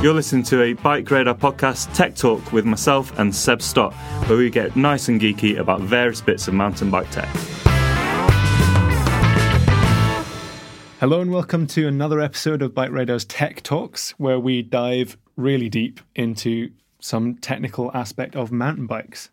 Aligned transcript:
You're 0.00 0.14
listening 0.14 0.44
to 0.44 0.62
a 0.62 0.74
BikeRadar 0.76 1.36
podcast, 1.40 1.92
Tech 1.92 2.14
Talk, 2.14 2.52
with 2.52 2.64
myself 2.64 3.18
and 3.18 3.34
Seb 3.34 3.60
Stott, 3.60 3.92
where 4.28 4.38
we 4.38 4.48
get 4.48 4.76
nice 4.76 5.08
and 5.08 5.20
geeky 5.20 5.58
about 5.58 5.80
various 5.80 6.20
bits 6.20 6.46
of 6.46 6.54
mountain 6.54 6.88
bike 6.88 7.10
tech. 7.10 7.28
Hello 11.00 11.20
and 11.20 11.32
welcome 11.32 11.66
to 11.66 11.88
another 11.88 12.20
episode 12.20 12.62
of 12.62 12.74
BikeRadar's 12.74 13.24
Tech 13.24 13.60
Talks, 13.64 14.12
where 14.18 14.38
we 14.38 14.62
dive 14.62 15.18
really 15.34 15.68
deep 15.68 16.00
into 16.14 16.70
some 17.00 17.34
technical 17.34 17.90
aspect 17.92 18.36
of 18.36 18.52
mountain 18.52 18.86
bikes, 18.86 19.30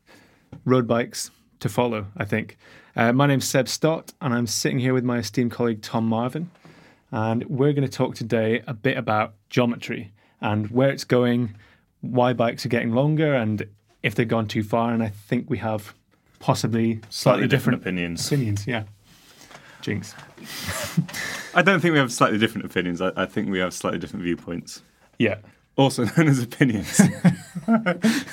road 0.66 0.88
bikes 0.88 1.30
to 1.60 1.70
follow, 1.70 2.08
I 2.18 2.26
think. 2.26 2.58
Uh, 2.96 3.14
my 3.14 3.28
name's 3.28 3.48
Seb 3.48 3.68
Stott, 3.68 4.14
and 4.20 4.34
I'm 4.34 4.48
sitting 4.48 4.80
here 4.80 4.96
with 4.96 5.04
my 5.04 5.20
esteemed 5.20 5.52
colleague 5.52 5.84
Tom 5.84 6.08
Marvin, 6.08 6.50
and 7.12 7.44
we're 7.44 7.74
going 7.74 7.88
to 7.88 7.98
talk 7.98 8.16
today 8.16 8.64
a 8.66 8.74
bit 8.74 8.98
about 8.98 9.36
geometry 9.52 10.12
and 10.41 10.69
where 10.72 10.89
it's 10.89 11.03
going, 11.03 11.55
why 12.02 12.33
bikes 12.33 12.66
are 12.66 12.69
getting 12.69 12.91
longer, 12.91 13.33
and 13.33 13.66
if 14.03 14.16
they've 14.16 14.28
gone 14.28 14.47
too 14.47 14.64
far. 14.64 14.91
And 14.94 15.02
I 15.03 15.09
think 15.09 15.50
we 15.50 15.58
have 15.59 15.94
possibly 16.39 16.96
slightly, 17.09 17.09
Slightly 17.09 17.47
different 17.47 17.79
different, 17.79 17.97
opinions. 17.97 18.28
opinions. 18.28 18.68
Yeah. 18.68 18.84
Jinx. 19.81 20.13
I 21.56 21.62
don't 21.62 21.79
think 21.79 21.94
we 21.94 22.00
have 22.00 22.12
slightly 22.12 22.38
different 22.38 22.66
opinions. 22.66 23.01
I, 23.01 23.12
I 23.16 23.25
think 23.25 23.50
we 23.50 23.59
have 23.59 23.74
slightly 23.74 24.00
different 24.00 24.24
viewpoints, 24.24 24.81
Yeah. 25.19 25.38
also 25.75 26.06
known 26.18 26.28
as 26.28 26.41
opinions. 26.41 27.00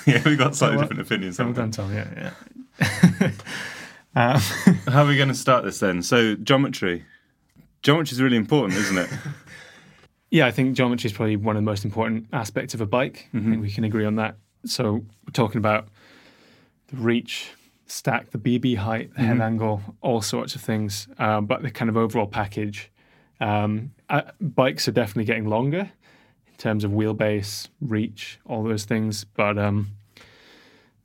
yeah, 0.06 0.22
we've 0.24 0.38
got 0.38 0.56
slightly 0.56 0.76
Well, 0.78 0.86
different 0.88 1.00
opinions. 1.02 1.36
Haven't 1.38 1.72
Tom. 1.72 1.92
Yeah, 1.94 2.32
yeah. 2.80 3.30
um. 4.34 4.40
How 4.88 5.04
are 5.04 5.06
we 5.06 5.16
going 5.16 5.28
to 5.28 5.34
start 5.34 5.64
this 5.64 5.78
then? 5.80 6.02
So, 6.02 6.34
geometry. 6.36 7.04
Geometry 7.82 8.14
is 8.14 8.22
really 8.22 8.36
important, 8.36 8.78
isn't 8.78 8.98
it? 8.98 9.10
Yeah, 10.32 10.46
I 10.46 10.50
think 10.50 10.74
geometry 10.74 11.08
is 11.08 11.12
probably 11.12 11.36
one 11.36 11.56
of 11.56 11.62
the 11.62 11.70
most 11.70 11.84
important 11.84 12.26
aspects 12.32 12.72
of 12.72 12.80
a 12.80 12.86
bike. 12.86 13.28
I 13.34 13.50
think 13.50 13.62
we 13.62 13.70
can 13.70 13.84
agree 13.84 14.06
on 14.06 14.16
that. 14.16 14.36
So 14.64 14.92
we're 14.94 15.32
talking 15.34 15.58
about 15.58 15.88
the 16.88 16.96
reach, 16.96 17.50
stack, 17.86 18.30
the 18.30 18.38
BB 18.38 18.78
height, 18.78 19.12
the 19.14 19.20
head 19.20 19.42
angle, 19.42 19.82
all 20.00 20.22
sorts 20.22 20.54
of 20.54 20.62
things. 20.62 21.06
Um, 21.18 21.44
but 21.44 21.60
the 21.60 21.70
kind 21.70 21.90
of 21.90 21.98
overall 21.98 22.26
package. 22.26 22.90
Um, 23.40 23.92
uh, 24.08 24.22
bikes 24.40 24.88
are 24.88 24.92
definitely 24.92 25.24
getting 25.26 25.50
longer 25.50 25.80
in 25.80 26.54
terms 26.56 26.82
of 26.82 26.92
wheelbase, 26.92 27.68
reach, 27.82 28.40
all 28.46 28.62
those 28.62 28.86
things. 28.86 29.24
But 29.24 29.58
um, 29.58 29.88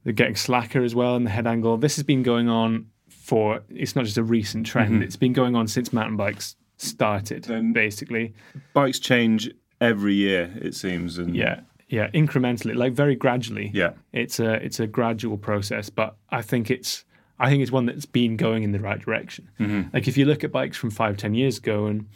they're 0.05 0.13
getting 0.13 0.37
slacker 0.37 0.83
as 0.83 0.95
well 0.95 1.17
in 1.17 1.25
the 1.25 1.31
head 1.31 1.47
angle. 1.47 1.75
This 1.75 1.97
has 1.97 2.03
been 2.03 2.23
going 2.23 2.47
on 2.47 2.91
for, 3.09 3.59
it's 3.69 3.93
not 3.93 4.05
just 4.05 4.17
a 4.17 4.23
recent 4.23 4.65
trend, 4.65 5.03
it's 5.03 5.17
been 5.17 5.33
going 5.33 5.53
on 5.53 5.67
since 5.67 5.91
mountain 5.91 6.15
bikes 6.15 6.55
started, 6.77 7.43
Then- 7.43 7.73
basically. 7.73 8.33
Bikes 8.73 8.99
change 8.99 9.49
every 9.81 10.13
year, 10.15 10.51
it 10.61 10.75
seems. 10.75 11.17
And 11.17 11.35
Yeah, 11.35 11.61
yeah, 11.89 12.09
incrementally, 12.11 12.75
like 12.75 12.93
very 12.93 13.15
gradually. 13.15 13.71
Yeah. 13.73 13.91
it's 14.13 14.39
a 14.39 14.53
it's 14.63 14.79
a 14.79 14.87
gradual 14.87 15.37
process, 15.37 15.89
but 15.89 16.15
I 16.29 16.41
think 16.41 16.69
it's 16.71 17.03
I 17.39 17.49
think 17.49 17.61
it's 17.61 17.71
one 17.71 17.85
that's 17.85 18.05
been 18.05 18.35
going 18.37 18.63
in 18.63 18.71
the 18.71 18.79
right 18.79 18.99
direction. 18.99 19.49
Mm-hmm. 19.59 19.89
Like 19.93 20.07
if 20.07 20.17
you 20.17 20.25
look 20.25 20.43
at 20.43 20.51
bikes 20.51 20.77
from 20.77 20.89
five 20.91 21.17
ten 21.17 21.33
years 21.35 21.57
ago, 21.59 21.85
and 21.85 22.07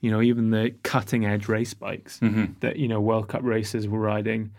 you 0.00 0.10
know 0.10 0.22
even 0.22 0.50
the 0.50 0.74
cutting 0.82 1.26
edge 1.26 1.48
race 1.48 1.74
bikes 1.74 2.18
Mm-hmm. 2.20 2.54
that 2.60 2.76
you 2.76 2.88
know 2.88 3.00
World 3.00 3.28
Cup 3.28 3.42
racers 3.42 3.86
were 3.88 4.00
riding 4.00 4.50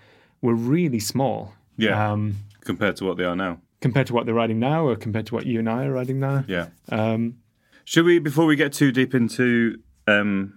were 0.42 0.56
really 0.56 1.00
small. 1.00 1.54
Yeah. 1.78 2.12
Um, 2.12 2.36
compared 2.62 2.96
to 2.98 3.06
what 3.06 3.18
they 3.18 3.24
are 3.26 3.36
now. 3.36 3.60
compared 3.82 4.06
to 4.08 4.14
what 4.14 4.26
they're 4.28 4.36
riding 4.36 4.60
now, 4.60 4.86
or 4.88 4.96
compared 4.96 5.26
to 5.28 5.34
what 5.36 5.46
you 5.48 5.58
and 5.60 5.68
I 5.68 5.86
are 5.86 5.92
riding 5.92 6.20
now. 6.20 6.44
Yeah. 6.48 6.68
Um, 6.90 7.38
Should 7.86 8.06
we, 8.06 8.19
before 8.19 8.46
we 8.46 8.56
get 8.56 8.74
too 8.74 8.92
deep 8.92 9.14
into 9.14 9.80
um, 10.08 10.53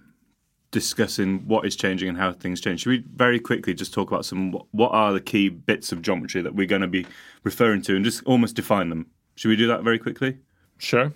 discussing 0.71 1.47
what 1.47 1.65
is 1.67 1.77
changing 1.77 2.09
and 2.09 2.19
how 2.19 2.33
things 2.33 2.61
change, 2.61 2.81
should 2.81 2.91
we 2.91 3.05
very 3.15 3.39
quickly 3.39 3.75
just 3.75 3.95
talk 3.95 4.11
about 4.11 4.25
some 4.25 4.53
what, 4.53 4.67
what 4.73 4.93
are 4.93 5.13
the 5.13 5.21
key 5.21 5.49
bits 5.49 5.93
of 5.93 6.03
geometry 6.03 6.43
that 6.43 6.55
we're 6.55 6.67
going 6.67 6.83
to 6.83 6.89
be 6.89 7.07
referring 7.45 7.83
to 7.83 7.97
and 7.97 8.05
just 8.05 8.23
almost 8.25 8.57
define 8.57 8.89
them? 8.89 9.07
Should 9.37 9.49
we 9.49 9.57
do 9.57 9.67
that 9.69 9.83
very 9.83 9.99
quickly? 9.99 10.39
sure. 10.79 11.13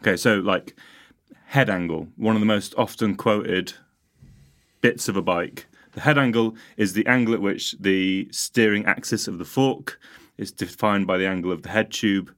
Okay, 0.00 0.16
so 0.16 0.36
like 0.36 0.74
head 1.46 1.70
angle, 1.70 2.08
one 2.16 2.34
of 2.34 2.40
the 2.40 2.46
most 2.46 2.74
often 2.76 3.14
quoted 3.14 3.74
bits 4.80 5.08
of 5.08 5.16
a 5.16 5.22
bike. 5.22 5.66
The 5.92 6.00
head 6.00 6.18
angle 6.18 6.56
is 6.76 6.94
the 6.94 7.06
angle 7.06 7.34
at 7.34 7.40
which 7.40 7.76
the 7.78 8.28
steering 8.32 8.86
axis 8.86 9.28
of 9.28 9.38
the 9.38 9.44
fork 9.44 10.00
is 10.38 10.50
defined 10.50 11.06
by 11.06 11.18
the 11.18 11.26
angle 11.26 11.52
of 11.52 11.62
the 11.62 11.68
head 11.68 11.90
tube 11.90 12.34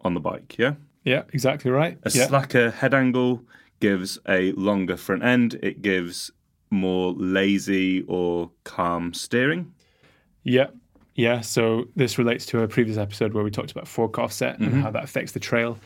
on 0.00 0.14
the 0.14 0.20
bike. 0.20 0.56
Yeah. 0.58 0.74
Yeah, 1.04 1.22
exactly 1.32 1.70
right. 1.70 1.98
A 2.02 2.10
yeah. 2.10 2.26
slacker 2.26 2.70
head 2.70 2.94
angle 2.94 3.42
gives 3.80 4.18
a 4.28 4.52
longer 4.52 4.96
front 4.96 5.22
end. 5.22 5.58
It 5.62 5.82
gives 5.82 6.30
more 6.70 7.12
lazy 7.12 8.02
or 8.08 8.50
calm 8.64 9.12
steering. 9.14 9.72
Yeah. 10.42 10.68
Yeah. 11.14 11.42
So 11.42 11.86
this 11.94 12.18
relates 12.18 12.46
to 12.46 12.62
a 12.62 12.68
previous 12.68 12.96
episode 12.96 13.34
where 13.34 13.44
we 13.44 13.50
talked 13.50 13.70
about 13.70 13.86
fork 13.86 14.18
offset 14.18 14.58
and 14.58 14.82
how 14.82 14.90
that 14.90 15.04
affects 15.04 15.32
the 15.32 15.40
trail. 15.40 15.78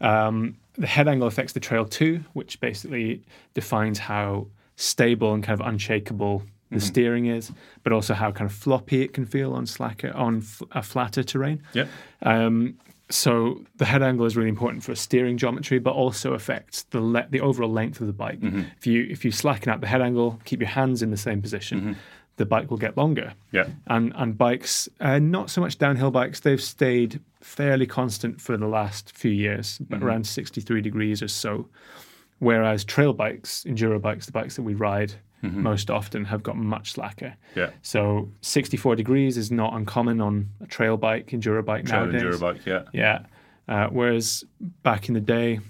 Um, 0.00 0.56
the 0.74 0.86
head 0.86 1.08
angle 1.08 1.26
affects 1.26 1.54
the 1.54 1.60
trail 1.60 1.86
too, 1.86 2.22
which 2.34 2.60
basically 2.60 3.22
defines 3.54 3.98
how 3.98 4.46
stable 4.76 5.32
and 5.32 5.42
kind 5.42 5.58
of 5.58 5.66
unshakable 5.66 6.42
the 6.70 6.80
steering 6.80 7.26
is, 7.26 7.52
but 7.82 7.92
also 7.92 8.12
how 8.12 8.30
kind 8.32 8.50
of 8.50 8.54
floppy 8.56 9.02
it 9.02 9.12
can 9.14 9.24
feel 9.24 9.54
on 9.54 9.66
slacker 9.66 10.12
on 10.14 10.38
f- 10.38 10.62
a 10.72 10.82
flatter 10.82 11.22
terrain. 11.22 11.62
Yeah. 11.72 11.86
Um, 12.22 12.76
so 13.08 13.62
the 13.76 13.84
head 13.84 14.02
angle 14.02 14.26
is 14.26 14.36
really 14.36 14.48
important 14.48 14.82
for 14.82 14.94
steering 14.94 15.36
geometry, 15.36 15.78
but 15.78 15.92
also 15.92 16.32
affects 16.32 16.82
the 16.84 17.00
le- 17.00 17.26
the 17.30 17.40
overall 17.40 17.70
length 17.70 18.00
of 18.00 18.06
the 18.06 18.12
bike. 18.12 18.40
Mm-hmm. 18.40 18.62
If 18.76 18.86
you 18.86 19.06
if 19.08 19.24
you 19.24 19.30
slacken 19.30 19.70
out 19.70 19.80
the 19.80 19.86
head 19.86 20.02
angle, 20.02 20.40
keep 20.44 20.60
your 20.60 20.68
hands 20.68 21.02
in 21.02 21.10
the 21.10 21.16
same 21.16 21.40
position, 21.40 21.80
mm-hmm. 21.80 21.92
the 22.36 22.46
bike 22.46 22.70
will 22.70 22.78
get 22.78 22.96
longer. 22.96 23.34
Yeah. 23.52 23.68
And 23.86 24.12
and 24.16 24.36
bikes, 24.36 24.88
uh, 25.00 25.18
not 25.20 25.50
so 25.50 25.60
much 25.60 25.78
downhill 25.78 26.10
bikes. 26.10 26.40
They've 26.40 26.60
stayed 26.60 27.20
fairly 27.40 27.86
constant 27.86 28.40
for 28.40 28.56
the 28.56 28.66
last 28.66 29.16
few 29.16 29.30
years, 29.30 29.78
but 29.78 29.98
mm-hmm. 29.98 30.06
around 30.06 30.26
sixty 30.26 30.60
three 30.60 30.80
degrees 30.80 31.22
or 31.22 31.28
so. 31.28 31.68
Whereas 32.38 32.84
trail 32.84 33.12
bikes, 33.12 33.64
enduro 33.64 34.00
bikes, 34.00 34.26
the 34.26 34.32
bikes 34.32 34.56
that 34.56 34.62
we 34.62 34.74
ride 34.74 35.14
most 35.42 35.90
often, 35.90 36.24
have 36.24 36.42
got 36.42 36.56
much 36.56 36.92
slacker. 36.92 37.36
Yeah. 37.54 37.70
So 37.82 38.30
64 38.40 38.96
degrees 38.96 39.36
is 39.36 39.50
not 39.52 39.74
uncommon 39.74 40.20
on 40.20 40.48
a 40.60 40.66
trail 40.66 40.96
bike, 40.96 41.28
enduro 41.28 41.64
bike 41.64 41.84
Trail 41.86 42.06
nowadays. 42.06 42.22
enduro 42.22 42.40
bike. 42.40 42.66
Yeah. 42.66 42.82
Yeah. 42.92 43.26
Uh, 43.68 43.88
whereas 43.88 44.44
back 44.82 45.08
in 45.08 45.14
the 45.14 45.20
day, 45.20 45.60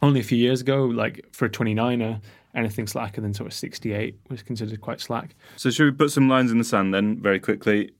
only 0.00 0.20
a 0.20 0.24
few 0.24 0.38
years 0.38 0.60
ago, 0.60 0.84
like 0.84 1.24
for 1.32 1.44
a 1.46 1.50
29er, 1.50 2.20
Anything 2.54 2.86
slacker 2.86 3.20
than 3.20 3.34
sort 3.34 3.48
of 3.48 3.52
68 3.52 4.16
was 4.30 4.42
considered 4.42 4.80
quite 4.80 5.00
slack. 5.00 5.34
So 5.56 5.70
should 5.70 5.86
we 5.86 5.90
put 5.90 6.12
some 6.12 6.28
lines 6.28 6.52
in 6.52 6.58
the 6.58 6.64
sand 6.64 6.94
then, 6.94 7.20
very 7.20 7.40
quickly? 7.40 7.90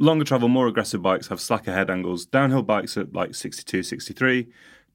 Longer 0.00 0.24
travel, 0.24 0.48
more 0.48 0.66
aggressive 0.66 1.00
bikes 1.00 1.28
have 1.28 1.40
slacker 1.40 1.72
head 1.72 1.88
angles. 1.88 2.26
Downhill 2.26 2.62
bikes 2.62 2.96
at 2.96 3.12
like 3.12 3.36
62, 3.36 3.84
63. 3.84 4.48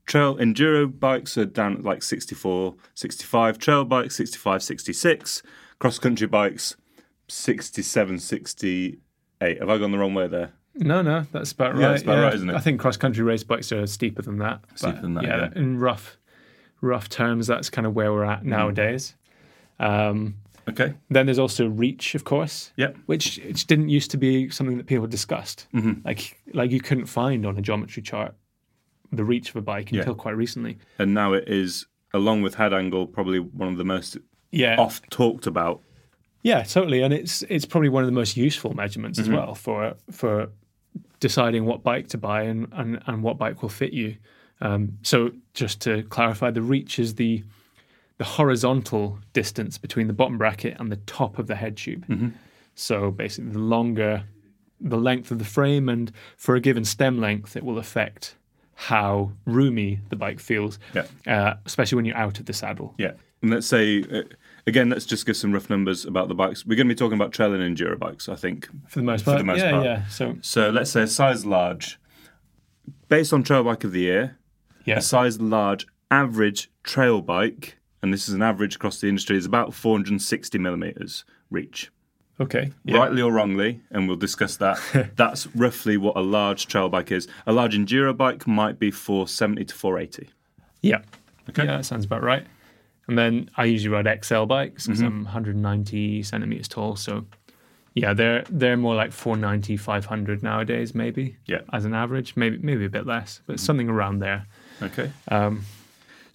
Trail 0.07 0.35
enduro 0.37 0.87
bikes 0.99 1.37
are 1.37 1.45
down 1.45 1.75
at 1.77 1.83
like 1.83 2.01
64, 2.01 2.75
65. 2.95 3.57
Trail 3.59 3.83
bikes 3.85 4.15
65, 4.15 4.63
66. 4.63 5.43
Cross 5.79 5.99
country 5.99 6.27
bikes 6.27 6.75
67, 7.27 8.19
68. 8.19 9.59
Have 9.59 9.69
I 9.69 9.77
gone 9.77 9.91
the 9.91 9.97
wrong 9.97 10.13
way 10.13 10.27
there? 10.27 10.53
No, 10.75 11.01
no, 11.01 11.25
that's 11.31 11.51
about 11.51 11.73
right. 11.73 11.81
Yeah, 11.81 11.87
that's 11.89 12.03
about 12.03 12.21
right, 12.23 12.33
isn't 12.33 12.49
it? 12.49 12.55
I 12.55 12.59
think 12.59 12.79
cross 12.79 12.97
country 12.97 13.23
race 13.23 13.43
bikes 13.43 13.71
are 13.71 13.85
steeper 13.87 14.21
than 14.21 14.37
that. 14.39 14.61
Steeper 14.75 15.01
than 15.01 15.15
that, 15.15 15.23
Yeah, 15.23 15.37
yeah. 15.53 15.59
in 15.61 15.79
rough, 15.79 16.17
rough 16.81 17.09
terms, 17.09 17.47
that's 17.47 17.69
kind 17.69 17.87
of 17.87 17.95
where 17.95 18.13
we're 18.13 18.25
Mm. 18.25 18.31
at 18.37 18.45
nowadays. 18.45 19.15
Um, 19.79 20.35
Okay. 20.69 20.93
then 21.09 21.25
there's 21.25 21.39
also 21.39 21.67
reach, 21.67 22.13
of 22.13 22.23
course. 22.25 22.71
Yep. 22.75 22.97
Which 23.07 23.39
which 23.45 23.65
didn't 23.67 23.89
used 23.89 24.11
to 24.11 24.17
be 24.17 24.49
something 24.49 24.77
that 24.77 24.85
people 24.85 25.07
discussed. 25.07 25.67
Mm-hmm. 25.73 26.01
Like 26.05 26.39
like 26.53 26.71
you 26.71 26.79
couldn't 26.81 27.05
find 27.07 27.45
on 27.45 27.57
a 27.57 27.61
geometry 27.61 28.03
chart 28.03 28.35
the 29.11 29.23
reach 29.23 29.49
of 29.49 29.55
a 29.55 29.61
bike 29.61 29.91
Yeah. 29.91 29.99
until 29.99 30.15
quite 30.15 30.35
recently. 30.35 30.77
And 30.99 31.13
now 31.13 31.33
it 31.33 31.47
is, 31.47 31.85
along 32.13 32.41
with 32.41 32.55
head 32.55 32.73
angle, 32.73 33.07
probably 33.07 33.39
one 33.39 33.69
of 33.69 33.77
the 33.77 33.85
most 33.85 34.17
Yeah. 34.51 34.75
oft 34.77 35.09
talked 35.11 35.47
about. 35.47 35.81
Yeah, 36.43 36.63
totally, 36.63 37.01
and 37.01 37.13
it's 37.13 37.41
it's 37.49 37.65
probably 37.65 37.89
one 37.89 38.03
of 38.03 38.07
the 38.07 38.13
most 38.15 38.37
useful 38.37 38.73
measurements 38.73 39.19
Mm-hmm. 39.19 39.33
as 39.33 39.37
well 39.37 39.55
for 39.55 39.95
for 40.11 40.49
deciding 41.19 41.65
what 41.65 41.83
bike 41.83 42.07
to 42.09 42.17
buy 42.17 42.43
and 42.43 42.67
and, 42.71 43.01
and 43.07 43.23
what 43.23 43.37
bike 43.37 43.61
will 43.61 43.69
fit 43.69 43.91
you. 43.93 44.15
Um, 44.61 44.97
so 45.03 45.31
just 45.53 45.81
to 45.81 46.03
clarify, 46.03 46.51
the 46.51 46.61
reach 46.61 46.99
is 46.99 47.15
the 47.15 47.43
the 48.17 48.23
horizontal 48.23 49.19
distance 49.33 49.77
between 49.77 50.07
the 50.07 50.13
bottom 50.13 50.37
bracket 50.37 50.75
and 50.79 50.91
the 50.91 50.95
top 51.05 51.37
of 51.37 51.47
the 51.47 51.55
head 51.55 51.77
tube. 51.77 52.05
Mm-hmm. 52.07 52.29
So 52.75 53.11
basically, 53.11 53.51
the 53.51 53.59
longer 53.59 54.23
the 54.79 54.97
length 54.97 55.31
of 55.31 55.39
the 55.39 55.45
frame, 55.45 55.89
and 55.89 56.11
for 56.37 56.55
a 56.55 56.59
given 56.61 56.85
stem 56.85 57.19
length, 57.19 57.55
it 57.57 57.63
will 57.63 57.77
affect 57.79 58.35
how 58.79 59.31
roomy 59.45 59.99
the 60.09 60.15
bike 60.15 60.39
feels, 60.39 60.77
Yeah. 60.93 61.07
uh, 61.25 61.55
especially 61.65 61.95
when 61.95 62.05
you're 62.05 62.15
out 62.15 62.39
of 62.39 62.45
the 62.45 62.53
saddle. 62.53 62.93
Yeah. 62.99 63.13
And 63.41 63.49
let's 63.49 63.65
say, 63.65 64.03
uh, 64.03 64.21
again, 64.67 64.89
let's 64.89 65.05
just 65.05 65.25
give 65.25 65.35
some 65.35 65.51
rough 65.51 65.67
numbers 65.69 66.05
about 66.05 66.27
the 66.27 66.35
bikes. 66.35 66.63
We're 66.63 66.75
going 66.75 66.87
to 66.87 66.93
be 66.93 66.97
talking 66.97 67.15
about 67.15 67.31
trail 67.31 67.53
and 67.55 67.75
enduro 67.77 67.97
bikes, 67.97 68.29
I 68.29 68.35
think. 68.35 68.69
For 68.87 68.99
the 68.99 69.05
most 69.05 69.21
For 69.23 69.31
part, 69.31 69.37
the 69.39 69.43
most 69.45 69.59
yeah, 69.59 69.71
part. 69.71 69.83
yeah. 69.85 70.07
So 70.09 70.37
So 70.41 70.69
let's 70.69 70.91
say 70.91 71.01
a 71.01 71.07
size 71.07 71.43
large, 71.43 71.99
based 73.09 73.33
on 73.33 73.41
Trail 73.41 73.63
Bike 73.63 73.83
of 73.83 73.91
the 73.93 74.01
Year, 74.01 74.37
yeah, 74.85 74.97
a 74.97 75.01
size 75.01 75.41
large 75.41 75.87
average 76.11 76.69
trail 76.83 77.21
bike, 77.21 77.77
and 78.03 78.13
this 78.13 78.27
is 78.29 78.35
an 78.35 78.43
average 78.43 78.75
across 78.75 79.01
the 79.01 79.07
industry, 79.09 79.37
is 79.37 79.45
about 79.47 79.73
460 79.73 80.57
millimeters 80.59 81.25
reach. 81.49 81.89
Okay, 82.39 82.71
yeah. 82.83 82.97
Rightly 82.97 83.21
or 83.21 83.31
wrongly, 83.31 83.81
and 83.91 84.07
we'll 84.07 84.17
discuss 84.17 84.57
that. 84.57 84.79
that's 85.15 85.47
roughly 85.55 85.97
what 85.97 86.15
a 86.15 86.21
large 86.21 86.67
trail 86.67 86.89
bike 86.89 87.11
is. 87.11 87.27
A 87.45 87.53
large 87.53 87.75
enduro 87.75 88.15
bike 88.15 88.47
might 88.47 88.79
be 88.79 88.91
470 88.91 89.65
to 89.65 89.75
480. 89.75 90.29
Yeah. 90.81 91.01
Okay. 91.49 91.65
Yeah, 91.65 91.77
that 91.77 91.85
sounds 91.85 92.05
about 92.05 92.23
right. 92.23 92.45
And 93.07 93.17
then 93.17 93.49
I 93.55 93.65
usually 93.65 93.93
ride 93.93 94.23
XL 94.25 94.43
bikes 94.45 94.85
because 94.85 94.99
Mm-hmm. 94.99 95.07
I'm 95.07 95.23
190 95.23 96.23
centimeters 96.23 96.67
tall. 96.67 96.95
So 96.97 97.25
yeah, 97.93 98.13
they're 98.13 98.43
they're 98.49 98.77
more 98.77 98.95
like 98.95 99.11
490, 99.11 99.77
500 99.77 100.43
nowadays, 100.43 100.93
maybe. 100.93 101.37
Yeah. 101.45 101.59
Mm-hmm. 101.59 101.75
As 101.75 101.85
an 101.85 101.93
average, 101.93 102.35
maybe 102.35 102.57
maybe 102.57 102.85
a 102.85 102.89
bit 102.89 103.05
less, 103.07 103.41
but 103.47 103.59
something 103.59 103.89
around 103.89 104.19
there. 104.19 104.45
Okay. 104.81 105.11
Um, 105.29 105.63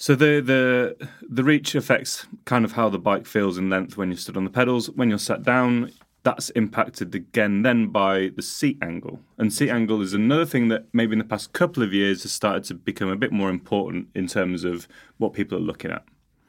So 0.03 0.17
the 0.17 0.41
the 0.41 1.07
the 1.29 1.45
reach 1.45 1.77
affects 1.77 2.27
kind 2.45 2.65
of 2.65 2.73
how 2.73 2.89
the 2.89 2.99
bike 2.99 3.25
feels 3.25 3.57
in 3.57 3.71
length 3.71 3.97
when 3.97 4.09
you're 4.09 4.17
stood 4.17 4.37
on 4.37 4.43
the 4.43 4.51
pedals. 4.51 4.91
When 4.91 5.09
you're 5.09 5.19
sat 5.31 5.45
down, 5.45 5.93
that's 6.25 6.51
impacted 6.51 7.15
again 7.15 7.63
then 7.63 7.87
by 7.87 8.33
the 8.35 8.43
seat 8.43 8.79
angle. 8.83 9.21
And 9.39 9.53
seat 9.53 9.71
angle 9.71 10.03
is 10.03 10.13
another 10.13 10.45
thing 10.45 10.67
that 10.71 10.87
maybe 10.93 11.13
in 11.13 11.21
the 11.21 11.25
past 11.25 11.53
couple 11.53 11.85
of 11.85 11.93
years 11.93 12.25
has 12.25 12.33
started 12.33 12.65
to 12.65 12.75
become 12.75 13.11
a 13.11 13.15
bit 13.17 13.31
more 13.31 13.49
important 13.49 14.09
in 14.17 14.27
terms 14.27 14.65
of 14.65 14.89
what 15.19 15.35
people 15.35 15.57
are 15.57 15.61
looking 15.71 15.93
at. 15.93 16.03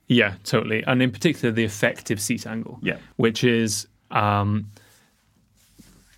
yeah, 0.08 0.34
totally. 0.44 0.84
And 0.88 1.04
in 1.04 1.12
particular, 1.12 1.52
the 1.54 1.64
effective 1.64 2.20
seat 2.20 2.48
angle. 2.48 2.80
Yeah. 2.82 2.98
Which 3.18 3.44
is, 3.44 3.86
um, 4.10 4.66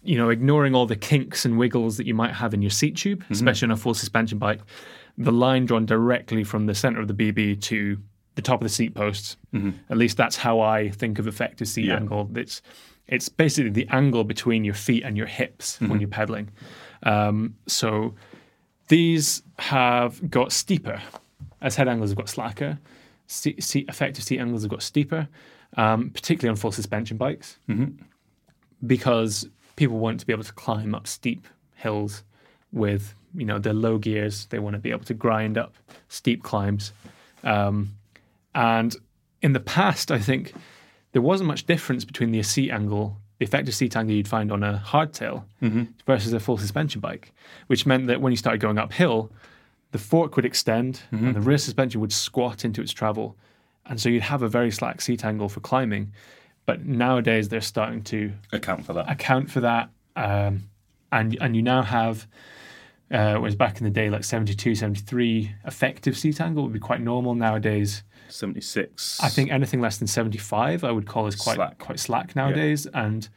you 0.03 0.17
know, 0.17 0.29
ignoring 0.29 0.73
all 0.73 0.85
the 0.85 0.95
kinks 0.95 1.43
and 1.43 1.57
wiggles 1.57 1.97
that 1.97 2.07
you 2.07 2.13
might 2.13 2.33
have 2.33 2.53
in 2.53 2.61
your 2.61 2.71
seat 2.71 2.95
tube, 2.95 3.23
Mm-hmm. 3.23 3.33
especially 3.33 3.65
on 3.65 3.71
a 3.71 3.77
full 3.77 3.93
suspension 3.93 4.37
bike, 4.37 4.61
the 5.17 5.31
line 5.31 5.65
drawn 5.65 5.85
directly 5.85 6.43
from 6.43 6.65
the 6.65 6.75
center 6.75 6.99
of 7.01 7.07
the 7.07 7.13
BB 7.13 7.61
to 7.63 7.97
the 8.35 8.41
top 8.41 8.59
of 8.61 8.65
the 8.65 8.69
seat 8.73 8.93
posts. 8.95 9.37
At 9.89 9.97
least 9.97 10.17
that's 10.17 10.35
how 10.35 10.59
I 10.59 10.89
think 10.89 11.19
of 11.19 11.27
effective 11.27 11.67
seat 11.69 11.83
Mm-hmm. 11.83 11.89
Yeah. 11.91 11.95
angle. 11.97 12.29
It's 12.35 12.61
it's 13.07 13.29
basically 13.29 13.69
the 13.71 13.87
angle 13.89 14.23
between 14.23 14.63
your 14.65 14.73
feet 14.73 15.03
and 15.03 15.15
your 15.15 15.27
hips 15.27 15.75
Mm-hmm. 15.75 15.87
when 15.89 15.99
you're 16.01 16.09
pedaling. 16.09 16.49
Um, 17.03 17.55
so 17.67 18.15
these 18.89 19.43
have 19.59 20.29
got 20.29 20.51
steeper, 20.51 21.01
as 21.61 21.75
head 21.75 21.87
angles 21.87 22.09
have 22.11 22.17
got 22.17 22.29
slacker. 22.29 22.79
Seat, 23.27 23.63
seat, 23.63 23.87
effective 23.89 24.23
seat 24.23 24.39
angles 24.39 24.63
have 24.63 24.71
got 24.71 24.83
steeper, 24.83 25.27
um, 25.77 26.09
particularly 26.11 26.49
on 26.49 26.55
full 26.57 26.71
suspension 26.71 27.17
bikes, 27.17 27.57
because 28.85 29.47
people 29.75 29.97
want 29.97 30.19
to 30.19 30.25
be 30.25 30.33
able 30.33 30.43
to 30.43 30.53
climb 30.53 30.93
up 30.93 31.07
steep 31.07 31.47
hills 31.75 32.23
with 32.71 33.15
you 33.37 33.45
know 33.45 33.59
their 33.59 33.73
low 33.73 33.97
gears. 33.97 34.45
They 34.47 34.59
want 34.59 34.73
to 34.75 34.79
be 34.79 34.91
able 34.91 35.05
to 35.05 35.13
grind 35.13 35.57
up 35.57 35.75
steep 36.09 36.43
climbs, 36.43 36.93
um, 37.43 37.91
and 38.53 38.95
in 39.41 39.53
the 39.53 39.59
past, 39.59 40.11
I 40.11 40.19
think 40.19 40.53
there 41.11 41.21
wasn't 41.21 41.47
much 41.47 41.65
difference 41.65 42.03
between 42.05 42.31
the 42.31 42.41
seat 42.43 42.71
angle, 42.71 43.17
the 43.37 43.45
effective 43.45 43.75
seat 43.75 43.95
angle 43.95 44.15
you'd 44.15 44.27
find 44.27 44.51
on 44.51 44.63
a 44.63 44.81
hardtail 44.85 45.43
versus 46.05 46.33
a 46.33 46.39
full 46.39 46.57
suspension 46.57 46.99
bike, 47.01 47.31
which 47.67 47.85
meant 47.85 48.07
that 48.07 48.21
when 48.21 48.31
you 48.31 48.37
started 48.37 48.59
going 48.61 48.77
uphill, 48.77 49.31
the 49.91 49.97
fork 49.97 50.35
would 50.35 50.45
extend 50.45 51.01
and 51.11 51.35
the 51.35 51.41
rear 51.41 51.57
suspension 51.57 52.01
would 52.01 52.11
squat 52.11 52.65
into 52.65 52.81
its 52.81 52.91
travel. 52.91 53.35
And 53.85 54.01
so 54.01 54.09
you'd 54.09 54.23
have 54.23 54.41
a 54.41 54.47
very 54.49 54.71
slack 54.71 54.99
seat 55.01 55.23
angle 55.23 55.47
for 55.47 55.59
climbing. 55.59 56.11
But 56.65 56.85
nowadays 56.85 57.49
they're 57.49 57.61
starting 57.61 58.01
to 58.05 58.33
Account 58.51 58.85
for 58.85 58.93
that. 58.93 59.09
account 59.09 59.51
for 59.51 59.59
that. 59.61 59.89
Um, 60.15 60.63
and, 61.11 61.37
and 61.39 61.55
you 61.55 61.61
now 61.61 61.83
have, 61.83 62.27
uh, 63.11 63.35
whereas 63.35 63.55
back 63.55 63.77
in 63.77 63.83
the 63.83 63.89
day, 63.89 64.09
like 64.09 64.23
72, 64.23 64.75
73, 64.75 65.55
effective 65.65 66.17
seat 66.17 66.41
angle 66.41 66.63
would 66.63 66.73
be 66.73 66.79
quite 66.79 67.01
normal. 67.01 67.35
Nowadays, 67.35 68.03
76. 68.29 69.19
I 69.23 69.29
think 69.29 69.51
anything 69.51 69.81
less 69.81 69.97
than 69.97 70.07
75 70.07 70.83
I 70.83 70.91
would 70.91 71.05
call 71.07 71.27
as 71.27 71.35
quite 71.35 71.55
Slack. 71.55 71.77
quite 71.77 71.99
slack 71.99 72.35
nowadays. 72.35 72.87
And, 72.93 73.27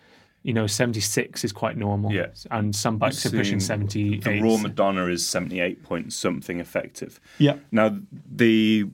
you 0.43 0.53
know, 0.55 0.67
76 0.67 1.45
is 1.45 1.53
quite 1.53 1.77
normal. 1.77 2.13
Yeah. 2.13 2.29
And 2.51 2.75
some 2.75 2.97
bikes 2.99 3.25
are 3.27 3.31
pushing 3.31 3.61
Seeing 3.61 4.21
78. 4.21 4.25
The 4.25 4.31
RAAW 4.41 4.63
Madonna 4.63 5.07
is 5.07 5.27
78 5.27 5.83
point 5.83 6.13
something 6.13 6.61
effective. 6.61 7.21
Yeah. 7.39 7.57
Now, 7.71 7.99
the 8.31 8.87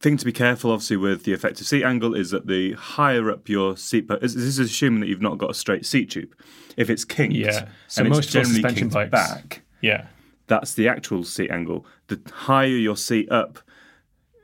thing 0.00 0.16
to 0.16 0.24
be 0.24 0.32
careful, 0.32 0.70
obviously, 0.72 0.96
with 0.96 1.24
the 1.24 1.32
effective 1.32 1.66
seat 1.66 1.84
angle 1.84 2.14
is 2.14 2.30
that 2.30 2.46
the 2.46 2.72
higher 2.72 3.30
up 3.30 3.48
your 3.48 3.76
seat, 3.76 4.08
po- 4.08 4.18
this 4.18 4.34
is 4.34 4.58
assuming 4.58 5.00
that 5.00 5.08
you've 5.08 5.22
not 5.22 5.38
got 5.38 5.50
a 5.50 5.54
straight 5.54 5.86
seat 5.86 6.10
tube. 6.10 6.34
If 6.76 6.88
it's 6.90 7.04
kinked, 7.04 7.34
Yeah. 7.34 7.68
So 7.88 8.02
and 8.02 8.10
most 8.10 8.24
it's 8.24 8.32
generally 8.32 8.54
suspension 8.54 8.90
kinked 8.90 8.94
bikes- 8.94 9.10
back, 9.10 9.62
Yeah. 9.80 10.06
that's 10.46 10.74
the 10.74 10.88
actual 10.88 11.24
seat 11.24 11.50
angle. 11.50 11.84
The 12.08 12.20
higher 12.32 12.66
your 12.68 12.96
seat 12.96 13.30
up 13.30 13.58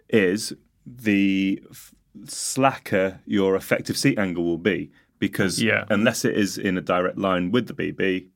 is, 0.09 0.53
the 0.87 1.63
f- 1.71 1.95
slacker 2.27 3.21
your 3.27 3.57
effective 3.57 3.97
seat 3.97 4.19
angle 4.19 4.45
will 4.45 4.59
be. 4.59 4.91
Because 5.19 5.63
Yeah. 5.63 5.85
unless 5.89 6.25
it 6.25 6.37
is 6.37 6.59
in 6.59 6.77
a 6.77 6.81
direct 6.83 7.17
line 7.17 7.51
with 7.51 7.67
the 7.69 7.75
BB, 7.75 8.27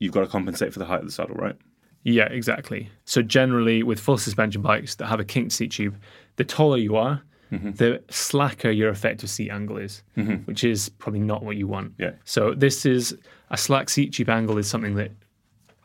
you've 0.00 0.12
got 0.12 0.20
to 0.22 0.26
compensate 0.26 0.72
for 0.72 0.78
the 0.80 0.86
height 0.86 1.00
of 1.00 1.06
the 1.06 1.12
saddle, 1.12 1.36
right? 1.36 1.56
Yeah, 2.02 2.24
exactly. 2.26 2.90
So 3.04 3.22
generally, 3.22 3.82
with 3.82 4.00
full 4.00 4.18
suspension 4.18 4.60
bikes 4.60 4.96
that 4.96 5.06
have 5.06 5.20
a 5.20 5.24
kinked 5.24 5.52
seat 5.52 5.70
tube, 5.72 5.96
the 6.36 6.44
taller 6.44 6.78
you 6.78 6.96
are, 6.96 7.22
Mm-hmm. 7.52 7.72
the 7.72 8.02
slacker 8.10 8.70
your 8.70 8.88
effective 8.88 9.30
seat 9.30 9.48
angle 9.50 9.76
is, 9.76 10.02
which 10.46 10.64
is 10.64 10.88
probably 10.88 11.20
not 11.20 11.44
what 11.44 11.56
you 11.56 11.68
want. 11.68 11.92
Yeah. 11.98 12.12
So 12.24 12.52
this 12.52 12.84
is 12.84 13.16
a 13.50 13.56
slack 13.56 13.88
seat 13.90 14.14
tube 14.14 14.28
angle 14.30 14.58
is 14.58 14.66
something 14.66 14.96
that 14.96 15.12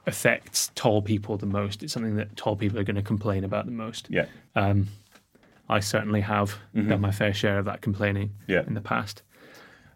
affects 0.10 0.72
tall 0.76 1.02
people 1.02 1.38
the 1.38 1.46
most. 1.46 1.82
It's 1.84 1.94
something 1.94 2.16
that 2.18 2.36
tall 2.36 2.56
people 2.56 2.78
are 2.80 2.84
going 2.84 2.96
to 2.98 3.02
complain 3.02 3.44
about 3.44 3.66
the 3.66 3.72
most. 3.72 4.08
Yeah. 4.10 4.26
Um, 4.56 4.88
I 5.70 5.80
certainly 5.80 6.22
have 6.22 6.58
done 6.76 7.00
my 7.02 7.12
fair 7.12 7.34
share 7.34 7.60
of 7.60 7.66
that 7.66 7.82
complaining 7.82 8.30
Mm-hmm. 8.30 8.52
Yeah. 8.52 8.64
in 8.68 8.74
the 8.74 8.82
past. 8.82 9.22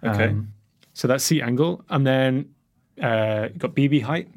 Okay. 0.03 0.27
Um, 0.29 0.53
so 0.93 1.07
that's 1.07 1.23
seat 1.23 1.41
angle, 1.41 1.83
and 1.89 2.05
then 2.05 2.53
uh, 3.01 3.47
you've 3.49 3.57
got 3.59 3.73
BB 3.75 4.03
height, 4.03 4.27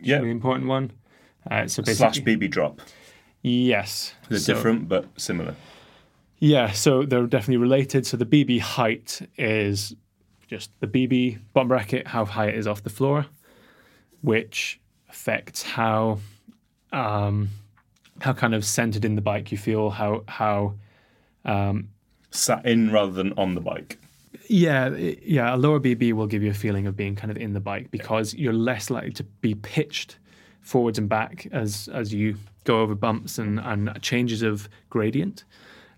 yeah. 0.00 0.16
really 0.18 0.30
important 0.30 0.68
one. 0.68 0.92
Uh, 1.50 1.66
so 1.66 1.82
Slash 1.82 2.20
BB 2.20 2.50
drop. 2.50 2.80
yes, 3.42 4.14
They're 4.28 4.38
So- 4.38 4.54
different 4.54 4.88
but 4.88 5.06
similar. 5.16 5.54
Yeah, 6.38 6.70
so 6.72 7.02
they're 7.04 7.26
definitely 7.26 7.56
related. 7.56 8.06
So 8.06 8.16
the 8.18 8.26
BB 8.26 8.60
height 8.60 9.22
is 9.38 9.94
just 10.48 10.70
the 10.80 10.86
BB 10.86 11.38
bottom 11.54 11.68
bracket, 11.68 12.06
how 12.08 12.24
high 12.26 12.46
it 12.48 12.54
is 12.56 12.66
off 12.66 12.82
the 12.82 12.90
floor, 12.90 13.26
which 14.20 14.78
affects 15.16 15.62
how 15.62 16.18
um, 16.92 17.48
how 18.20 18.32
kind 18.32 18.54
of 18.54 18.64
centered 18.64 19.04
in 19.04 19.14
the 19.14 19.22
bike 19.22 19.50
you 19.50 19.58
feel, 19.58 19.90
how 19.90 20.22
how 20.28 20.74
um, 21.44 21.88
sat 22.30 22.64
in 22.66 22.92
rather 22.92 23.12
than 23.12 23.32
on 23.36 23.54
the 23.54 23.60
bike. 23.60 23.98
Yeah, 24.48 24.90
yeah. 24.90 25.54
A 25.54 25.56
lower 25.56 25.80
BB 25.80 26.12
will 26.12 26.26
give 26.26 26.42
you 26.42 26.50
a 26.50 26.54
feeling 26.54 26.86
of 26.86 26.96
being 26.96 27.16
kind 27.16 27.30
of 27.30 27.36
in 27.36 27.54
the 27.54 27.60
bike 27.60 27.90
because 27.90 28.34
you're 28.34 28.52
less 28.52 28.90
likely 28.90 29.12
to 29.12 29.24
be 29.24 29.54
pitched 29.54 30.18
forwards 30.60 30.98
and 30.98 31.08
back 31.08 31.48
as 31.50 31.88
as 31.92 32.12
you 32.12 32.36
go 32.64 32.80
over 32.80 32.94
bumps 32.94 33.38
and, 33.38 33.58
and 33.60 33.98
changes 34.02 34.42
of 34.42 34.68
gradient. 34.90 35.44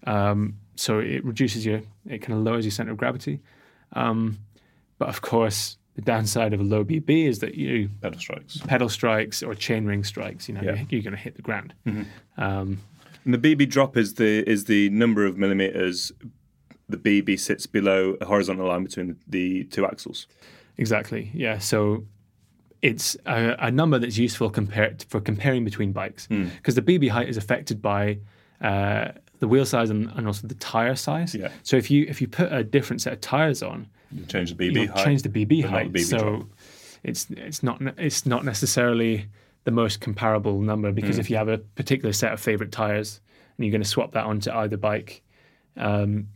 Um, 0.06 0.56
so 0.76 1.00
it 1.00 1.24
reduces 1.24 1.66
your, 1.66 1.80
it 2.06 2.18
kind 2.18 2.38
of 2.38 2.44
lowers 2.44 2.64
your 2.64 2.70
center 2.70 2.92
of 2.92 2.98
gravity. 2.98 3.40
Um, 3.94 4.38
but 4.98 5.08
of 5.08 5.22
course, 5.22 5.76
the 5.98 6.02
downside 6.02 6.52
of 6.54 6.60
a 6.60 6.62
low 6.62 6.84
BB 6.84 7.26
is 7.26 7.40
that 7.40 7.56
you 7.56 7.90
Pedal 8.00 8.20
strikes. 8.20 8.56
pedal 8.58 8.88
strikes 8.88 9.42
or 9.42 9.52
chainring 9.54 10.06
strikes. 10.06 10.48
You 10.48 10.54
know, 10.54 10.60
Yeah. 10.62 10.74
you're, 10.76 10.86
you're 10.90 11.02
going 11.02 11.16
to 11.16 11.24
hit 11.26 11.34
the 11.34 11.42
ground. 11.42 11.74
Um, 12.36 12.78
And 13.24 13.34
the 13.34 13.38
BB 13.56 13.68
drop 13.68 13.96
is 13.96 14.14
the 14.14 14.48
is 14.48 14.64
the 14.66 14.90
number 14.90 15.26
of 15.26 15.36
millimeters 15.36 16.12
the 16.88 16.96
BB 16.96 17.38
sits 17.38 17.66
below 17.66 18.16
a 18.20 18.24
horizontal 18.26 18.68
line 18.68 18.84
between 18.84 19.16
the 19.26 19.64
two 19.64 19.84
axles. 19.84 20.26
Exactly. 20.78 21.30
Yeah. 21.34 21.58
So 21.58 22.04
it's 22.80 23.16
a, 23.26 23.56
a 23.58 23.70
number 23.72 23.98
that's 23.98 24.16
useful 24.16 24.48
compared 24.50 25.04
for 25.10 25.20
comparing 25.20 25.64
between 25.64 25.90
bikes 25.92 26.26
Hmm. 26.26 26.44
because 26.58 26.76
the 26.76 26.82
BB 26.90 27.08
height 27.10 27.28
is 27.28 27.36
affected 27.36 27.82
by 27.82 28.18
uh, 28.60 29.08
the 29.40 29.48
wheel 29.48 29.66
size 29.66 29.90
and, 29.90 30.10
and 30.16 30.26
also 30.28 30.46
the 30.46 30.54
tire 30.54 30.94
size. 30.96 31.34
Yeah. 31.34 31.50
So 31.64 31.76
if 31.76 31.90
you 31.90 32.06
if 32.08 32.20
you 32.22 32.28
put 32.28 32.52
a 32.52 32.62
different 32.62 33.02
set 33.02 33.12
of 33.14 33.20
tires 33.20 33.62
on, 33.64 33.88
You 34.12 34.24
change 34.26 34.54
the 34.54 34.70
BB 34.70 34.88
height. 34.88 35.04
change 35.04 35.22
the 35.22 35.28
BB 35.28 35.64
height. 35.64 35.92
the 35.92 35.98
BB 36.00 36.04
so 36.04 36.18
drop. 36.18 36.46
it's 37.04 37.26
it's 37.30 37.62
not 37.62 37.80
it's 37.98 38.24
not 38.26 38.44
necessarily 38.44 39.26
the 39.64 39.70
most 39.70 40.00
comparable 40.00 40.60
number 40.60 40.92
because 40.92 41.16
Hmm. 41.16 41.20
if 41.20 41.30
you 41.30 41.36
have 41.36 41.48
a 41.48 41.58
particular 41.58 42.12
set 42.12 42.32
of 42.32 42.40
favorite 42.40 42.72
tires 42.72 43.20
and 43.56 43.64
you're 43.66 43.72
going 43.72 43.82
to 43.82 43.88
swap 43.88 44.12
that 44.12 44.24
onto 44.24 44.50
either 44.50 44.76
bike, 44.76 45.22
um, 45.76 46.28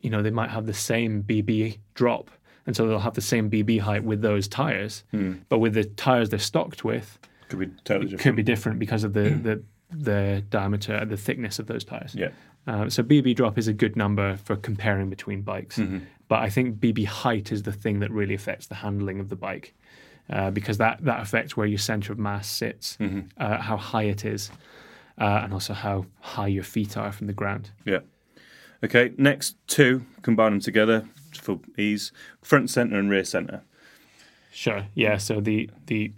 you 0.00 0.10
know 0.10 0.22
they 0.22 0.30
might 0.30 0.50
have 0.50 0.66
the 0.66 0.74
same 0.74 1.22
BB 1.22 1.78
drop, 1.94 2.30
and 2.66 2.76
so 2.76 2.86
they'll 2.86 2.98
have 2.98 3.14
the 3.14 3.20
same 3.20 3.50
BB 3.50 3.80
height 3.80 4.04
with 4.04 4.20
those 4.22 4.46
tires, 4.48 5.04
Hmm. 5.10 5.34
but 5.48 5.58
with 5.58 5.74
the 5.74 5.84
tires 5.84 6.28
they're 6.30 6.38
stocked 6.38 6.84
with, 6.84 7.18
could 7.48 7.58
be 7.60 7.66
totally 7.84 8.06
different. 8.06 8.20
could 8.22 8.36
be 8.36 8.42
different 8.42 8.78
because 8.78 9.04
of 9.04 9.12
the 9.14 9.30
the 9.30 9.62
the 9.90 10.44
diameter, 10.50 11.02
the 11.06 11.16
thickness 11.16 11.58
of 11.58 11.66
those 11.66 11.82
tires. 11.84 12.14
Yeah. 12.14 12.28
Uh, 12.66 12.90
so 12.90 13.02
BB 13.02 13.34
drop 13.34 13.56
is 13.56 13.66
a 13.68 13.72
good 13.72 13.96
number 13.96 14.36
for 14.36 14.54
comparing 14.54 15.08
between 15.08 15.40
bikes, 15.40 15.78
Mm-hmm. 15.78 15.98
But 16.28 16.40
I 16.40 16.50
think 16.50 16.76
BB 16.78 17.06
height 17.06 17.50
is 17.52 17.62
the 17.62 17.72
thing 17.72 18.00
that 18.00 18.10
really 18.10 18.34
affects 18.34 18.66
the 18.66 18.76
handling 18.76 19.18
of 19.20 19.28
the 19.28 19.36
bike, 19.36 19.74
uh, 20.30 20.50
because 20.50 20.78
that 20.78 21.04
that 21.04 21.20
affects 21.20 21.56
where 21.56 21.66
your 21.66 21.78
center 21.78 22.12
of 22.12 22.18
mass 22.18 22.48
sits, 22.48 22.96
Mm-hmm. 23.00 23.20
uh, 23.38 23.58
how 23.58 23.76
high 23.76 24.04
it 24.04 24.24
is, 24.24 24.50
uh, 25.20 25.40
and 25.44 25.52
also 25.52 25.72
how 25.74 26.06
high 26.20 26.46
your 26.48 26.64
feet 26.64 26.96
are 26.96 27.12
from 27.12 27.26
the 27.26 27.32
ground. 27.32 27.70
Yeah. 27.84 28.00
Okay, 28.84 29.12
next 29.16 29.56
two, 29.66 30.04
combine 30.22 30.52
them 30.52 30.60
together 30.60 31.04
for 31.32 31.58
ease. 31.76 32.12
Front 32.42 32.70
center 32.70 32.98
and 32.98 33.10
rear 33.10 33.24
center. 33.24 33.62
Sure. 34.52 34.86
Yeah. 34.94 35.16
So 35.18 35.40
the 35.40 35.68
the 35.86 36.12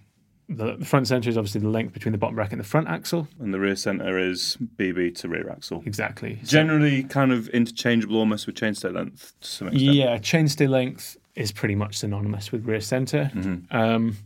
the 0.52 0.84
front 0.84 1.06
center 1.06 1.30
is 1.30 1.38
obviously 1.38 1.60
the 1.60 1.68
length 1.68 1.94
between 1.94 2.10
the 2.12 2.18
bottom 2.18 2.34
bracket 2.34 2.54
and 2.54 2.60
the 2.60 2.64
front 2.68 2.88
axle. 2.88 3.28
And 3.38 3.54
the 3.54 3.60
rear 3.60 3.76
center 3.76 4.18
is 4.18 4.56
BB 4.76 5.14
to 5.20 5.28
rear 5.28 5.48
axle. 5.48 5.82
Exactly. 5.86 6.40
So- 6.42 6.50
Generally 6.50 7.04
kind 7.04 7.30
of 7.32 7.48
interchangeable 7.50 8.16
almost 8.18 8.46
with 8.46 8.56
chainstay 8.56 8.92
length 8.92 9.32
to 9.40 9.48
some 9.48 9.68
extent. 9.68 9.94
Yeah, 9.94 10.18
chainstay 10.18 10.68
length 10.68 11.16
is 11.36 11.52
pretty 11.52 11.76
much 11.76 11.98
synonymous 11.98 12.50
with 12.50 12.64
rear 12.66 12.80
center. 12.80 13.30
Mm-hmm. 13.34 13.76
Um, 13.76 14.16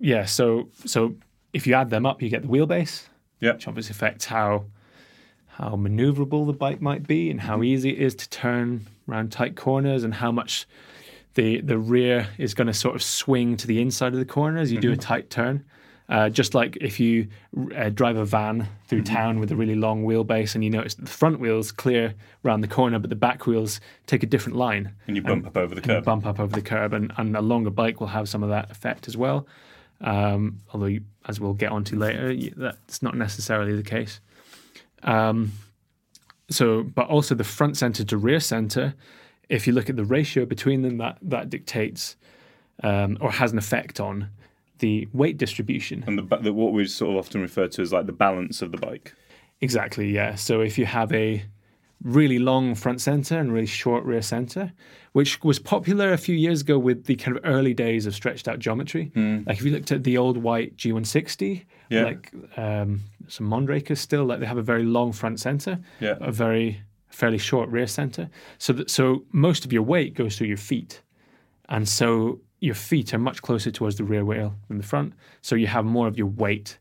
yeah, 0.00 0.24
so 0.24 0.68
so 0.84 1.14
if 1.52 1.66
you 1.66 1.74
add 1.74 1.90
them 1.90 2.04
up, 2.04 2.20
you 2.20 2.28
get 2.28 2.42
the 2.42 2.48
wheelbase, 2.48 3.06
Yeah. 3.40 3.52
which 3.52 3.66
obviously 3.68 3.92
affects 3.92 4.24
how 4.26 4.66
how 5.46 5.70
maneuverable 5.70 6.44
the 6.46 6.52
bike 6.52 6.80
might 6.82 7.06
be 7.06 7.30
and 7.30 7.40
Mm-hmm. 7.40 7.48
how 7.48 7.62
easy 7.62 7.90
it 7.90 7.98
is 8.00 8.14
to 8.16 8.28
turn 8.28 8.86
around 9.08 9.32
tight 9.32 9.56
corners 9.56 10.04
and 10.04 10.14
how 10.14 10.30
much 10.32 10.66
the 11.36 11.60
the 11.60 11.78
rear 11.78 12.28
is 12.36 12.52
going 12.54 12.66
to 12.66 12.74
sort 12.74 12.94
of 12.96 13.02
swing 13.02 13.56
to 13.58 13.66
the 13.66 13.80
inside 13.80 14.12
of 14.12 14.18
the 14.18 14.24
corner 14.26 14.58
as 14.58 14.70
you 14.72 14.80
do 14.80 14.90
a 14.92 14.96
tight 14.96 15.30
turn. 15.30 15.64
Uh, 16.08 16.28
just 16.28 16.54
like 16.54 16.76
if 16.80 17.00
you 17.00 17.26
uh, 17.76 17.88
drive 17.88 18.16
a 18.16 18.24
van 18.24 18.68
through 18.86 19.02
town 19.02 19.40
with 19.40 19.50
a 19.50 19.56
really 19.56 19.74
long 19.74 20.04
wheelbase 20.04 20.54
and 20.54 20.62
you 20.62 20.70
notice 20.70 20.94
the 20.94 21.04
front 21.06 21.40
wheels 21.40 21.72
clear 21.72 22.14
around 22.44 22.60
the 22.60 22.68
corner, 22.68 22.98
but 23.00 23.10
the 23.10 23.16
back 23.16 23.44
wheels 23.44 23.80
take 24.06 24.22
a 24.22 24.26
different 24.26 24.56
line. 24.56 24.92
And 25.08 25.16
you 25.16 25.22
bump 25.22 25.46
up 25.48 25.56
over 25.56 25.74
the 25.74 25.80
and 25.80 25.86
you 25.90 25.94
curb. 25.96 26.04
bump 26.04 26.24
up 26.26 26.38
over 26.38 26.54
the 26.54 26.62
curb, 26.62 26.92
and, 26.92 27.12
and 27.16 27.36
a 27.36 27.40
longer 27.42 27.70
bike 27.70 27.98
will 27.98 28.06
have 28.18 28.28
some 28.28 28.44
of 28.44 28.50
that 28.50 28.70
effect 28.70 29.08
as 29.08 29.16
well. 29.16 29.48
Um, 30.00 30.60
although, 30.72 30.86
you, 30.86 31.00
as 31.26 31.40
we'll 31.40 31.54
get 31.54 31.72
onto 31.72 31.96
later, 31.98 32.30
you- 32.30 32.54
that's 32.56 33.02
not 33.02 33.16
necessarily 33.16 33.74
the 33.74 33.82
case. 33.82 34.20
Um, 35.02 35.52
so, 36.48 36.84
but 36.84 37.08
also 37.08 37.34
the 37.34 37.42
front 37.44 37.76
center 37.76 38.04
to 38.04 38.16
rear 38.16 38.38
center, 38.38 38.94
if 39.48 39.66
you 39.66 39.72
look 39.72 39.88
at 39.88 39.96
the 39.96 40.04
ratio 40.04 40.44
between 40.46 40.82
them, 40.82 40.98
that 40.98 41.18
that 41.22 41.50
dictates 41.50 42.16
um, 42.82 43.16
or 43.20 43.30
has 43.32 43.52
an 43.52 43.58
effect 43.58 44.00
on 44.00 44.28
the 44.78 45.08
weight 45.12 45.38
distribution. 45.38 46.04
And 46.06 46.18
the, 46.18 46.36
the 46.38 46.52
what 46.52 46.72
we 46.72 46.86
sort 46.86 47.12
of 47.12 47.16
often 47.16 47.40
refer 47.40 47.66
to 47.68 47.82
as 47.82 47.92
like 47.92 48.06
the 48.06 48.12
balance 48.12 48.60
of 48.62 48.72
the 48.72 48.78
bike. 48.78 49.14
Exactly, 49.60 50.10
yeah. 50.10 50.34
So 50.34 50.60
if 50.60 50.76
you 50.76 50.84
have 50.84 51.12
a 51.12 51.42
really 52.02 52.38
long 52.38 52.74
front 52.74 53.00
center 53.00 53.38
and 53.38 53.50
really 53.50 53.66
short 53.66 54.04
rear 54.04 54.20
center, 54.20 54.70
which 55.12 55.42
was 55.42 55.58
popular 55.58 56.12
a 56.12 56.18
few 56.18 56.34
years 56.36 56.60
ago 56.60 56.78
with 56.78 57.06
the 57.06 57.16
kind 57.16 57.34
of 57.38 57.42
early 57.46 57.72
days 57.72 58.04
of 58.04 58.14
stretched 58.14 58.46
out 58.48 58.58
geometry. 58.58 59.10
Like 59.14 59.56
if 59.58 59.64
you 59.64 59.70
looked 59.72 59.90
at 59.92 60.04
the 60.04 60.18
old 60.18 60.36
Whyte 60.36 60.76
G160, 60.76 61.64
Yeah. 61.88 62.02
like 62.04 62.30
um, 62.58 63.00
some 63.28 63.48
Mondrakers 63.48 63.96
still, 63.96 64.26
like 64.26 64.40
they 64.40 64.46
have 64.46 64.58
a 64.58 64.62
very 64.62 64.82
long 64.84 65.12
front 65.12 65.40
center, 65.40 65.78
Yeah. 66.00 66.16
a 66.20 66.30
very 66.30 66.82
fairly 67.08 67.38
short 67.38 67.68
rear 67.70 67.86
center. 67.86 68.28
So 68.58 68.72
that 68.74 68.90
so 68.90 69.24
most 69.32 69.64
of 69.64 69.72
your 69.72 69.82
weight 69.82 70.14
goes 70.14 70.36
through 70.36 70.48
your 70.48 70.56
feet, 70.56 71.02
and 71.68 71.88
so 71.88 72.40
your 72.60 72.74
feet 72.74 73.12
are 73.14 73.18
much 73.18 73.42
closer 73.42 73.70
towards 73.70 73.96
the 73.96 74.04
rear 74.04 74.24
wheel 74.24 74.54
than 74.68 74.78
the 74.78 74.84
front. 74.84 75.12
So 75.42 75.54
you 75.54 75.66
have 75.66 75.84
more 75.84 76.08
of 76.08 76.16
your 76.16 76.26
weight 76.26 76.78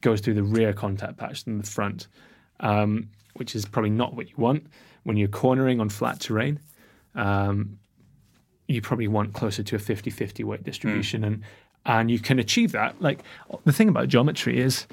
goes 0.00 0.20
through 0.20 0.34
the 0.34 0.42
rear 0.42 0.72
contact 0.72 1.16
patch 1.16 1.44
than 1.44 1.58
the 1.58 1.66
front, 1.66 2.08
um, 2.60 3.08
which 3.34 3.54
is 3.54 3.64
probably 3.64 3.90
not 3.90 4.14
what 4.14 4.28
you 4.28 4.34
want 4.36 4.66
when 5.04 5.16
you're 5.16 5.28
cornering 5.28 5.80
on 5.80 5.88
flat 5.88 6.20
terrain. 6.20 6.60
Um, 7.14 7.78
you 8.68 8.80
probably 8.80 9.08
want 9.08 9.32
closer 9.32 9.62
to 9.62 9.76
a 9.76 9.78
50-50 9.78 10.44
weight 10.44 10.62
distribution 10.62 11.24
and 11.24 11.42
and 11.84 12.10
you 12.10 12.18
can 12.18 12.38
achieve 12.38 12.72
that 12.72 13.00
like 13.02 13.22
the 13.64 13.72
thing 13.72 13.88
about 13.88 14.08
geometry 14.08 14.58
is 14.58 14.86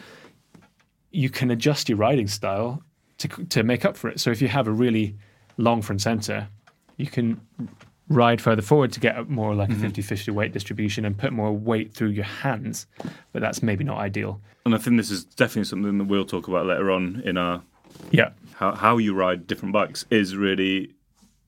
you 1.12 1.30
can 1.30 1.52
adjust 1.52 1.88
your 1.88 1.98
riding 1.98 2.28
style 2.28 2.84
to 3.20 3.28
to 3.28 3.64
make 3.64 3.86
up 3.86 3.96
for 3.96 4.10
it. 4.10 4.20
So 4.20 4.32
if 4.32 4.42
you 4.42 4.48
have 4.48 4.68
a 4.68 4.72
really 4.72 5.16
long 5.58 5.82
front 5.82 6.02
center 6.02 6.48
you 6.98 7.08
can 7.08 7.40
ride 8.10 8.42
further 8.42 8.62
forward 8.62 8.92
to 8.92 9.00
get 9.00 9.18
a 9.18 9.24
more 9.26 9.54
like 9.56 9.70
a 9.70 9.74
mm-hmm. 9.74 9.86
50-50 9.86 10.34
weight 10.34 10.52
distribution 10.52 11.06
and 11.06 11.18
put 11.18 11.32
more 11.32 11.52
weight 11.54 11.94
through 11.94 12.10
your 12.10 12.26
hands 12.26 12.88
but 13.32 13.42
that's 13.42 13.62
maybe 13.62 13.84
not 13.84 13.98
ideal. 13.98 14.42
And 14.66 14.74
I 14.74 14.78
think 14.78 14.98
this 14.98 15.12
is 15.12 15.24
definitely 15.24 15.66
something 15.66 15.98
that 15.98 16.06
we'll 16.06 16.26
talk 16.26 16.48
about 16.48 16.66
later 16.66 16.92
on 16.92 17.22
in 17.24 17.38
our 17.38 17.62
yeah. 18.12 18.32
How, 18.54 18.76
how 18.76 18.98
you 18.98 19.14
ride 19.14 19.48
different 19.48 19.74
bikes 19.74 20.06
is 20.10 20.36
really 20.36 20.94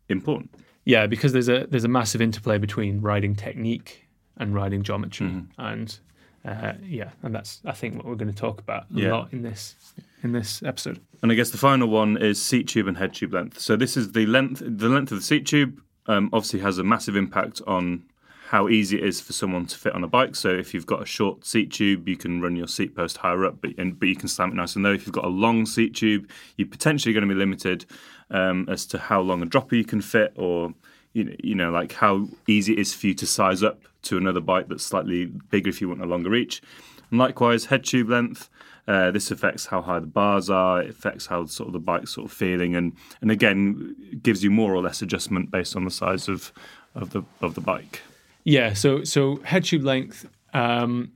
important. 0.10 0.54
Yeah, 0.86 1.08
because 1.08 1.34
there's 1.34 1.50
a 1.50 1.68
there's 1.70 1.84
a 1.84 1.90
massive 1.90 2.22
interplay 2.22 2.58
between 2.58 3.02
riding 3.02 3.36
technique 3.36 4.08
and 4.38 4.56
riding 4.56 4.82
geometry, 4.82 5.28
mm-hmm. 5.28 5.62
and 5.62 6.00
uh, 6.46 6.74
yeah, 6.84 7.10
and 7.24 7.34
that's 7.36 7.62
I 7.66 7.72
think 7.74 7.96
what 7.98 8.06
we're 8.06 8.16
going 8.16 8.32
to 8.32 8.38
talk 8.38 8.60
about 8.60 8.84
a 8.96 9.00
Yeah. 9.00 9.12
lot 9.14 9.34
in 9.34 9.42
this 9.44 9.76
in 10.24 10.32
this 10.32 10.62
episode. 10.64 11.00
And 11.22 11.32
I 11.32 11.36
guess 11.36 11.50
the 11.52 11.58
final 11.58 11.88
one 11.88 12.18
is 12.18 12.42
seat 12.42 12.68
tube 12.68 12.88
and 12.88 12.98
head 12.98 13.14
tube 13.14 13.34
length. 13.34 13.60
So 13.60 13.76
this 13.76 13.96
is 13.98 14.12
the 14.14 14.26
length. 14.26 14.62
The 14.66 14.90
length 14.90 15.12
of 15.12 15.18
the 15.20 15.24
seat 15.24 15.46
tube 15.46 15.82
um, 16.08 16.30
obviously 16.34 16.60
has 16.62 16.78
a 16.78 16.84
massive 16.84 17.16
impact 17.16 17.62
on 17.68 18.04
how 18.50 18.68
easy 18.68 18.98
it 18.98 19.04
is 19.06 19.22
for 19.22 19.32
someone 19.32 19.66
to 19.66 19.78
fit 19.78 19.94
on 19.94 20.04
a 20.04 20.08
bike. 20.08 20.36
So 20.36 20.50
if 20.50 20.74
you've 20.74 20.86
got 20.86 21.02
a 21.02 21.06
short 21.06 21.46
seat 21.46 21.72
tube, 21.72 22.10
you 22.10 22.18
can 22.18 22.42
run 22.42 22.56
your 22.58 22.68
seat 22.68 22.96
post 22.96 23.18
higher 23.18 23.46
up, 23.46 23.62
but 23.62 23.72
and, 23.78 23.98
but 24.00 24.10
you 24.10 24.16
can 24.16 24.28
slam 24.28 24.52
it 24.52 24.56
nice 24.56 24.76
and 24.76 24.84
low. 24.84 24.92
If 24.94 25.06
you've 25.06 25.16
got 25.16 25.26
a 25.26 25.30
long 25.30 25.66
seat 25.66 25.96
tube, 25.96 26.30
you're 26.58 26.68
potentially 26.68 27.14
going 27.14 27.28
to 27.28 27.34
be 27.34 27.38
limited 27.40 27.86
um, 28.30 28.68
as 28.70 28.86
to 28.88 28.98
how 28.98 29.22
long 29.22 29.42
a 29.42 29.46
dropper 29.46 29.76
you 29.76 29.86
can 29.86 30.02
fit, 30.02 30.34
or 30.36 30.74
you 31.14 31.24
know, 31.24 31.36
you 31.44 31.56
know, 31.56 31.72
like 31.72 31.94
how 31.94 32.28
easy 32.48 32.74
it 32.74 32.80
is 32.80 32.94
for 32.94 33.08
you 33.08 33.14
to 33.16 33.26
size 33.26 33.64
up 33.64 33.82
to 34.04 34.18
another 34.18 34.40
bike 34.40 34.68
that's 34.68 34.84
slightly 34.84 35.26
bigger 35.26 35.70
if 35.70 35.82
you 35.82 35.90
want 35.90 36.02
a 36.02 36.06
longer 36.06 36.30
reach. 36.30 36.62
And 37.10 37.20
likewise, 37.20 37.66
head 37.66 37.84
tube 37.84 38.10
length. 38.10 38.50
Uh, 38.88 39.12
this 39.12 39.30
affects 39.30 39.68
how 39.68 39.82
high 39.82 40.00
the 40.00 40.08
bars 40.08 40.50
are. 40.50 40.82
It 40.82 40.90
affects 40.90 41.28
how 41.28 41.46
sort 41.46 41.68
of 41.68 41.74
the 41.74 41.80
bike's 41.80 42.12
sort 42.12 42.26
of 42.26 42.36
feeling, 42.36 42.76
and 42.76 42.94
and 43.22 43.30
again 43.30 43.96
gives 44.24 44.44
you 44.44 44.50
more 44.50 44.74
or 44.74 44.82
less 44.82 45.02
adjustment 45.02 45.52
based 45.52 45.76
on 45.76 45.86
the 45.86 45.92
size 45.92 46.28
of 46.28 46.52
of 46.96 47.12
the 47.12 47.24
of 47.42 47.54
the 47.56 47.62
bike. 47.62 48.02
Yeah, 48.44 48.74
so 48.74 49.04
so 49.04 49.38
head 49.44 49.66
tube 49.66 49.84
length 49.84 50.26
um, 50.54 51.12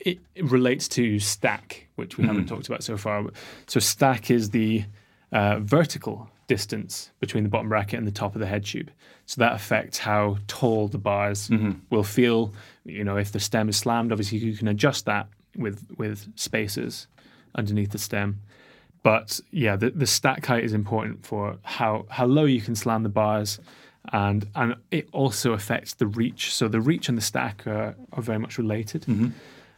it, 0.00 0.18
it 0.34 0.44
relates 0.44 0.88
to 0.88 1.18
stack, 1.18 1.86
which 1.96 2.18
we 2.18 2.26
haven't 2.26 2.46
talked 2.46 2.68
about 2.68 2.82
so 2.82 2.96
far. 2.96 3.24
So 3.66 3.80
stack 3.80 4.30
is 4.30 4.50
the 4.50 4.84
uh, 5.32 5.58
vertical 5.60 6.30
distance 6.46 7.10
between 7.20 7.42
the 7.44 7.50
bottom 7.50 7.68
bracket 7.68 7.98
and 7.98 8.06
the 8.06 8.12
top 8.12 8.34
of 8.34 8.40
the 8.40 8.46
head 8.46 8.64
tube. 8.64 8.90
So 9.26 9.40
that 9.40 9.52
affects 9.54 9.98
how 9.98 10.38
tall 10.46 10.88
the 10.88 10.98
bars 10.98 11.50
will 11.90 12.04
feel. 12.04 12.52
You 12.84 13.04
know, 13.04 13.16
if 13.16 13.32
the 13.32 13.40
stem 13.40 13.68
is 13.68 13.76
slammed, 13.76 14.12
obviously 14.12 14.38
you 14.38 14.56
can 14.56 14.68
adjust 14.68 15.04
that 15.06 15.26
with 15.56 15.86
with 15.98 16.28
spacers 16.36 17.06
underneath 17.54 17.90
the 17.90 17.98
stem. 17.98 18.40
but 19.02 19.40
yeah, 19.50 19.76
the, 19.76 19.90
the 19.90 20.06
stack 20.06 20.46
height 20.46 20.64
is 20.64 20.72
important 20.72 21.24
for 21.24 21.56
how 21.62 22.06
how 22.08 22.26
low 22.26 22.44
you 22.44 22.60
can 22.60 22.74
slam 22.74 23.02
the 23.02 23.08
bars, 23.08 23.58
and 24.12 24.46
and 24.54 24.76
it 24.90 25.08
also 25.12 25.52
affects 25.52 25.94
the 25.94 26.06
reach. 26.06 26.52
So 26.54 26.68
the 26.68 26.80
reach 26.80 27.08
and 27.08 27.16
the 27.18 27.22
stack 27.22 27.66
are, 27.66 27.94
are 28.12 28.22
very 28.22 28.38
much 28.38 28.58
related. 28.58 29.04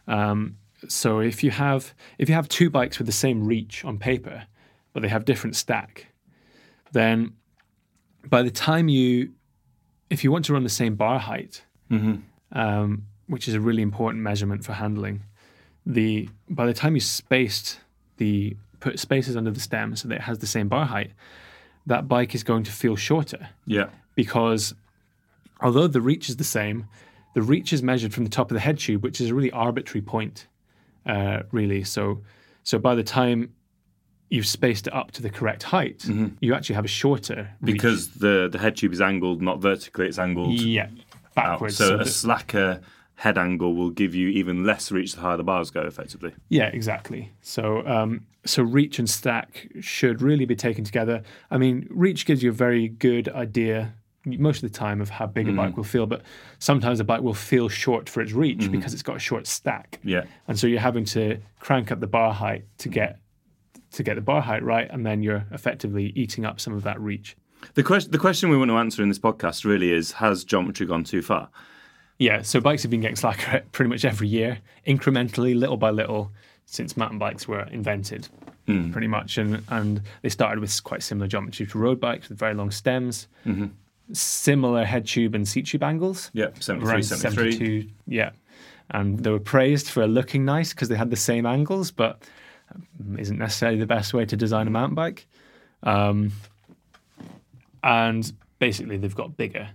Um, 0.07 0.57
so 0.87 1.19
if 1.19 1.43
you 1.43 1.51
have 1.51 1.93
if 2.17 2.29
you 2.29 2.35
have 2.35 2.47
two 2.49 2.69
bikes 2.69 2.97
with 2.99 3.07
the 3.07 3.13
same 3.13 3.43
reach 3.45 3.83
on 3.85 3.97
paper, 3.97 4.45
but 4.93 5.01
they 5.01 5.09
have 5.09 5.25
different 5.25 5.55
stack, 5.55 6.07
then 6.91 7.33
by 8.27 8.41
the 8.43 8.51
time 8.51 8.89
you 8.89 9.31
if 10.09 10.23
you 10.23 10.31
want 10.31 10.45
to 10.45 10.53
run 10.53 10.63
the 10.63 10.69
same 10.69 10.95
bar 10.95 11.19
height, 11.19 11.63
um, 12.51 13.05
which 13.27 13.47
is 13.47 13.53
a 13.53 13.59
really 13.61 13.81
important 13.83 14.23
measurement 14.23 14.63
for 14.65 14.73
handling, 14.73 15.23
the 15.85 16.27
by 16.49 16.65
the 16.65 16.73
time 16.73 16.95
you 16.95 17.01
spaced 17.01 17.79
the 18.17 18.55
put 18.79 18.99
spaces 18.99 19.35
under 19.35 19.51
the 19.51 19.59
stem 19.59 19.95
so 19.95 20.07
that 20.07 20.15
it 20.15 20.21
has 20.21 20.39
the 20.39 20.47
same 20.47 20.67
bar 20.67 20.85
height, 20.85 21.11
that 21.85 22.07
bike 22.07 22.33
is 22.33 22.43
going 22.43 22.63
to 22.63 22.71
feel 22.71 22.95
shorter 22.95 23.49
Yeah. 23.65 23.89
because 24.15 24.73
although 25.61 25.87
the 25.87 26.01
reach 26.01 26.29
is 26.29 26.37
the 26.37 26.43
same, 26.45 26.87
the 27.35 27.41
reach 27.41 27.73
is 27.73 27.83
measured 27.83 28.13
from 28.13 28.23
the 28.23 28.29
top 28.29 28.49
of 28.51 28.55
the 28.55 28.61
head 28.61 28.79
tube, 28.79 29.03
which 29.03 29.19
is 29.21 29.29
a 29.29 29.35
really 29.35 29.51
arbitrary 29.51 30.01
point, 30.01 30.47
uh, 31.05 31.41
really. 31.51 31.83
So, 31.83 32.21
so 32.63 32.79
by 32.79 32.95
the 32.95 33.03
time 33.03 33.53
you've 34.29 34.47
spaced 34.47 34.87
it 34.87 34.93
up 34.93 35.11
to 35.11 35.21
the 35.21 35.29
correct 35.29 35.63
height, 35.63 35.99
mm-hmm. 35.99 36.27
you 36.39 36.53
actually 36.53 36.75
have 36.75 36.85
a 36.85 36.89
shorter 36.89 37.49
reach. 37.61 37.73
Because 37.73 38.11
the, 38.11 38.47
the 38.51 38.57
head 38.57 38.77
tube 38.77 38.93
is 38.93 39.01
angled 39.01 39.41
not 39.41 39.59
vertically, 39.59 40.07
it's 40.07 40.19
angled 40.19 40.53
yeah, 40.53 40.83
out. 40.83 40.89
backwards. 41.35 41.77
So, 41.77 41.99
a 41.99 42.05
slacker 42.05 42.81
head 43.15 43.37
angle 43.37 43.75
will 43.75 43.89
give 43.89 44.15
you 44.15 44.29
even 44.29 44.63
less 44.63 44.91
reach 44.91 45.13
the 45.13 45.21
higher 45.21 45.37
the 45.37 45.43
bars 45.43 45.71
go, 45.71 45.81
effectively. 45.81 46.33
Yeah, 46.47 46.67
exactly. 46.67 47.31
So, 47.41 47.85
um, 47.85 48.25
so 48.45 48.63
reach 48.63 48.99
and 48.99 49.09
stack 49.09 49.67
should 49.81 50.21
really 50.21 50.45
be 50.45 50.55
taken 50.55 50.83
together. 50.83 51.23
I 51.51 51.57
mean, 51.57 51.87
reach 51.89 52.25
gives 52.25 52.41
you 52.43 52.51
a 52.51 52.53
very 52.53 52.87
good 52.87 53.27
idea 53.29 53.93
most 54.25 54.63
of 54.63 54.71
the 54.71 54.77
time 54.77 55.01
of 55.01 55.09
how 55.09 55.25
big 55.25 55.47
a 55.47 55.49
mm-hmm. 55.49 55.57
bike 55.57 55.77
will 55.77 55.83
feel, 55.83 56.05
but 56.05 56.21
sometimes 56.59 56.99
a 56.99 57.03
bike 57.03 57.21
will 57.21 57.33
feel 57.33 57.69
short 57.69 58.09
for 58.09 58.21
its 58.21 58.33
reach 58.33 58.59
mm-hmm. 58.59 58.73
because 58.73 58.93
it's 58.93 59.01
got 59.01 59.15
a 59.15 59.19
short 59.19 59.47
stack. 59.47 59.99
Yeah. 60.03 60.25
and 60.47 60.59
so 60.59 60.67
you're 60.67 60.79
having 60.79 61.05
to 61.05 61.39
crank 61.59 61.91
up 61.91 61.99
the 61.99 62.07
bar 62.07 62.33
height 62.33 62.65
to 62.79 62.89
get 62.89 63.19
to 63.91 64.03
get 64.03 64.15
the 64.15 64.21
bar 64.21 64.41
height 64.41 64.63
right, 64.63 64.89
and 64.89 65.05
then 65.05 65.23
you're 65.23 65.45
effectively 65.51 66.11
eating 66.15 66.45
up 66.45 66.59
some 66.59 66.73
of 66.73 66.83
that 66.83 66.99
reach. 66.99 67.35
The, 67.73 67.83
question, 67.83 68.11
the 68.11 68.17
question 68.17 68.49
we 68.49 68.57
want 68.57 68.69
to 68.69 68.77
answer 68.77 69.01
in 69.03 69.09
this 69.09 69.19
podcast 69.19 69.65
really 69.65 69.91
is 69.91 70.13
Has 70.13 70.43
geometry 70.43 70.85
gone 70.85 71.03
too 71.03 71.21
far? 71.21 71.49
Yeah, 72.17 72.41
so 72.41 72.59
bikes 72.59 72.81
have 72.83 72.91
been 72.91 73.01
getting 73.01 73.15
slacker 73.15 73.63
pretty 73.71 73.89
much 73.89 74.05
every 74.05 74.27
year, 74.27 74.59
incrementally, 74.85 75.57
little 75.57 75.77
by 75.77 75.89
little, 75.89 76.31
since 76.65 76.97
mountain 76.97 77.17
bikes 77.17 77.47
were 77.47 77.63
invented, 77.71 78.27
hmm. 78.67 78.91
pretty 78.91 79.07
much. 79.07 79.37
And 79.37 79.63
and 79.69 80.01
they 80.21 80.29
started 80.29 80.59
with 80.59 80.83
quite 80.83 81.01
similar 81.01 81.27
geometry 81.27 81.65
to 81.65 81.77
road 81.77 81.99
bikes 81.99 82.29
with 82.29 82.37
very 82.37 82.53
long 82.53 82.71
stems, 82.71 83.27
mm-hmm. 83.45 83.67
similar 84.13 84.83
head 84.83 85.07
tube 85.07 85.33
and 85.33 85.47
seat 85.47 85.67
tube 85.67 85.83
angles. 85.83 86.29
Yeah, 86.33 86.49
73, 86.59 87.03
73. 87.03 87.51
72, 87.53 87.89
yeah. 88.05 88.31
And 88.91 89.19
they 89.19 89.29
were 89.29 89.39
praised 89.39 89.89
for 89.89 90.07
looking 90.07 90.45
nice 90.45 90.73
because 90.73 90.89
they 90.89 90.95
had 90.95 91.11
the 91.11 91.15
same 91.15 91.45
angles, 91.45 91.91
but 91.91 92.23
isn't 93.17 93.37
necessarily 93.37 93.79
the 93.79 93.85
best 93.85 94.13
way 94.13 94.25
to 94.25 94.37
design 94.37 94.67
a 94.67 94.71
mountain 94.71 94.95
bike. 94.95 95.27
Um, 95.83 96.31
and 97.83 98.31
basically, 98.59 98.97
they've 98.97 99.15
got 99.15 99.37
bigger. 99.37 99.69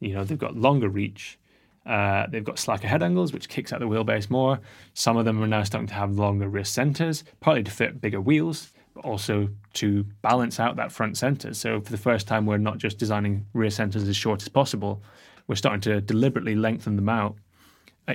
You 0.00 0.14
know, 0.14 0.24
they've 0.24 0.38
got 0.38 0.56
longer 0.56 0.88
reach. 0.88 1.38
Uh, 1.86 2.26
they've 2.28 2.44
got 2.44 2.58
slacker 2.58 2.86
head 2.88 3.02
angles, 3.02 3.32
which 3.32 3.48
kicks 3.48 3.72
out 3.72 3.80
the 3.80 3.88
wheelbase 3.88 4.30
more. 4.30 4.60
Some 4.94 5.16
of 5.16 5.24
them 5.24 5.42
are 5.42 5.46
now 5.46 5.62
starting 5.62 5.88
to 5.88 5.94
have 5.94 6.12
longer 6.12 6.48
rear 6.48 6.64
centers, 6.64 7.24
partly 7.40 7.62
to 7.62 7.70
fit 7.70 8.00
bigger 8.00 8.20
wheels, 8.20 8.72
but 8.94 9.04
also 9.04 9.48
to 9.74 10.04
balance 10.22 10.60
out 10.60 10.76
that 10.76 10.92
front 10.92 11.16
center. 11.16 11.54
So 11.54 11.80
for 11.80 11.90
the 11.90 11.98
first 11.98 12.26
time, 12.26 12.46
we're 12.46 12.58
not 12.58 12.78
just 12.78 12.98
designing 12.98 13.46
rear 13.54 13.70
centers 13.70 14.08
as 14.08 14.16
short 14.16 14.42
as 14.42 14.48
possible. 14.48 15.02
We're 15.46 15.56
starting 15.56 15.80
to 15.82 16.00
deliberately 16.00 16.54
lengthen 16.54 16.96
them 16.96 17.08
out, 17.08 17.34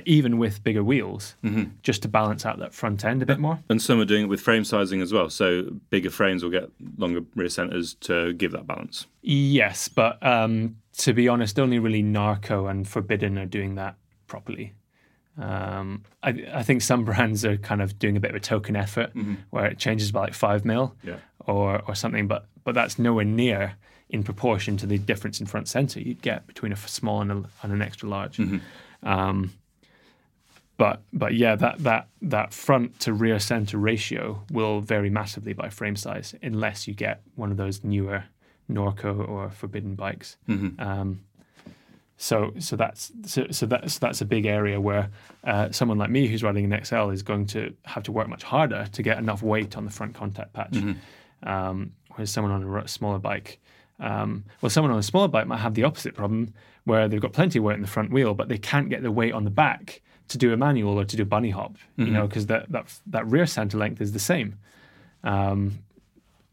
even 0.04 0.36
with 0.38 0.62
bigger 0.62 0.84
wheels, 0.84 1.34
just 1.82 2.02
to 2.02 2.08
balance 2.08 2.44
out 2.44 2.58
that 2.58 2.74
front 2.74 3.04
end 3.04 3.22
a 3.22 3.26
bit 3.26 3.38
more. 3.38 3.58
And 3.70 3.80
some 3.80 3.98
are 4.00 4.04
doing 4.04 4.24
it 4.24 4.28
with 4.28 4.40
frame 4.40 4.64
sizing 4.64 5.00
as 5.00 5.12
well. 5.12 5.30
So 5.30 5.62
bigger 5.90 6.10
frames 6.10 6.42
will 6.42 6.50
get 6.50 6.68
longer 6.98 7.20
rear 7.34 7.48
centers 7.48 7.94
to 8.00 8.32
give 8.34 8.52
that 8.52 8.66
balance. 8.66 9.06
Yes, 9.22 9.88
but 9.88 10.22
um, 10.26 10.76
to 10.98 11.12
be 11.14 11.28
honest, 11.28 11.58
only 11.58 11.78
really 11.78 12.02
Norco 12.02 12.70
and 12.70 12.86
Forbidden 12.86 13.38
are 13.38 13.46
doing 13.46 13.76
that 13.76 13.96
properly. 14.26 14.74
Um, 15.38 16.02
I, 16.22 16.46
I 16.52 16.62
think 16.62 16.82
some 16.82 17.04
brands 17.06 17.44
are 17.44 17.56
kind 17.56 17.82
of 17.82 17.98
doing 17.98 18.16
a 18.16 18.20
bit 18.20 18.30
of 18.30 18.36
a 18.36 18.40
token 18.40 18.76
effort 18.76 19.12
where 19.50 19.66
it 19.66 19.78
changes 19.78 20.10
by 20.12 20.20
like 20.20 20.34
five 20.34 20.64
mil 20.64 20.94
Yeah. 21.02 21.16
or 21.40 21.82
or 21.86 21.94
something, 21.94 22.26
but 22.26 22.46
but 22.64 22.74
that's 22.74 22.98
nowhere 22.98 23.24
near 23.24 23.74
in 24.08 24.22
proportion 24.22 24.76
to 24.78 24.86
the 24.86 24.98
difference 24.98 25.40
in 25.40 25.46
front 25.46 25.68
center 25.68 26.00
you'd 26.00 26.22
get 26.22 26.46
between 26.46 26.72
a 26.72 26.76
small 26.76 27.20
and, 27.20 27.30
a, 27.32 27.42
and 27.62 27.72
an 27.72 27.82
extra 27.82 28.08
large. 28.08 28.40
Um, 29.02 29.52
but 30.76 31.02
but 31.12 31.34
yeah, 31.34 31.56
that 31.56 31.78
that 31.78 32.08
that 32.22 32.52
front 32.52 33.00
to 33.00 33.12
rear 33.12 33.38
center 33.38 33.78
ratio 33.78 34.42
will 34.50 34.80
vary 34.80 35.10
massively 35.10 35.52
by 35.52 35.68
frame 35.70 35.96
size 35.96 36.34
unless 36.42 36.86
you 36.86 36.94
get 36.94 37.22
one 37.34 37.50
of 37.50 37.56
those 37.56 37.82
newer 37.82 38.24
Norco 38.70 39.26
or 39.28 39.50
Forbidden 39.50 39.94
bikes. 39.94 40.36
Um, 40.80 41.20
so 42.18 42.52
so 42.58 42.76
that's 42.76 43.12
so, 43.24 43.46
so 43.50 43.66
that's 43.66 43.98
that's 43.98 44.20
a 44.20 44.24
big 44.24 44.46
area 44.46 44.80
where 44.80 45.10
uh, 45.44 45.70
someone 45.70 45.98
like 45.98 46.10
me 46.10 46.26
who's 46.26 46.42
riding 46.42 46.70
an 46.70 46.84
XL 46.84 47.10
is 47.10 47.22
going 47.22 47.46
to 47.48 47.74
have 47.84 48.02
to 48.04 48.12
work 48.12 48.28
much 48.28 48.42
harder 48.42 48.86
to 48.92 49.02
get 49.02 49.18
enough 49.18 49.42
weight 49.42 49.76
on 49.76 49.84
the 49.84 49.90
front 49.90 50.14
contact 50.14 50.52
patch. 50.52 50.76
Um, 51.42 51.92
whereas 52.14 52.30
someone 52.30 52.52
on 52.52 52.62
a 52.62 52.88
smaller 52.88 53.18
bike, 53.18 53.60
um, 54.00 54.44
well, 54.60 54.70
someone 54.70 54.92
on 54.92 54.98
a 54.98 55.02
smaller 55.02 55.28
bike 55.28 55.46
might 55.46 55.58
have 55.58 55.74
the 55.74 55.84
opposite 55.84 56.14
problem 56.14 56.52
where 56.84 57.08
they've 57.08 57.20
got 57.20 57.32
plenty 57.32 57.58
of 57.58 57.64
weight 57.64 57.74
in 57.76 57.82
the 57.82 57.88
front 57.88 58.10
wheel, 58.10 58.32
but 58.32 58.48
they 58.48 58.58
can't 58.58 58.88
get 58.88 59.02
the 59.02 59.10
weight 59.12 59.32
on 59.32 59.44
the 59.44 59.50
back 59.50 60.00
to 60.28 60.38
do 60.38 60.52
a 60.52 60.56
manual 60.56 60.98
or 60.98 61.04
to 61.04 61.16
do 61.16 61.22
a 61.22 61.26
bunny 61.26 61.50
hop. 61.50 61.76
You 61.96 62.06
know, 62.12 62.26
because 62.26 62.46
that 62.46 62.70
that 62.72 62.98
that 63.06 63.26
rear 63.26 63.46
center 63.46 63.78
length 63.78 64.00
is 64.00 64.12
the 64.12 64.18
same. 64.18 64.58
Um, 65.24 65.78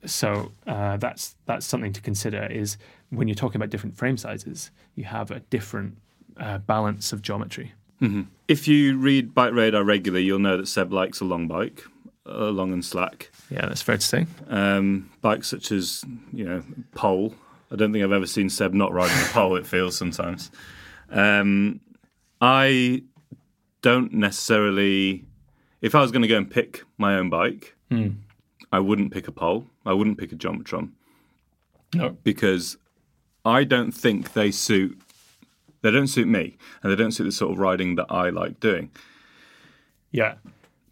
so 0.06 0.52
uh, 0.68 0.98
that's 0.98 1.36
that's 1.46 1.66
something 1.66 1.94
to 1.94 2.02
consider. 2.02 2.46
Is 2.46 2.78
when 3.10 3.28
you're 3.28 3.36
talking 3.36 3.58
about 3.58 3.70
different 3.70 3.96
frame 3.96 4.18
sizes, 4.18 4.72
you 4.96 5.06
have 5.06 5.32
a 5.32 5.40
different 5.40 5.98
uh, 6.38 6.58
balance 6.60 7.14
of 7.14 7.22
geometry. 7.22 7.74
If 8.50 8.68
you 8.68 8.98
read 8.98 9.34
BikeRadar 9.34 9.86
regularly, 9.86 10.26
you'll 10.26 10.40
know 10.40 10.58
that 10.58 10.68
Seb 10.68 10.92
likes 10.92 11.22
a 11.22 11.26
long 11.26 11.48
bike, 11.48 11.86
uh, 12.26 12.50
long 12.50 12.74
and 12.74 12.84
slack. 12.84 13.32
Yeah, 13.50 13.66
that's 13.68 13.82
fair 13.82 13.96
to 13.96 14.06
say. 14.06 14.28
Um, 14.50 15.10
bikes 15.22 15.48
such 15.48 15.72
as, 15.72 16.04
you 16.34 16.44
know, 16.44 16.64
Pole. 16.96 17.34
I 17.72 17.78
don't 17.78 17.94
think 17.94 18.04
I've 18.04 18.12
ever 18.12 18.28
seen 18.28 18.50
Seb 18.50 18.74
not 18.74 18.92
riding 18.92 19.18
a 19.18 19.30
Pole, 19.30 19.56
it 19.56 19.66
feels 19.66 19.98
sometimes. 19.98 20.52
Um, 21.10 21.80
I 22.42 23.04
don't 23.84 24.12
necessarily, 24.14 25.26
if 25.82 25.94
I 25.94 26.02
was 26.02 26.12
going 26.12 26.24
to 26.24 26.28
go 26.28 26.38
and 26.38 26.50
pick 26.50 26.84
my 26.98 27.16
own 27.16 27.30
bike, 27.30 27.76
hmm. 27.92 28.08
I 28.72 28.80
wouldn't 28.80 29.14
pick 29.14 29.28
a 29.28 29.32
Pole. 29.32 29.68
I 29.86 29.94
wouldn't 29.94 30.18
pick 30.18 30.32
a 30.32 30.36
Geometron 30.36 30.90
No. 31.94 32.18
because 32.24 32.78
I 33.46 33.64
don't 33.66 33.92
think 33.92 34.34
they 34.34 34.50
suit. 34.50 35.00
They 35.82 35.92
don't 35.92 36.08
suit 36.08 36.28
me, 36.28 36.58
and 36.82 36.92
they 36.92 36.96
don't 36.96 37.12
suit 37.12 37.26
the 37.26 37.32
sort 37.32 37.52
of 37.52 37.60
riding 37.60 37.96
that 37.96 38.08
I 38.10 38.30
like 38.30 38.60
doing. 38.60 38.90
Yeah, 40.12 40.36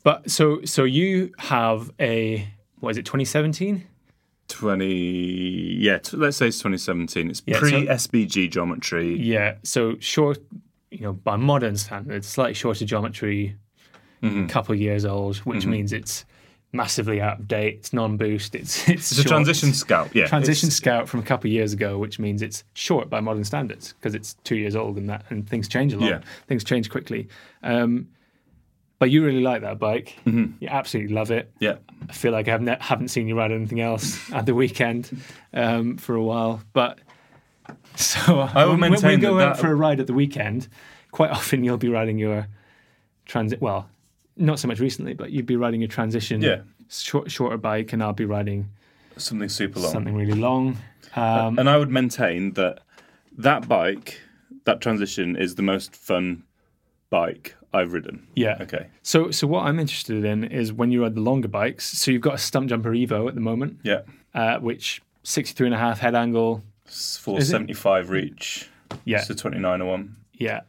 but 0.04 0.30
so 0.30 0.64
so 0.66 0.84
you 0.84 1.32
have 1.40 1.90
a 2.00 2.48
what 2.82 2.90
is 2.92 2.98
it 2.98 3.06
2017? 3.06 3.88
20 4.48 4.86
yeah 5.80 5.98
t- 6.00 6.18
let's 6.18 6.36
say 6.36 6.48
it's 6.48 6.58
2017 6.58 7.30
it's 7.30 7.42
Yeah, 7.46 7.56
so- 7.56 7.60
pre 7.62 7.88
SBG 7.88 8.50
geometry 8.52 9.16
Yeah, 9.18 9.56
so 9.64 9.96
short, 10.00 10.40
you 10.92 11.00
know, 11.02 11.14
by 11.14 11.36
modern 11.38 11.76
standards, 11.78 12.28
slightly 12.28 12.54
shorter 12.54 12.86
geometry, 12.86 13.56
Mm-hmm. 14.22 14.44
a 14.44 14.48
couple 14.50 14.74
of 14.76 14.80
years 14.80 15.04
old, 15.04 15.38
which 15.38 15.66
means 15.66 15.92
it's 15.92 16.26
massively 16.74 17.20
out 17.20 17.40
of 17.40 17.48
date. 17.48 17.78
It's 17.80 17.92
non-boost. 17.92 18.54
It's 18.54 18.88
it's, 18.88 19.12
it's 19.12 19.20
a 19.20 19.24
Transition 19.24 19.74
Scout 19.74 20.14
yeah 20.14 20.28
transition 20.28 20.68
it's- 20.68 20.78
scout 20.78 21.10
from 21.10 21.22
a 21.22 21.24
couple 21.24 21.48
of 21.50 21.54
years 21.54 21.74
ago, 21.74 21.98
which 21.98 22.20
means 22.20 22.44
it's 22.44 22.64
short 22.76 23.10
by 23.10 23.20
modern 23.20 23.44
standards 23.44 23.94
because 23.94 24.14
it's 24.14 24.36
two 24.44 24.58
years 24.58 24.76
old 24.76 24.98
and 24.98 25.10
that 25.10 25.26
and 25.32 25.50
things 25.50 25.68
change 25.68 25.92
a 25.94 25.98
lot. 25.98 26.08
Yeah. 26.08 26.22
Things 26.48 26.64
change 26.64 26.92
quickly. 26.92 27.30
Um, 27.64 28.10
but 29.00 29.10
you 29.10 29.26
really 29.26 29.42
like 29.42 29.64
that 29.64 29.80
bike. 29.80 30.16
Mm-hmm. 30.28 30.54
You 30.60 30.68
absolutely 30.68 31.16
love 31.16 31.32
it. 31.32 31.52
yeah 31.60 31.78
I 32.08 32.14
feel 32.14 32.32
like 32.32 32.48
I 32.48 32.52
have 32.52 32.62
ne- 32.62 32.78
haven't 32.80 33.08
seen 33.08 33.28
you 33.28 33.36
ride 33.36 33.52
anything 33.52 33.82
else 33.82 34.32
at 34.34 34.46
the 34.46 34.54
weekend 34.54 35.20
um, 35.52 35.98
for 35.98 36.14
a 36.14 36.22
while. 36.24 36.62
But 36.74 37.00
so 37.96 38.40
I 38.40 38.66
will 38.66 38.72
when, 38.72 38.80
when 38.82 38.92
we 38.92 38.98
maintain 39.02 39.20
go 39.20 39.36
that 39.38 39.48
out 39.48 39.56
that- 39.56 39.62
for 39.62 39.72
a 39.72 39.76
ride 39.76 40.00
at 40.00 40.08
the 40.08 40.14
weekend, 40.14 40.68
quite 41.12 41.32
often 41.32 41.64
you'll 41.64 41.78
be 41.78 41.90
riding 41.90 42.18
your 42.18 42.48
transit. 43.26 43.62
Well, 43.62 43.90
not 44.38 44.60
so 44.60 44.68
much 44.68 44.80
recently, 44.80 45.14
but 45.14 45.32
you'd 45.32 45.46
be 45.46 45.56
riding 45.58 45.82
your 45.82 45.88
Transition 45.90 46.42
Yeah. 46.42 46.62
short, 46.90 47.30
shorter 47.32 47.58
bike, 47.58 47.94
and 47.94 48.02
I'll 48.02 48.14
be 48.14 48.26
riding 48.26 48.70
something 49.18 49.50
super 49.50 49.80
long 49.80 49.92
something 49.92 50.16
really 50.16 50.40
long. 50.40 50.78
Um, 51.16 51.60
and 51.60 51.70
i 51.70 51.78
would 51.78 51.92
maintain 51.92 52.54
that 52.54 52.80
that 53.38 53.68
bike 53.68 54.22
that 54.64 54.80
Transition 54.82 55.36
is 55.36 55.56
the 55.56 55.62
most 55.62 55.96
fun 55.96 56.44
bike 57.10 57.56
I've 57.74 57.94
ridden. 57.94 58.28
Yeah. 58.36 58.58
Okay. 58.62 58.88
So, 59.04 59.32
so 59.32 59.48
what 59.48 59.66
I'm 59.66 59.80
interested 59.80 60.24
in 60.26 60.44
is 60.44 60.72
when 60.74 60.92
you 60.92 61.04
ride 61.04 61.16
the 61.16 61.22
longer 61.22 61.48
bikes. 61.48 61.86
So 61.98 62.12
you've 62.12 62.22
got 62.22 62.34
a 62.34 62.38
Stumpjumper 62.38 63.08
Evo 63.08 63.28
at 63.28 63.36
the 63.36 63.42
moment, 63.42 63.80
Yeah. 63.84 64.02
uh, 64.34 64.60
which 64.60 65.02
63 65.24 65.68
and 65.68 65.76
a 65.76 65.78
half 65.78 66.00
head 66.00 66.16
angle. 66.16 66.64
For 66.92 67.40
75 67.42 68.10
reach. 68.10 68.70
Yeah. 69.06 69.20
It's 69.20 69.30
a 69.30 69.34
2901. 69.36 70.16
Yeah. 70.34 70.62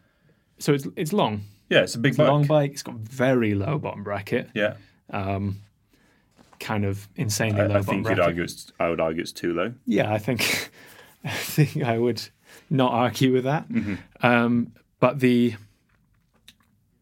So 0.59 0.73
it's 0.73 0.87
it's 0.97 1.13
long. 1.13 1.43
Yeah, 1.69 1.81
it's 1.81 1.95
a 1.95 1.99
big 1.99 2.11
It's 2.11 2.19
a 2.19 2.23
bike. 2.23 2.29
long 2.31 2.47
bike. 2.47 2.71
It's 2.73 2.83
got 2.83 2.95
very 2.97 3.55
low 3.55 3.79
bottom 3.79 4.05
bracket. 4.05 4.51
Yeah. 4.55 4.75
Um, 5.11 5.61
kind 6.61 6.85
of 6.85 7.09
insanely 7.17 7.61
I, 7.61 7.67
low 7.67 7.71
I 7.75 7.79
bottom 7.79 7.85
think 7.87 7.97
you'd 7.99 8.05
bracket. 8.05 8.25
argue 8.25 8.43
it's, 8.45 8.73
I 8.79 8.89
would 8.91 9.01
argue 9.01 9.23
it's 9.23 9.33
too 9.33 9.53
low. 9.55 9.73
Yeah, 9.87 10.13
I 10.13 10.19
think 10.19 10.71
I 11.25 11.31
think 11.31 11.83
I 11.83 11.99
would 11.99 12.23
not 12.71 12.93
argue 12.93 13.33
with 13.33 13.45
that. 13.45 13.67
Um, 14.23 14.73
but 15.01 15.19
the 15.21 15.55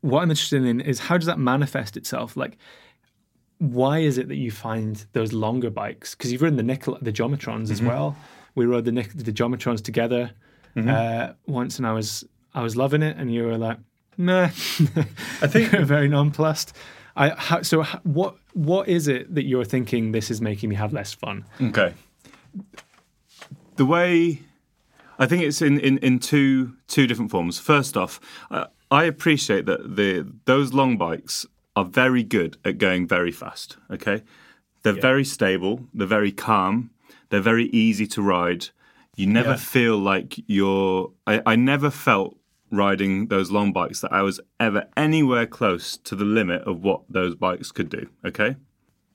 what 0.00 0.22
I'm 0.22 0.30
interested 0.30 0.64
in 0.64 0.80
is 0.80 0.98
how 1.00 1.18
does 1.18 1.26
that 1.26 1.38
manifest 1.38 1.96
itself? 1.96 2.36
Like, 2.36 2.56
why 3.58 3.98
is 3.98 4.16
it 4.16 4.28
that 4.28 4.36
you 4.36 4.50
find 4.50 5.04
those 5.12 5.32
longer 5.34 5.68
bikes? 5.68 6.14
Because 6.14 6.32
you've 6.32 6.40
ridden 6.42 6.56
the 6.56 6.62
Nicolai, 6.62 6.98
the 7.02 7.12
Geometrons 7.12 7.70
as 7.70 7.82
well. 7.82 8.16
We 8.60 8.66
rode 8.66 8.84
the 8.84 8.92
the 8.92 9.32
Geometrons 9.32 9.80
together 9.82 10.30
uh, 10.76 11.32
once, 11.46 11.78
and 11.78 11.86
I 11.86 11.92
was 11.92 12.24
I 12.54 12.62
was 12.62 12.76
loving 12.76 13.02
it, 13.02 13.16
and 13.16 13.32
you 13.34 13.44
were 13.44 13.56
like, 13.58 13.78
nah. 14.18 14.44
I 15.42 15.46
think- 15.52 15.72
you're 15.72 15.84
very 15.96 16.08
nonplussed. 16.08 16.76
I 17.16 17.30
how, 17.30 17.62
so 17.62 17.82
what 18.02 18.36
what 18.52 18.86
is 18.88 19.08
it 19.08 19.34
that 19.34 19.44
you're 19.44 19.64
thinking 19.64 20.12
this 20.12 20.30
is 20.30 20.40
making 20.40 20.68
me 20.70 20.76
have 20.76 20.92
less 20.92 21.14
fun? 21.14 21.44
Okay. 21.60 21.94
The 23.76 23.86
way 23.86 24.40
I 25.18 25.26
think 25.26 25.42
it's 25.42 25.62
in, 25.62 25.80
in, 25.80 25.98
in 25.98 26.18
two 26.18 26.74
two 26.86 27.06
different 27.06 27.30
forms. 27.30 27.58
First 27.58 27.96
off, 27.96 28.20
I, 28.50 28.66
I 28.90 29.04
appreciate 29.04 29.66
that 29.66 29.96
the 29.96 30.26
those 30.44 30.72
long 30.74 30.96
bikes 30.98 31.46
are 31.76 31.84
very 31.84 32.22
good 32.22 32.58
at 32.64 32.78
going 32.78 33.08
very 33.08 33.32
fast. 33.32 33.76
Okay, 33.90 34.22
they're 34.82 35.00
very 35.00 35.24
stable. 35.24 35.86
They're 35.94 36.06
very 36.18 36.32
calm. 36.32 36.90
They're 37.30 37.40
very 37.40 37.66
easy 37.66 38.06
to 38.08 38.22
ride. 38.22 38.66
You 39.16 39.26
never 39.26 39.50
Yeah. 39.50 39.56
feel 39.56 39.98
like 39.98 40.38
you're. 40.46 41.12
I, 41.26 41.42
I 41.46 41.56
never 41.56 41.90
felt 41.90 42.36
riding 42.70 43.26
those 43.28 43.50
long 43.50 43.72
bikes 43.72 44.00
that 44.00 44.12
I 44.12 44.22
was 44.22 44.40
ever 44.60 44.86
anywhere 44.96 45.46
close 45.46 45.96
to 45.98 46.14
the 46.14 46.24
limit 46.24 46.62
of 46.62 46.84
what 46.84 47.02
those 47.08 47.34
bikes 47.34 47.72
could 47.72 47.88
do. 47.88 48.08
Okay. 48.24 48.56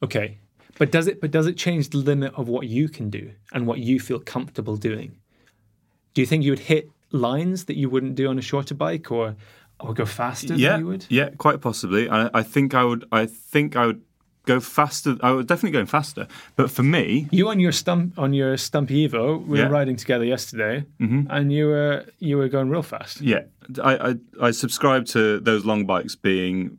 Okay. 0.03 0.39
But 0.77 0.91
does 0.91 1.07
it 1.07 1.21
but 1.21 1.31
does 1.31 1.47
it 1.47 1.55
change 1.57 1.89
the 1.89 1.97
limit 1.99 2.33
of 2.35 2.49
what 2.49 2.67
you 2.67 2.89
can 2.89 3.09
do 3.09 3.31
and 3.53 3.65
what 3.65 3.79
you 3.79 3.99
feel 3.99 4.19
comfortable 4.19 4.75
doing? 4.75 5.17
Do 6.13 6.21
you 6.21 6.27
think 6.27 6.43
you 6.43 6.51
would 6.51 6.59
hit 6.59 6.89
lines 7.11 7.65
that 7.65 7.77
you 7.77 7.89
wouldn't 7.89 8.15
do 8.15 8.27
on 8.27 8.37
a 8.37 8.41
shorter 8.41 8.75
bike 8.75 9.09
or 9.11 9.35
or 9.79 9.93
go 9.93 10.05
faster 10.05 10.53
yeah, 10.53 10.71
than 10.71 10.79
you 10.81 10.87
would? 10.87 11.05
Yeah, 11.09 11.29
quite 11.37 11.61
possibly. 11.61 12.09
I, 12.09 12.29
I 12.33 12.43
think 12.43 12.73
I 12.73 12.83
would. 12.83 13.05
I 13.11 13.25
think 13.25 13.75
I 13.77 13.85
would 13.85 14.01
go 14.45 14.59
faster. 14.59 15.17
I 15.21 15.31
would 15.31 15.47
definitely 15.47 15.71
going 15.71 15.85
faster. 15.87 16.27
But 16.55 16.69
for 16.71 16.83
me, 16.83 17.27
You 17.31 17.49
on 17.49 17.59
your 17.59 17.71
stump 17.71 18.17
on 18.17 18.33
your 18.33 18.57
Stumpy 18.57 19.07
Evo, 19.07 19.45
we 19.45 19.57
Yeah. 19.59 19.65
were 19.65 19.71
riding 19.71 19.95
together 19.95 20.25
yesterday, 20.25 20.85
mm-hmm. 20.99 21.27
and 21.29 21.51
you 21.51 21.67
were 21.67 22.05
you 22.19 22.37
were 22.37 22.47
going 22.49 22.69
real 22.69 22.83
fast. 22.83 23.21
yeah, 23.21 23.43
I, 23.83 24.09
I 24.09 24.47
I 24.47 24.51
subscribe 24.51 25.05
to 25.07 25.39
those 25.39 25.65
long 25.65 25.85
bikes 25.85 26.15
being 26.15 26.77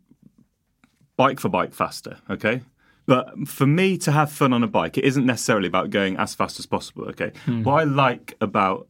bike 1.16 1.40
for 1.40 1.48
bike 1.48 1.74
faster. 1.74 2.18
Okay. 2.30 2.62
But 3.06 3.46
for 3.46 3.66
me 3.66 3.96
to 3.98 4.10
have 4.10 4.32
fun 4.32 4.52
on 4.52 4.64
a 4.64 4.66
bike, 4.66 4.98
it 4.98 5.04
isn't 5.04 5.24
necessarily 5.24 5.68
about 5.68 5.90
going 5.90 6.16
as 6.16 6.34
fast 6.34 6.58
as 6.58 6.66
possible. 6.66 7.04
Okay. 7.10 7.30
Hmm. 7.44 7.62
What 7.62 7.74
I 7.80 7.84
like 7.84 8.34
about 8.40 8.88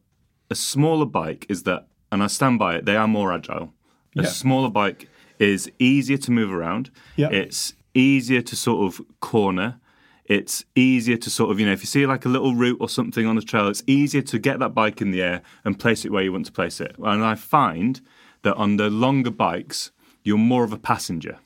a 0.49 0.55
smaller 0.55 1.05
bike 1.05 1.45
is 1.49 1.63
that, 1.63 1.87
and 2.11 2.23
I 2.23 2.27
stand 2.27 2.57
by 2.57 2.75
it, 2.77 2.85
they 2.85 2.95
are 2.95 3.07
more 3.07 3.31
agile. 3.31 3.73
A 4.17 4.23
Yeah. 4.23 4.29
smaller 4.29 4.69
bike 4.69 5.07
is 5.37 5.69
easier 5.77 6.17
to 6.17 6.31
move 6.31 6.51
around. 6.51 6.89
Yeah. 7.15 7.29
It's 7.29 7.73
easier 7.97 8.41
to 8.41 8.55
sort 8.55 8.85
of 8.85 9.05
corner. 9.19 9.79
It's 10.25 10.65
easier 10.75 11.17
to 11.17 11.29
sort 11.29 11.51
of, 11.51 11.59
you 11.59 11.65
know, 11.65 11.71
if 11.71 11.81
you 11.81 11.87
see 11.87 12.05
like 12.05 12.25
a 12.25 12.29
little 12.29 12.53
root 12.53 12.77
or 12.79 12.89
something 12.89 13.25
on 13.25 13.35
the 13.35 13.41
trail, 13.41 13.67
it's 13.69 13.83
easier 13.87 14.21
to 14.23 14.39
get 14.39 14.59
that 14.59 14.73
bike 14.73 15.01
in 15.01 15.11
the 15.11 15.21
air 15.21 15.41
and 15.63 15.79
place 15.79 16.03
it 16.05 16.11
where 16.11 16.23
you 16.23 16.31
want 16.31 16.45
to 16.47 16.51
place 16.51 16.81
it. 16.81 16.95
And 16.99 17.23
I 17.23 17.35
find 17.35 18.01
that 18.43 18.55
on 18.55 18.77
the 18.77 18.89
longer 18.89 19.31
bikes, 19.31 19.91
you're 20.23 20.37
more 20.37 20.65
of 20.65 20.73
a 20.73 20.77
passenger. 20.77 21.39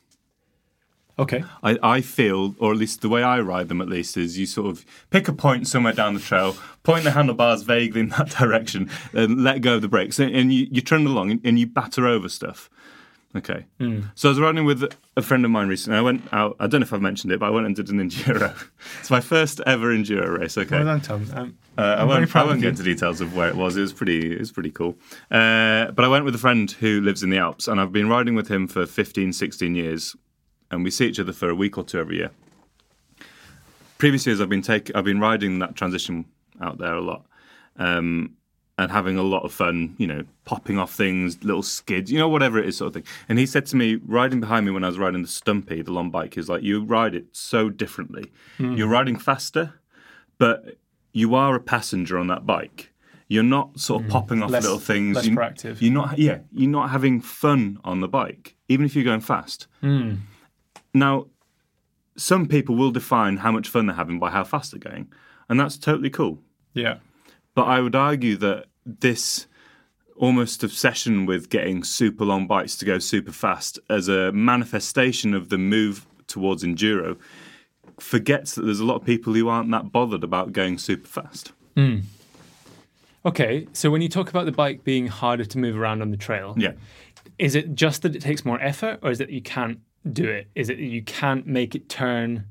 Okay. 1.19 1.43
I, 1.61 1.77
I 1.83 2.01
feel, 2.01 2.55
or 2.57 2.71
at 2.71 2.79
least 2.79 3.01
the 3.01 3.09
way 3.09 3.21
I 3.21 3.39
ride 3.41 3.67
them, 3.69 3.79
at 3.79 3.87
least, 3.87 4.17
is 4.17 4.39
you 4.39 4.47
sort 4.47 4.71
of 4.71 4.83
pick 5.11 5.27
a 5.27 5.33
point 5.33 5.67
somewhere 5.67 5.93
down 5.93 6.15
the 6.15 6.19
trail, 6.19 6.57
point 6.81 7.03
the 7.03 7.11
handlebars 7.11 7.61
vaguely 7.61 8.01
in 8.01 8.09
that 8.09 8.29
direction, 8.39 8.89
and 9.13 9.43
let 9.43 9.61
go 9.61 9.75
of 9.75 9.83
the 9.83 9.87
brakes, 9.87 10.17
and, 10.17 10.35
and 10.35 10.51
you, 10.51 10.67
you 10.71 10.81
trundle 10.81 11.13
along 11.13 11.29
and, 11.29 11.41
and 11.43 11.59
you 11.59 11.67
batter 11.67 12.07
over 12.07 12.27
stuff. 12.27 12.70
Okay. 13.35 13.65
So 14.15 14.27
I 14.27 14.31
was 14.31 14.39
running 14.39 14.65
with 14.65 14.83
a 15.15 15.21
friend 15.21 15.45
of 15.45 15.51
mine 15.51 15.69
recently. 15.69 15.97
I 15.97 16.01
went 16.01 16.21
out. 16.33 16.57
I 16.59 16.67
don't 16.67 16.81
know 16.81 16.85
if 16.85 16.91
I've 16.91 17.01
mentioned 17.01 17.31
it, 17.31 17.39
but 17.39 17.45
I 17.45 17.49
went 17.49 17.65
and 17.65 17.73
did 17.75 17.89
an 17.89 17.97
enduro. 17.99 18.53
it's 18.99 19.09
my 19.09 19.21
first 19.21 19.61
ever 19.65 19.87
enduro 19.95 20.37
race. 20.39 20.57
Okay. 20.57 20.75
Well 20.75 20.85
done, 20.85 21.01
Tom. 21.01 21.25
Um, 21.33 21.57
Uh, 21.77 21.81
I 21.99 22.03
won't, 22.03 22.35
I 22.35 22.43
won't 22.43 22.59
get 22.59 22.69
into 22.69 22.83
details 22.83 23.21
of 23.21 23.33
where 23.33 23.47
it 23.47 23.55
was. 23.55 23.77
It 23.77 23.81
was 23.81 23.93
pretty. 23.93 24.33
It 24.33 24.39
was 24.39 24.51
pretty 24.51 24.71
cool. 24.71 24.97
Uh, 25.31 25.91
but 25.91 26.03
I 26.03 26.09
went 26.09 26.25
with 26.25 26.35
a 26.35 26.39
friend 26.39 26.69
who 26.69 26.99
lives 26.99 27.23
in 27.23 27.29
the 27.29 27.37
Alps, 27.37 27.69
and 27.69 27.79
I've 27.79 27.93
been 27.93 28.09
riding 28.09 28.35
with 28.35 28.49
him 28.49 28.67
for 28.67 28.85
15, 28.85 29.31
16 29.31 29.75
years, 29.75 30.13
and 30.69 30.83
we 30.83 30.91
see 30.91 31.07
each 31.07 31.19
other 31.19 31.31
for 31.31 31.49
a 31.49 31.55
week 31.55 31.77
or 31.77 31.85
two 31.85 31.99
every 31.99 32.17
year. 32.17 32.31
Previous 33.97 34.25
years, 34.25 34.41
I've 34.41 34.49
been 34.49 34.61
take, 34.61 34.91
I've 34.95 35.05
been 35.05 35.19
riding 35.19 35.59
that 35.59 35.75
Transition 35.75 36.25
out 36.59 36.77
there 36.79 36.95
a 36.95 37.01
lot, 37.01 37.25
um, 37.77 38.35
and 38.81 38.91
having 38.91 39.17
a 39.17 39.23
lot 39.23 39.43
of 39.43 39.53
fun. 39.53 39.95
You 39.97 40.07
know, 40.07 40.23
popping 40.45 40.77
off 40.77 40.93
things, 40.93 41.43
little 41.43 41.63
skids, 41.63 42.11
you 42.11 42.19
know, 42.19 42.27
whatever 42.27 42.59
it 42.59 42.67
is, 42.67 42.77
sort 42.77 42.87
of 42.87 42.93
thing. 42.95 43.03
And 43.29 43.39
he 43.39 43.45
said 43.45 43.65
to 43.67 43.75
me, 43.75 43.95
riding 44.05 44.39
behind 44.39 44.65
me 44.65 44.71
when 44.71 44.83
I 44.83 44.87
was 44.87 44.97
riding 44.97 45.21
the 45.21 45.27
Stumpy, 45.27 45.81
the 45.81 45.91
long 45.91 46.09
bike, 46.09 46.37
is 46.37 46.49
like 46.49 46.63
you 46.63 46.83
ride 46.83 47.15
it 47.15 47.25
so 47.31 47.69
differently. 47.69 48.31
Hmm. 48.57 48.73
You're 48.73 48.87
riding 48.87 49.17
faster, 49.17 49.75
but 50.37 50.77
you 51.13 51.35
are 51.35 51.55
a 51.55 51.59
passenger 51.59 52.17
on 52.17 52.27
that 52.27 52.45
bike. 52.45 52.91
You're 53.27 53.43
not 53.43 53.79
sort 53.79 54.01
of 54.01 54.05
hmm. 54.07 54.11
popping 54.11 54.43
off 54.43 54.49
Less- 54.49 54.63
little 54.63 54.79
things. 54.79 55.15
less 55.15 55.25
you, 55.25 55.35
proactive. 55.35 55.77
You're 55.79 55.93
not, 55.93 56.19
yeah. 56.19 56.39
You're 56.51 56.69
not 56.69 56.89
having 56.89 57.21
fun 57.21 57.79
on 57.83 58.01
the 58.01 58.07
bike, 58.07 58.55
even 58.67 58.85
if 58.85 58.95
you're 58.95 59.05
going 59.05 59.21
fast. 59.21 59.67
Hmm. 59.79 60.15
Now, 60.93 61.27
some 62.17 62.47
people 62.47 62.75
will 62.75 62.91
define 62.91 63.37
how 63.37 63.51
much 63.51 63.69
fun 63.69 63.85
they're 63.85 63.95
having 63.95 64.19
by 64.19 64.31
how 64.31 64.43
fast 64.43 64.71
they're 64.71 64.79
going, 64.79 65.07
and 65.47 65.59
that's 65.59 65.77
totally 65.77 66.09
cool. 66.09 66.39
yeah. 66.73 66.97
But 67.53 67.63
I 67.63 67.81
would 67.81 67.95
argue 67.95 68.37
that 68.37 68.67
this 68.85 69.47
almost 70.15 70.63
obsession 70.63 71.25
with 71.25 71.49
getting 71.49 71.83
super 71.83 72.25
long 72.25 72.45
bikes 72.47 72.75
to 72.77 72.85
go 72.85 72.99
super 72.99 73.31
fast 73.31 73.79
as 73.89 74.07
a 74.07 74.31
manifestation 74.31 75.33
of 75.33 75.49
the 75.49 75.57
move 75.57 76.05
towards 76.27 76.63
enduro 76.63 77.17
forgets 77.99 78.55
that 78.55 78.63
there's 78.63 78.79
a 78.79 78.85
lot 78.85 78.95
of 78.95 79.03
people 79.05 79.33
who 79.33 79.47
aren't 79.47 79.69
that 79.71 79.91
bothered 79.91 80.23
about 80.23 80.53
going 80.53 80.77
super 80.77 81.07
fast. 81.07 81.51
Hmm. 81.75 81.99
Okay. 83.25 83.67
So 83.73 83.91
when 83.91 84.01
you 84.01 84.09
talk 84.09 84.29
about 84.29 84.45
the 84.45 84.51
bike 84.51 84.83
being 84.83 85.07
harder 85.07 85.45
to 85.45 85.57
move 85.57 85.77
around 85.77 86.01
on 86.01 86.09
the 86.11 86.17
trail, 86.17 86.55
Yeah. 86.57 86.73
is 87.37 87.53
it 87.55 87.75
just 87.75 88.01
that 88.01 88.15
it 88.15 88.21
takes 88.21 88.43
more 88.43 88.59
effort, 88.61 88.99
or 89.03 89.11
is 89.11 89.21
it 89.21 89.27
that 89.27 89.33
you 89.33 89.41
can't 89.41 89.79
do 90.11 90.27
it? 90.27 90.47
Is 90.55 90.69
it 90.69 90.77
that 90.77 90.83
you 90.83 91.03
can't 91.03 91.45
make 91.45 91.75
it 91.75 91.89
turn 91.89 92.45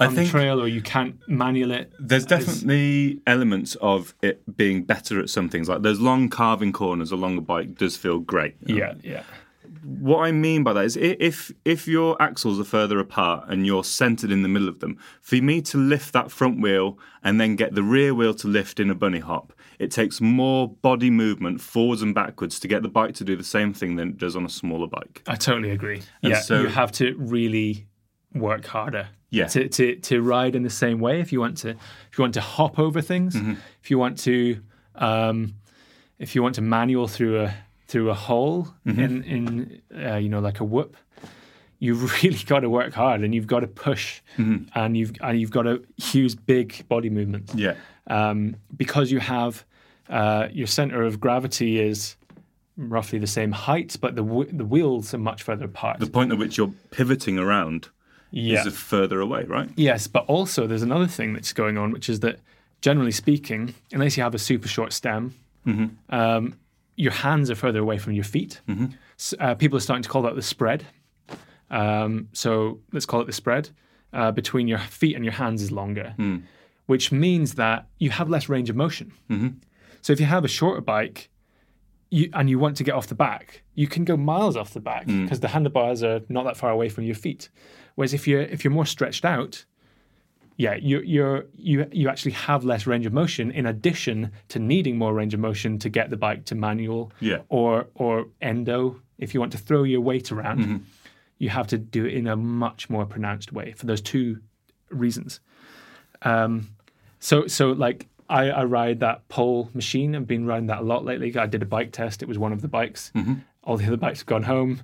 I 0.00 0.06
the 0.08 0.26
trail, 0.26 0.60
or 0.60 0.68
you 0.68 0.82
can't 0.82 1.16
manual 1.28 1.70
it? 1.70 1.92
There's 1.98 2.26
definitely 2.26 3.20
elements 3.26 3.76
of 3.76 4.14
it 4.22 4.56
being 4.56 4.84
better 4.84 5.20
at 5.20 5.30
some 5.30 5.48
things. 5.48 5.68
Like 5.68 5.82
those 5.82 6.00
long 6.00 6.28
carving 6.28 6.72
corners 6.72 7.12
along 7.12 7.38
a 7.38 7.40
bike 7.40 7.76
does 7.76 7.96
feel 7.96 8.18
great. 8.18 8.56
Yeah. 8.64 8.94
Yeah. 9.02 9.22
What 9.82 10.20
I 10.24 10.32
mean 10.32 10.62
by 10.62 10.72
that 10.72 10.84
is 10.86 10.96
if 10.96 11.52
if 11.64 11.86
your 11.86 12.20
axles 12.20 12.58
are 12.58 12.64
further 12.64 12.98
apart 12.98 13.46
and 13.48 13.66
you're 13.66 13.84
centered 13.84 14.30
in 14.30 14.42
the 14.42 14.48
middle 14.48 14.68
of 14.68 14.80
them, 14.80 14.98
for 15.20 15.36
me 15.36 15.60
to 15.62 15.76
lift 15.78 16.12
that 16.14 16.30
front 16.30 16.60
wheel 16.60 16.98
and 17.22 17.38
then 17.40 17.54
get 17.56 17.74
the 17.74 17.82
rear 17.82 18.14
wheel 18.14 18.34
to 18.34 18.48
lift 18.48 18.80
in 18.80 18.88
a 18.88 18.94
bunny 18.94 19.18
hop, 19.18 19.52
it 19.78 19.90
takes 19.90 20.20
more 20.20 20.68
body 20.68 21.10
movement 21.10 21.60
forwards 21.60 22.00
and 22.00 22.14
backwards 22.14 22.58
to 22.60 22.68
get 22.68 22.82
the 22.82 22.88
bike 22.88 23.14
to 23.16 23.24
do 23.24 23.36
the 23.36 23.44
same 23.44 23.74
thing 23.74 23.96
than 23.96 24.10
it 24.10 24.18
does 24.18 24.36
on 24.36 24.46
a 24.46 24.48
smaller 24.48 24.86
bike. 24.86 25.22
I 25.26 25.34
totally 25.34 25.70
agree. 25.70 26.00
And 26.22 26.32
yeah, 26.32 26.40
so- 26.40 26.62
you 26.62 26.68
have 26.68 26.92
to 26.92 27.14
really 27.18 27.86
work 28.34 28.66
harder. 28.66 29.08
Yeah. 29.30 29.46
To, 29.48 29.68
to 29.68 29.96
to 29.96 30.22
ride 30.22 30.54
in 30.54 30.62
the 30.62 30.70
same 30.70 31.00
way 31.00 31.20
if 31.20 31.32
you 31.32 31.40
want 31.40 31.56
to 31.58 31.70
if 31.70 32.18
you 32.18 32.22
want 32.22 32.34
to 32.34 32.40
hop 32.40 32.78
over 32.78 33.00
things, 33.00 33.34
Mm-hmm. 33.34 33.54
if 33.82 33.90
you 33.90 33.98
want 33.98 34.18
to 34.20 34.60
um, 34.94 35.54
if 36.18 36.34
you 36.34 36.42
want 36.42 36.54
to 36.56 36.60
manual 36.62 37.08
through 37.08 37.40
a 37.42 37.54
through 37.88 38.10
a 38.10 38.14
hole 38.14 38.68
Mm-hmm. 38.86 39.00
in 39.00 39.22
in 39.24 39.82
uh, 40.06 40.16
you 40.16 40.28
know 40.28 40.38
like 40.40 40.60
a 40.60 40.64
whoop, 40.64 40.96
you've 41.80 42.02
really 42.22 42.38
got 42.46 42.60
to 42.60 42.70
work 42.70 42.92
hard 42.94 43.22
and 43.22 43.34
you've 43.34 43.48
got 43.48 43.60
to 43.60 43.66
push 43.66 44.20
and 44.38 44.96
you've 44.96 45.12
and 45.20 45.40
you've 45.40 45.50
got 45.50 45.62
to 45.62 45.82
use 46.12 46.34
big 46.36 46.86
body 46.88 47.10
movements 47.10 47.52
Mm-hmm. 47.52 47.58
Yeah. 47.60 47.74
um, 48.30 48.56
because 48.76 49.10
you 49.10 49.18
have 49.18 49.64
uh, 50.08 50.46
your 50.52 50.66
center 50.68 51.02
of 51.02 51.18
gravity 51.18 51.80
is 51.80 52.14
roughly 52.76 53.18
the 53.18 53.26
same 53.26 53.52
height, 53.52 53.96
but 54.00 54.14
the 54.16 54.22
w- 54.22 54.50
the 54.52 54.64
wheels 54.64 55.12
are 55.14 55.18
much 55.18 55.42
further 55.42 55.64
apart. 55.64 55.98
The 55.98 56.06
point 56.06 56.30
at 56.32 56.38
which 56.38 56.56
you're 56.58 56.72
pivoting 56.90 57.38
around 57.38 57.88
yeah. 58.30 58.66
is 58.66 58.76
further 58.76 59.20
away, 59.20 59.44
right? 59.44 59.70
Yes, 59.76 60.06
but 60.06 60.24
also 60.26 60.66
there's 60.66 60.82
another 60.82 61.06
thing 61.06 61.32
that's 61.32 61.52
going 61.52 61.78
on, 61.78 61.90
which 61.92 62.08
is 62.08 62.20
that 62.20 62.40
generally 62.80 63.12
speaking, 63.12 63.74
unless 63.92 64.16
you 64.16 64.22
have 64.22 64.34
a 64.34 64.38
super 64.38 64.68
short 64.68 64.92
stem, 64.92 65.34
um, 66.10 66.54
your 66.96 67.12
hands 67.12 67.50
are 67.50 67.54
further 67.54 67.78
away 67.80 67.98
from 67.98 68.12
your 68.12 68.24
feet. 68.24 68.60
S- 69.18 69.34
uh, 69.40 69.54
people 69.54 69.76
are 69.76 69.80
starting 69.80 70.02
to 70.02 70.08
call 70.08 70.22
that 70.22 70.34
the 70.36 70.42
spread. 70.42 70.84
Um, 71.70 72.28
so 72.32 72.80
let's 72.92 73.06
call 73.06 73.20
it 73.20 73.26
the 73.26 73.32
spread. 73.32 73.70
Uh, 74.12 74.30
between 74.30 74.68
your 74.68 74.78
feet 74.78 75.16
and 75.16 75.24
your 75.24 75.32
hands 75.34 75.60
is 75.60 75.72
longer, 75.72 76.14
which 76.86 77.10
means 77.10 77.54
that 77.54 77.86
you 77.98 78.10
have 78.10 78.30
less 78.30 78.48
range 78.48 78.70
of 78.70 78.76
motion. 78.76 79.12
So 80.02 80.12
if 80.12 80.20
you 80.20 80.26
have 80.26 80.44
a 80.44 80.48
shorter 80.48 80.80
bike 80.80 81.30
you, 82.10 82.30
and 82.32 82.48
you 82.48 82.60
want 82.60 82.76
to 82.76 82.84
get 82.84 82.94
off 82.94 83.08
the 83.08 83.16
back, 83.16 83.62
you 83.74 83.88
can 83.88 84.04
go 84.04 84.16
miles 84.16 84.56
off 84.56 84.72
the 84.72 84.80
back 84.80 85.06
because 85.06 85.40
the 85.40 85.48
handlebars 85.48 86.04
are 86.04 86.20
not 86.28 86.44
that 86.44 86.56
far 86.56 86.70
away 86.70 86.88
from 86.88 87.02
your 87.04 87.16
feet. 87.16 87.48
Whereas 87.94 88.12
if 88.14 88.26
you're 88.28 88.42
if 88.42 88.64
you're 88.64 88.72
more 88.72 88.86
stretched 88.86 89.24
out, 89.24 89.64
yeah, 90.56 90.74
you 90.74 91.00
you're 91.00 91.46
you 91.54 91.86
you 91.92 92.08
actually 92.08 92.32
have 92.32 92.64
less 92.64 92.86
range 92.86 93.06
of 93.06 93.12
motion 93.12 93.50
in 93.50 93.66
addition 93.66 94.32
to 94.48 94.58
needing 94.58 94.96
more 94.98 95.12
range 95.14 95.34
of 95.34 95.40
motion 95.40 95.78
to 95.80 95.88
get 95.88 96.10
the 96.10 96.16
bike 96.16 96.44
to 96.46 96.54
manual 96.54 97.12
Yeah. 97.20 97.38
or 97.48 97.86
or 97.94 98.26
endo. 98.40 99.00
If 99.18 99.32
you 99.34 99.40
want 99.40 99.52
to 99.52 99.58
throw 99.58 99.84
your 99.84 100.00
weight 100.00 100.32
around, 100.32 100.84
you 101.38 101.48
have 101.50 101.66
to 101.68 101.78
do 101.78 102.04
it 102.04 102.14
in 102.14 102.26
a 102.26 102.36
much 102.36 102.90
more 102.90 103.06
pronounced 103.06 103.52
way 103.52 103.72
for 103.76 103.86
those 103.86 104.00
two 104.00 104.40
reasons. 104.90 105.40
Um, 106.22 106.68
so 107.20 107.46
so 107.46 107.70
like 107.72 108.08
I, 108.28 108.50
I 108.50 108.64
ride 108.64 109.00
that 109.00 109.28
Pole 109.28 109.70
Machine. 109.74 110.16
I've 110.16 110.26
been 110.26 110.46
riding 110.46 110.66
that 110.66 110.80
a 110.80 110.84
lot 110.84 111.04
lately. 111.04 111.36
I 111.36 111.46
did 111.46 111.62
a 111.62 111.66
bike 111.66 111.92
test. 111.92 112.22
It 112.22 112.28
was 112.28 112.38
one 112.38 112.52
of 112.52 112.62
the 112.62 112.68
bikes. 112.68 113.12
All 113.62 113.76
the 113.76 113.86
other 113.86 113.96
bikes 113.96 114.20
have 114.20 114.26
gone 114.26 114.42
home. 114.44 114.80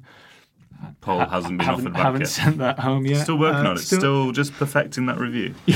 Paul 1.00 1.26
hasn't 1.26 1.58
been 1.58 1.68
offered 1.68 1.92
back 1.92 2.02
haven't 2.02 2.20
yet. 2.22 2.28
sent 2.28 2.58
that 2.58 2.78
home 2.78 3.06
yet. 3.06 3.22
Still 3.22 3.38
working 3.38 3.66
Uh, 3.66 3.70
on 3.70 3.76
it. 3.76 3.80
Still, 3.80 4.32
just 4.32 4.52
perfecting 4.54 5.06
that 5.06 5.18
review. 5.18 5.54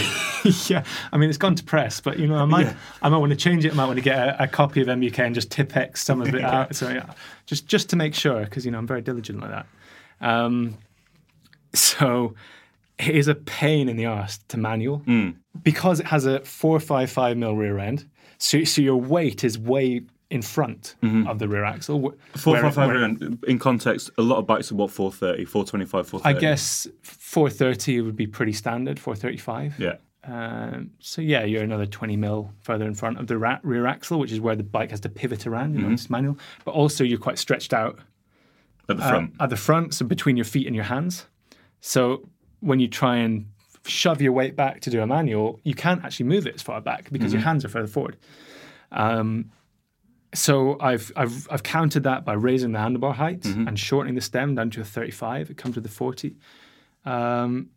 yeah, 0.69 0.85
I 1.13 1.17
mean 1.17 1.29
it's 1.29 1.39
gone 1.39 1.55
to 1.55 1.65
press, 1.65 2.01
but 2.01 2.19
you 2.19 2.27
know 2.27 2.37
I 2.37 2.45
might 2.45 2.67
Yeah. 2.67 2.77
I 3.03 3.09
might 3.09 3.19
want 3.19 3.31
to 3.31 3.37
change 3.37 3.65
it. 3.65 3.73
I 3.73 3.75
might 3.75 3.87
want 3.87 3.97
to 3.99 4.03
get 4.03 4.19
a, 4.19 4.45
a 4.45 4.47
copy 4.49 4.81
of 4.83 4.89
MBUK 4.89 5.19
and 5.21 5.35
just 5.35 5.51
tip 5.51 5.69
Tipp-Ex 5.71 6.03
some 6.05 6.21
of 6.21 6.35
it 6.35 6.43
out. 6.45 6.75
So 6.77 6.89
yeah, 6.91 7.13
just 7.47 7.67
just 7.67 7.89
to 7.91 7.97
make 7.97 8.15
sure 8.15 8.45
because 8.45 8.65
you 8.65 8.71
know 8.71 8.79
I'm 8.79 8.87
very 8.87 9.03
diligent 9.03 9.41
like 9.41 9.51
that. 9.51 9.67
Um, 10.21 10.79
so 11.73 12.35
it 12.99 13.15
is 13.15 13.29
a 13.29 13.35
pain 13.35 13.89
in 13.89 13.97
the 13.97 14.07
arse 14.07 14.39
to 14.49 14.57
manual 14.57 15.03
because 15.63 16.01
it 16.01 16.07
has 16.07 16.27
a 16.27 16.41
four 16.41 16.79
five 16.81 17.11
five 17.11 17.37
mil 17.37 17.55
rear 17.57 17.79
end. 17.79 18.09
So 18.39 18.65
so 18.65 18.83
your 18.83 19.01
weight 19.01 19.45
is 19.45 19.59
way 19.59 20.03
in 20.31 20.43
front 20.43 20.97
of 21.29 21.39
the 21.39 21.47
rear 21.49 21.65
axle. 21.65 22.15
Four 22.37 22.61
five 22.61 22.75
five. 22.75 22.91
in- 23.47 23.59
context, 23.59 24.11
a 24.19 24.23
lot 24.23 24.39
of 24.39 24.47
bikes 24.47 24.73
are 24.73 24.75
what 24.75 24.91
430, 24.91 25.45
425, 25.45 26.27
I 26.27 26.33
guess 26.33 26.87
430 27.03 28.01
would 28.01 28.17
be 28.17 28.27
pretty 28.27 28.53
standard. 28.53 28.99
435. 28.99 29.79
Yeah. 29.79 29.97
Um, 30.27 30.91
so 31.01 31.21
yeah, 31.21 31.45
you're 31.45 31.63
another 31.63 31.85
20 31.87 32.17
mil 32.17 32.51
further 32.63 32.87
in 32.87 32.95
front 32.95 33.19
of 33.19 33.27
the 33.27 33.37
ra- 33.37 33.59
rear 33.63 33.87
axle, 33.87 34.19
which 34.19 34.33
is 34.33 34.41
where 34.41 34.57
the 34.57 34.63
bike 34.63 34.91
has 34.91 35.01
to 35.01 35.09
pivot 35.11 35.47
around. 35.47 35.75
You 35.75 35.83
know, 35.83 35.93
it's 35.93 36.09
manual, 36.09 36.39
but 36.65 36.73
also 36.73 37.05
you're 37.05 37.19
quite 37.19 37.39
stretched 37.39 37.75
out 37.75 37.99
At 38.89 38.97
the 38.97 39.05
uh, 39.05 39.09
front. 39.11 39.35
at 39.39 39.51
the 39.51 39.57
front, 39.57 39.93
so 39.95 40.07
between 40.07 40.37
your 40.37 40.47
feet 40.47 40.67
and 40.67 40.75
your 40.75 40.87
hands. 40.87 41.27
So 41.81 42.27
when 42.61 42.81
you 42.81 42.89
try 42.89 43.17
and 43.17 43.47
shove 43.87 44.23
your 44.23 44.33
weight 44.33 44.57
back 44.57 44.81
to 44.81 44.91
do 44.91 45.03
a 45.03 45.07
manual, 45.07 45.61
you 45.63 45.75
can't 45.75 46.03
actually 46.03 46.25
move 46.27 46.47
it 46.47 46.55
as 46.55 46.63
far 46.63 46.81
back 46.81 47.11
because 47.13 47.33
your 47.35 47.43
hands 47.43 47.63
are 47.67 47.69
further 47.69 47.87
forward. 47.87 48.17
Um, 48.93 49.51
so 50.35 50.79
I've, 50.81 51.13
I've 51.17 51.49
I've 51.51 51.63
countered 51.63 52.03
that 52.03 52.25
by 52.25 52.35
raising 52.35 52.73
the 52.73 52.79
handlebar 52.79 53.15
height 53.15 53.41
mm-hmm. 53.41 53.69
and 53.69 53.79
shortening 53.79 54.15
the 54.15 54.21
stem 54.21 54.55
down 54.55 54.71
to 54.71 54.81
a 54.81 54.85
35. 54.85 55.51
It 55.51 55.57
comes 55.57 55.77
with 55.77 55.87
a 55.87 55.89
40, 55.89 56.37
um, 57.05 57.71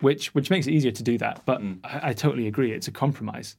which 0.00 0.34
which 0.34 0.50
makes 0.50 0.66
it 0.66 0.72
easier 0.72 0.92
to 0.92 1.02
do 1.02 1.18
that. 1.18 1.42
But 1.44 1.60
mm. 1.60 1.78
I, 1.84 2.10
I 2.10 2.12
totally 2.12 2.46
agree. 2.46 2.72
It's 2.72 2.88
a 2.88 2.92
compromise, 2.92 3.56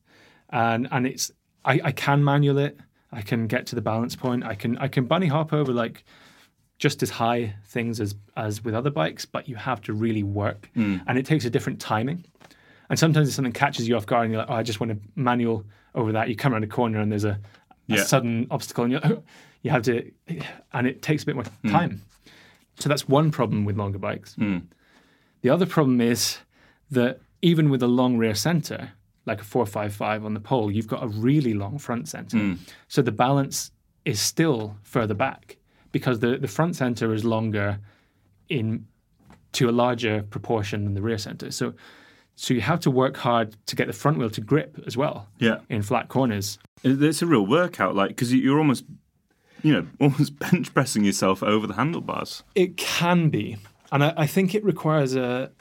and 0.50 0.88
and 0.92 1.08
it's 1.08 1.32
I, 1.64 1.80
I 1.84 1.92
can 1.92 2.24
manual 2.24 2.58
it. 2.58 2.80
I 3.12 3.22
can 3.22 3.48
get 3.48 3.66
to 3.68 3.76
the 3.76 3.82
balance 3.82 4.16
point. 4.16 4.44
I 4.44 4.56
can 4.56 4.78
I 4.78 4.88
can 4.88 5.06
bunny 5.06 5.28
hop 5.28 5.54
over 5.54 5.72
like 5.72 6.04
just 6.78 7.04
as 7.04 7.12
high 7.12 7.54
things 7.68 8.00
as 8.00 8.16
as 8.36 8.64
with 8.64 8.74
other 8.74 8.90
bikes, 8.90 9.26
but 9.26 9.48
you 9.48 9.56
have 9.56 9.82
to 9.82 9.94
really 9.94 10.24
work, 10.24 10.70
mm. 10.76 11.02
and 11.08 11.18
it 11.18 11.26
takes 11.26 11.46
a 11.46 11.50
different 11.50 11.80
timing. 11.80 12.26
And 12.90 13.00
sometimes 13.00 13.30
if 13.30 13.36
something 13.36 13.54
catches 13.54 13.88
you 13.88 13.96
off 13.96 14.06
guard, 14.06 14.26
and 14.26 14.34
you're 14.34 14.42
like, 14.42 14.50
"Oh, 14.50 14.56
I 14.56 14.64
just 14.64 14.80
want 14.80 14.92
to 14.92 15.00
manual 15.16 15.66
over 15.96 16.12
that." 16.12 16.28
You 16.28 16.36
come 16.36 16.54
around 16.54 16.64
a 16.64 16.68
corner, 16.68 17.00
and 17.00 17.12
there's 17.12 17.24
a, 17.24 17.40
a 18.00 18.06
sudden 18.06 18.48
obstacle, 18.52 18.84
and 18.86 18.94
you 18.94 19.24
you 19.62 19.72
have 19.72 19.84
to, 19.84 20.12
and 20.74 20.88
it 20.88 21.02
takes 21.02 21.24
a 21.24 21.26
bit 21.26 21.36
more 21.36 21.46
hmm. 21.46 21.70
time. 21.70 22.02
So 22.80 22.90
that's 22.90 23.08
one 23.08 23.32
problem 23.32 23.66
with 23.66 23.78
longer 23.78 24.00
bikes. 24.00 24.36
Hmm. 24.36 24.60
The 25.42 25.50
other 25.50 25.66
problem 25.66 26.02
is 26.02 26.40
that 26.90 27.20
even 27.42 27.70
with 27.70 27.84
a 27.84 27.88
long 27.88 28.18
rear 28.18 28.36
center, 28.36 28.94
like 29.26 29.42
a 29.42 29.44
455 29.44 30.26
on 30.26 30.34
the 30.34 30.40
Pole, 30.40 30.72
you've 30.72 30.88
got 30.88 31.04
a 31.04 31.08
really 31.08 31.54
long 31.54 31.78
front 31.78 32.08
center. 32.08 32.38
Hmm. 32.38 32.54
So 32.88 33.02
the 33.02 33.12
balance 33.12 33.72
is 34.06 34.20
still 34.20 34.78
further 34.84 35.14
back 35.14 35.58
because 35.92 36.20
the, 36.20 36.38
the 36.38 36.48
front 36.48 36.76
center 36.76 37.14
is 37.14 37.24
longer 37.24 37.80
in 38.50 38.88
to 39.54 39.70
a 39.70 39.72
larger 39.72 40.24
proportion 40.24 40.86
than 40.86 40.94
the 40.94 41.02
rear 41.02 41.18
center. 41.18 41.52
So 41.52 41.74
so 42.36 42.54
you 42.54 42.62
have 42.62 42.80
to 42.82 42.92
work 42.92 43.18
hard 43.18 43.56
to 43.68 43.76
get 43.76 43.88
the 43.88 43.94
front 43.94 44.18
wheel 44.18 44.30
to 44.32 44.42
grip 44.42 44.80
as 44.88 44.98
well 44.98 45.28
Yeah. 45.40 45.60
in 45.70 45.82
flat 45.84 46.08
corners. 46.08 46.58
It's 46.84 47.22
a 47.22 47.28
real 47.28 47.46
workout, 47.46 47.96
like, 47.96 48.10
because 48.10 48.34
you're 48.34 48.58
almost, 48.58 48.84
you 49.62 49.74
know, 49.74 49.88
almost 50.00 50.40
bench 50.40 50.74
pressing 50.74 51.04
yourself 51.04 51.44
over 51.44 51.68
the 51.68 51.74
handlebars. 51.76 52.44
It 52.56 52.78
can 52.78 53.30
be, 53.30 53.58
and 53.92 54.04
I, 54.04 54.14
I 54.18 54.28
think 54.28 54.56
it 54.56 54.64
requires 54.64 55.16
a. 55.16 55.52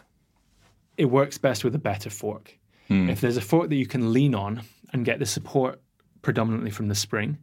It 0.96 1.06
works 1.06 1.38
best 1.38 1.64
with 1.64 1.74
a 1.74 1.78
better 1.78 2.10
fork. 2.10 2.58
Hmm. 2.88 3.08
If 3.08 3.20
there's 3.20 3.36
a 3.36 3.40
fork 3.42 3.68
that 3.70 3.76
you 3.76 3.86
can 3.86 4.12
lean 4.12 4.34
on 4.34 4.62
and 4.92 5.04
get 5.04 5.18
the 5.18 5.26
support 5.26 5.80
predominantly 6.22 6.70
from 6.70 6.88
the 6.88 6.94
spring, 6.94 7.38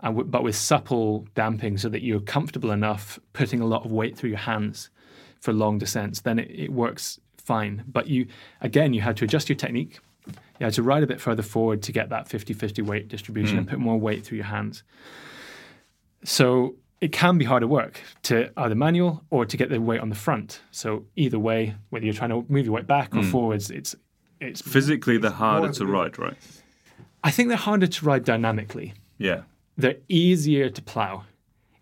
and 0.00 0.16
w- 0.16 0.28
but 0.28 0.42
with 0.42 0.56
supple 0.56 1.26
damping, 1.34 1.78
so 1.78 1.88
that 1.88 2.02
you're 2.02 2.20
comfortable 2.20 2.70
enough 2.72 3.18
putting 3.34 3.60
a 3.60 3.66
lot 3.66 3.84
of 3.84 3.92
weight 3.92 4.16
through 4.16 4.30
your 4.30 4.38
hands 4.40 4.90
for 5.40 5.52
long 5.52 5.78
descents, 5.78 6.20
then 6.22 6.38
it, 6.38 6.50
it 6.50 6.72
works 6.72 7.20
fine. 7.44 7.84
But 7.86 8.08
you, 8.08 8.26
again, 8.60 8.94
you 8.94 9.00
had 9.00 9.16
to 9.18 9.24
adjust 9.24 9.48
your 9.48 9.56
technique. 9.56 10.00
You 10.26 10.66
had 10.66 10.74
to 10.74 10.82
ride 10.82 11.02
a 11.02 11.06
bit 11.06 11.20
further 11.20 11.42
forward 11.42 11.82
to 11.82 11.92
get 11.92 12.08
that 12.10 12.28
50-50 12.28 12.84
weight 12.84 13.08
distribution 13.08 13.58
and 13.58 13.66
hmm. 13.66 13.70
put 13.70 13.78
more 13.80 13.98
weight 13.98 14.24
through 14.24 14.36
your 14.36 14.46
hands. 14.46 14.82
So 16.24 16.76
it 17.00 17.10
can 17.10 17.36
be 17.36 17.44
harder 17.44 17.66
work 17.66 18.00
to 18.22 18.50
either 18.56 18.76
manual 18.76 19.24
or 19.30 19.44
to 19.44 19.56
get 19.56 19.70
the 19.70 19.80
weight 19.80 20.00
on 20.00 20.08
the 20.08 20.14
front. 20.14 20.60
So 20.70 21.04
either 21.16 21.38
way, 21.38 21.74
whether 21.90 22.04
you're 22.04 22.14
trying 22.14 22.30
to 22.30 22.44
move 22.48 22.66
your 22.66 22.74
weight 22.74 22.86
back 22.86 23.14
or 23.14 23.22
hmm. 23.22 23.30
forwards, 23.30 23.70
it's 23.70 23.96
it's. 24.40 24.60
Physically, 24.60 25.18
they're 25.18 25.30
harder 25.30 25.72
to 25.72 25.86
ride, 25.86 26.18
right? 26.18 26.36
I 27.24 27.30
think 27.30 27.48
they're 27.48 27.56
harder 27.56 27.86
to 27.86 28.04
ride 28.04 28.24
dynamically. 28.24 28.94
Yeah. 29.18 29.42
They're 29.76 29.98
easier 30.08 30.68
to 30.68 30.82
plow. 30.82 31.24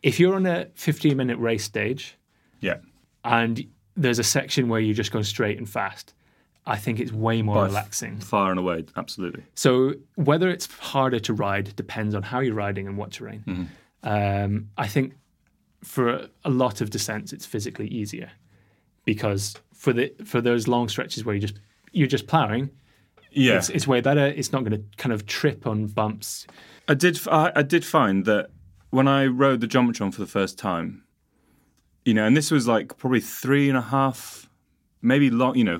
If 0.02 0.20
you're 0.20 0.34
on 0.34 0.46
a 0.46 0.68
15 0.74 1.16
minute 1.16 1.38
race 1.38 1.64
stage 1.64 2.16
Yeah. 2.60 2.78
and 3.24 3.66
there's 4.00 4.18
a 4.18 4.24
section 4.24 4.68
where 4.68 4.80
you're 4.80 4.94
just 4.94 5.12
going 5.12 5.24
straight 5.24 5.58
and 5.58 5.68
fast, 5.68 6.14
I 6.66 6.76
think 6.76 7.00
it's 7.00 7.12
way 7.12 7.42
more 7.42 7.56
By 7.56 7.62
f- 7.62 7.68
relaxing. 7.68 8.18
Far 8.20 8.50
and 8.50 8.58
away, 8.58 8.84
absolutely. 8.96 9.44
So 9.54 9.94
whether 10.16 10.48
it's 10.50 10.66
harder 10.92 11.20
to 11.20 11.32
ride 11.32 11.74
depends 11.76 12.14
on 12.14 12.22
how 12.22 12.40
you're 12.40 12.54
riding 12.54 12.86
and 12.86 12.96
what 12.96 13.10
terrain. 13.12 13.42
Mm-hmm. 13.46 13.64
Um, 14.08 14.68
I 14.78 14.86
think 14.86 15.14
for 15.84 16.28
a 16.44 16.50
lot 16.50 16.80
of 16.80 16.90
descents, 16.90 17.32
it's 17.32 17.46
physically 17.46 17.88
easier 17.88 18.30
because 19.04 19.54
for 19.74 19.92
the 19.92 20.12
for 20.24 20.40
those 20.40 20.68
long 20.68 20.88
stretches 20.88 21.24
where 21.24 21.34
you 21.34 21.40
just 21.40 21.58
you're 21.92 22.06
just 22.08 22.26
plowing, 22.26 22.70
Yeah. 23.32 23.56
it's, 23.56 23.68
it's 23.70 23.86
way 23.86 24.00
better. 24.00 24.26
It's 24.26 24.52
not 24.52 24.60
going 24.64 24.72
to 24.72 24.82
kind 24.96 25.12
of 25.12 25.26
trip 25.26 25.66
on 25.66 25.86
bumps. 25.86 26.46
I 26.88 26.94
did. 26.94 27.18
I, 27.28 27.52
I 27.56 27.62
did 27.62 27.84
find 27.84 28.24
that 28.26 28.50
when 28.90 29.08
I 29.08 29.26
rode 29.26 29.60
the 29.60 29.66
Geometron 29.68 30.12
for 30.14 30.20
the 30.20 30.26
first 30.26 30.58
time, 30.58 31.02
you 32.10 32.14
know, 32.14 32.26
and 32.26 32.36
this 32.36 32.50
was 32.50 32.66
like 32.66 32.98
probably 32.98 33.20
three 33.20 33.68
and 33.68 33.78
a 33.78 33.82
half, 33.96 34.48
maybe 35.00 35.30
long, 35.30 35.54
you 35.54 35.62
know, 35.62 35.78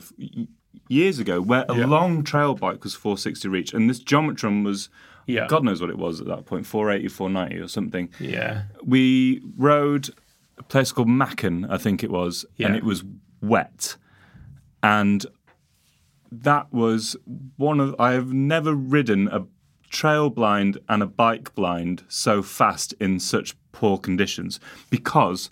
years 0.88 1.18
ago, 1.18 1.40
where 1.40 1.64
a 1.68 1.76
Yeah. 1.76 1.86
long 1.86 2.22
trail 2.22 2.54
bike 2.54 2.84
was 2.84 2.94
460 2.94 3.48
reach, 3.48 3.74
and 3.74 3.90
this 3.90 3.98
Geometron 4.00 4.62
was, 4.64 4.88
Yeah. 5.26 5.48
God 5.48 5.64
knows 5.64 5.80
what 5.80 5.90
it 5.90 5.98
was 5.98 6.20
at 6.20 6.28
that 6.28 6.46
point, 6.46 6.66
480, 6.66 7.08
490 7.08 7.58
or 7.58 7.66
something. 7.66 8.10
Yeah, 8.20 8.62
We 8.84 9.42
rode 9.56 10.10
a 10.56 10.62
place 10.62 10.92
called 10.92 11.08
Macken, 11.08 11.66
I 11.68 11.78
think 11.78 12.04
it 12.04 12.12
was, 12.12 12.44
and 12.60 12.76
it 12.76 12.84
was 12.84 13.02
wet, 13.42 13.96
and 14.84 15.26
that 16.30 16.72
was 16.72 17.16
one 17.56 17.80
of 17.80 17.96
I 17.98 18.12
have 18.12 18.32
never 18.32 18.72
ridden 18.72 19.26
a 19.32 19.46
trail 19.90 20.30
blind 20.30 20.78
and 20.88 21.02
a 21.02 21.06
bike 21.06 21.52
blind 21.56 22.04
so 22.06 22.40
fast 22.40 22.94
in 23.00 23.18
such 23.18 23.56
poor 23.72 23.98
conditions 23.98 24.60
because 24.90 25.50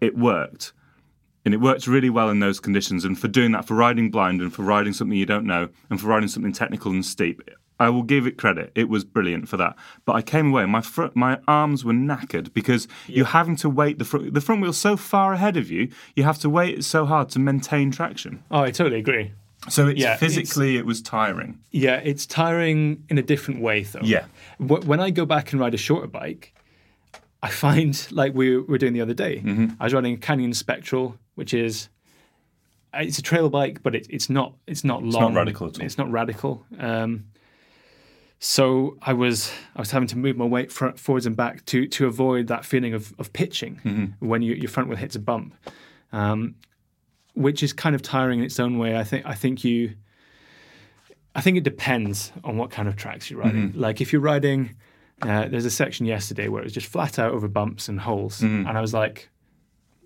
it 0.00 0.16
worked. 0.16 0.72
And 1.44 1.54
it 1.54 1.58
worked 1.58 1.86
really 1.86 2.10
well 2.10 2.28
in 2.28 2.40
those 2.40 2.60
conditions. 2.60 3.04
And 3.04 3.18
for 3.18 3.28
doing 3.28 3.52
that, 3.52 3.64
for 3.66 3.74
riding 3.74 4.10
blind 4.10 4.42
and 4.42 4.52
for 4.52 4.62
riding 4.62 4.92
something 4.92 5.16
you 5.16 5.24
don't 5.24 5.46
know 5.46 5.68
and 5.88 5.98
for 6.00 6.08
riding 6.08 6.28
something 6.28 6.52
technical 6.52 6.92
and 6.92 7.04
steep, 7.04 7.40
I 7.80 7.88
will 7.90 8.02
give 8.02 8.26
it 8.26 8.36
credit. 8.36 8.72
It 8.74 8.88
was 8.88 9.04
brilliant 9.04 9.48
for 9.48 9.56
that. 9.56 9.76
But 10.04 10.14
I 10.14 10.22
came 10.22 10.50
away, 10.50 10.66
my 10.66 10.82
my 11.14 11.38
arms 11.46 11.84
were 11.84 11.92
knackered 11.92 12.52
because 12.52 12.88
you're 13.06 13.26
having 13.26 13.56
to 13.56 13.70
weight 13.70 13.98
the 13.98 14.04
front 14.04 14.34
the 14.34 14.40
front 14.40 14.60
wheel's 14.60 14.78
so 14.78 14.96
far 14.96 15.32
ahead 15.32 15.56
of 15.56 15.70
you. 15.70 15.88
You 16.16 16.24
have 16.24 16.38
to 16.40 16.50
weight 16.50 16.84
so 16.84 17.06
hard 17.06 17.28
to 17.30 17.38
maintain 17.38 17.90
traction. 17.90 18.42
oh, 18.50 18.60
I 18.60 18.70
totally 18.70 18.98
agree. 18.98 19.32
So 19.68 19.86
it's 19.88 20.00
Yeah, 20.00 20.16
physically 20.16 20.76
it 20.76 20.86
was 20.86 21.02
tiring. 21.02 21.58
Yeah, 21.70 21.96
it's 21.96 22.26
tiring 22.26 23.04
in 23.08 23.18
a 23.18 23.22
different 23.22 23.60
way, 23.60 23.82
though. 23.82 24.00
Yeah. 24.02 24.26
When 24.58 25.00
I 25.00 25.10
go 25.10 25.26
back 25.26 25.52
and 25.52 25.60
ride 25.60 25.74
a 25.74 25.78
shorter 25.78 26.06
bike, 26.06 26.54
I 27.42 27.50
find 27.50 28.06
like 28.10 28.34
we 28.34 28.56
were 28.56 28.78
doing 28.78 28.92
the 28.94 29.00
other 29.00 29.14
day. 29.14 29.36
Mm-hmm. 29.40 29.66
I 29.80 29.84
was 29.84 29.94
riding 29.94 30.14
a 30.14 30.16
Canyon 30.16 30.52
Spectral, 30.54 31.16
which 31.36 31.54
is 31.54 31.88
it's 32.94 33.18
a 33.18 33.22
trail 33.22 33.48
bike, 33.48 33.82
but 33.82 33.94
it, 33.94 34.06
it's 34.10 34.28
not 34.28 34.54
it's 34.66 34.82
not 34.84 35.04
not 35.04 35.20
long. 35.22 35.34
radical 35.34 35.68
at 35.68 35.78
all. 35.78 35.84
It's 35.86 35.98
not 35.98 36.10
radical. 36.10 36.64
Um, 36.78 37.26
so 38.40 38.96
I 39.02 39.12
was 39.12 39.52
I 39.76 39.80
was 39.80 39.90
having 39.90 40.08
to 40.08 40.18
move 40.18 40.36
my 40.36 40.44
weight 40.44 40.70
front, 40.72 40.98
forwards 40.98 41.26
and 41.26 41.36
back 41.36 41.64
to 41.66 41.86
to 41.88 42.06
avoid 42.06 42.46
that 42.48 42.64
feeling 42.64 42.94
of 42.94 43.14
of 43.18 43.32
pitching 43.32 43.80
Mm-hmm. 43.84 44.26
when 44.26 44.42
you, 44.42 44.54
your 44.54 44.68
front 44.68 44.88
wheel 44.88 44.98
hits 44.98 45.16
a 45.16 45.20
bump, 45.20 45.54
um, 46.12 46.54
which 47.34 47.62
is 47.62 47.72
kind 47.72 47.94
of 47.94 48.02
tiring 48.02 48.40
in 48.40 48.44
its 48.44 48.58
own 48.60 48.78
way. 48.78 48.96
I 48.96 49.04
think 49.04 49.26
I 49.26 49.34
think 49.34 49.64
you. 49.64 49.94
I 51.34 51.40
think 51.40 51.56
it 51.56 51.62
depends 51.62 52.32
on 52.42 52.56
what 52.56 52.70
kind 52.70 52.88
of 52.88 52.96
tracks 52.96 53.30
you're 53.30 53.38
riding. 53.40 53.68
Mm-hmm. 53.70 53.80
Like 53.80 54.00
if 54.00 54.12
you're 54.12 54.22
riding, 54.22 54.74
uh, 55.22 55.48
there's 55.48 55.64
a 55.64 55.70
section 55.70 56.06
yesterday 56.06 56.48
where 56.48 56.60
it 56.60 56.64
was 56.64 56.72
just 56.72 56.86
flat 56.86 57.18
out 57.18 57.32
over 57.32 57.48
bumps 57.48 57.88
and 57.88 58.00
holes, 58.00 58.40
Mm-hmm. 58.40 58.66
and 58.68 58.78
I 58.78 58.80
was 58.80 58.94
like, 58.94 59.28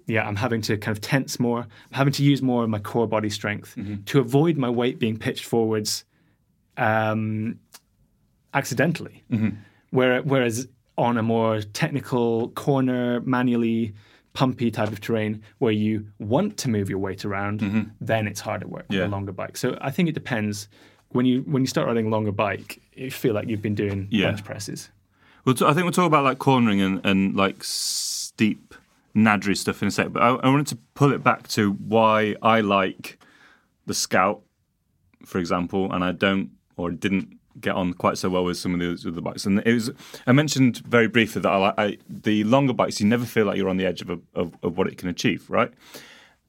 yeah, 0.07 0.27
I'm 0.27 0.37
having 0.37 0.61
to 0.63 0.77
kind 0.79 0.97
of 0.97 1.01
tense 1.01 1.39
more. 1.39 1.61
I'm 1.61 1.93
having 1.93 2.13
to 2.15 2.23
use 2.25 2.43
more 2.43 2.65
of 2.65 2.71
my 2.71 2.79
core 2.79 3.07
body 3.07 3.31
strength 3.31 3.75
Mm-hmm. 3.77 4.05
to 4.05 4.21
avoid 4.21 4.57
my 4.57 4.69
weight 4.71 4.99
being 4.99 5.17
pitched 5.19 5.45
forwards 5.45 6.05
um, 6.77 7.59
accidentally. 8.55 9.25
Where, 9.91 10.23
whereas 10.23 10.69
on 10.97 11.19
a 11.19 11.23
more 11.23 11.61
technical 11.61 12.49
corner, 12.51 13.21
manually 13.21 13.93
pumpy 14.35 14.71
type 14.73 14.89
of 14.91 15.01
terrain 15.01 15.43
where 15.59 15.73
you 15.73 16.07
want 16.19 16.57
to 16.59 16.71
move 16.71 16.89
your 16.89 16.99
weight 16.99 17.25
around, 17.27 17.93
then 18.01 18.27
it's 18.27 18.41
harder 18.41 18.67
work 18.67 18.87
Yeah. 18.89 19.07
a 19.07 19.09
longer 19.09 19.33
bike. 19.33 19.57
So 19.59 19.77
I 19.81 19.91
think 19.91 20.09
it 20.09 20.13
depends. 20.13 20.69
When 21.11 21.27
you 21.27 21.43
when 21.43 21.63
you 21.63 21.67
start 21.67 21.87
riding 21.87 22.07
a 22.07 22.09
longer 22.09 22.33
bike, 22.33 22.81
you 22.95 23.11
feel 23.11 23.35
like 23.35 23.47
you've 23.49 23.61
been 23.61 23.75
doing 23.75 24.09
Yeah. 24.11 24.29
bench 24.29 24.45
presses. 24.45 24.91
We'll 25.45 25.55
t- 25.55 25.65
I 25.65 25.73
think 25.73 25.85
we'll 25.85 25.93
talk 25.93 26.07
about 26.07 26.25
like 26.25 26.39
cornering 26.39 26.81
and, 26.81 27.05
and 27.05 27.35
like 27.35 27.65
steep 27.65 28.75
nadry 29.15 29.57
stuff 29.57 29.83
in 29.83 29.89
a 29.89 29.91
sec. 29.91 30.13
But 30.13 30.23
I, 30.23 30.29
I 30.29 30.49
wanted 30.49 30.69
to 30.69 30.79
pull 30.95 31.13
it 31.13 31.23
back 31.23 31.49
to 31.49 31.73
why 31.73 32.37
I 32.43 32.61
like 32.61 33.19
the 33.87 33.95
Scout, 33.95 34.43
for 35.27 35.39
example, 35.39 35.93
and 35.93 36.05
I 36.05 36.13
don't 36.13 36.51
or 36.77 36.91
didn't 36.91 37.37
get 37.61 37.75
on 37.75 37.93
quite 37.93 38.17
so 38.17 38.31
well 38.31 38.45
with 38.45 38.57
some 38.57 38.73
of 38.73 38.81
the 38.81 39.09
other 39.09 39.21
bikes. 39.21 39.45
And 39.45 39.63
it 39.67 39.73
was 39.73 39.91
I 40.27 40.33
mentioned 40.33 40.79
very 40.79 41.09
briefly 41.09 41.43
that 41.43 41.51
I 41.51 41.75
I, 41.77 41.99
the 42.09 42.45
longer 42.45 42.73
bikes. 42.73 43.01
You 43.01 43.07
never 43.07 43.27
feel 43.27 43.47
like 43.47 43.57
you're 43.57 43.69
on 43.69 43.77
the 43.77 43.87
edge 43.87 44.01
of, 44.01 44.11
a, 44.11 44.19
of 44.35 44.55
of 44.63 44.79
what 44.79 44.87
it 44.87 44.97
can 44.97 45.09
achieve, 45.09 45.51
right? 45.51 45.73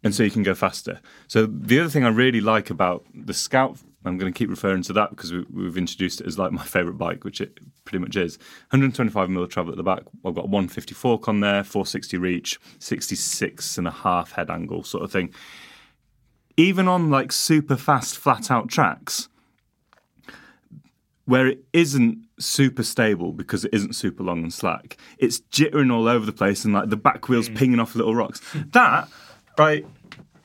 and 0.04 0.14
so 0.14 0.24
you 0.24 0.32
can 0.32 0.44
go 0.44 0.54
faster. 0.54 1.00
So 1.28 1.46
the 1.46 1.80
other 1.80 1.90
thing 1.90 2.04
I 2.04 2.10
really 2.10 2.42
like 2.42 2.70
about 2.70 3.06
the 3.14 3.34
Scout, 3.34 3.78
I'm 4.06 4.18
going 4.18 4.32
to 4.32 4.38
keep 4.38 4.50
referring 4.50 4.82
to 4.84 4.94
that 4.94 5.12
because 5.12 5.32
we, 5.32 5.46
we've 5.52 5.78
introduced 5.78 6.22
it 6.22 6.28
as 6.28 6.38
like 6.38 6.52
my 6.52 6.64
favourite 6.64 6.98
bike, 6.98 7.24
which 7.24 7.42
it 7.42 7.60
pretty 7.86 8.00
much 8.00 8.16
is. 8.16 8.38
125 8.70 9.30
mil 9.30 9.48
travel 9.48 9.72
at 9.72 9.78
the 9.78 9.84
back. 9.84 10.04
I've 10.26 10.36
got 10.36 10.50
150 10.50 10.94
fork 10.94 11.28
on 11.28 11.40
there, 11.40 11.64
460 11.64 12.18
reach, 12.18 12.60
66 12.80 13.78
and 13.78 13.88
a 13.88 13.92
half 13.92 14.34
head 14.34 14.50
angle, 14.50 14.84
sort 14.84 15.04
of 15.04 15.12
thing. 15.12 15.34
Even 16.58 16.88
on 16.88 17.10
like 17.10 17.32
super 17.32 17.78
fast, 17.78 18.18
flat 18.18 18.52
out 18.52 18.70
tracks, 18.70 19.30
where 21.26 21.48
it 21.48 21.64
isn't 21.72 22.18
super 22.40 22.84
stable 22.84 23.32
because 23.32 23.64
it 23.66 23.74
isn't 23.74 23.94
super 23.94 24.24
long 24.24 24.44
and 24.44 24.54
slack. 24.54 24.98
It's 25.18 25.40
jittering 25.52 25.92
all 25.92 26.08
over 26.08 26.26
the 26.26 26.34
place 26.34 26.66
and 26.66 26.74
like 26.74 26.90
the 26.90 26.98
back 26.98 27.30
wheels 27.30 27.48
hmm. 27.48 27.56
pinging 27.56 27.80
off 27.80 27.96
little 27.96 28.16
rocks. 28.16 28.42
That, 28.72 29.08
right? 29.58 29.86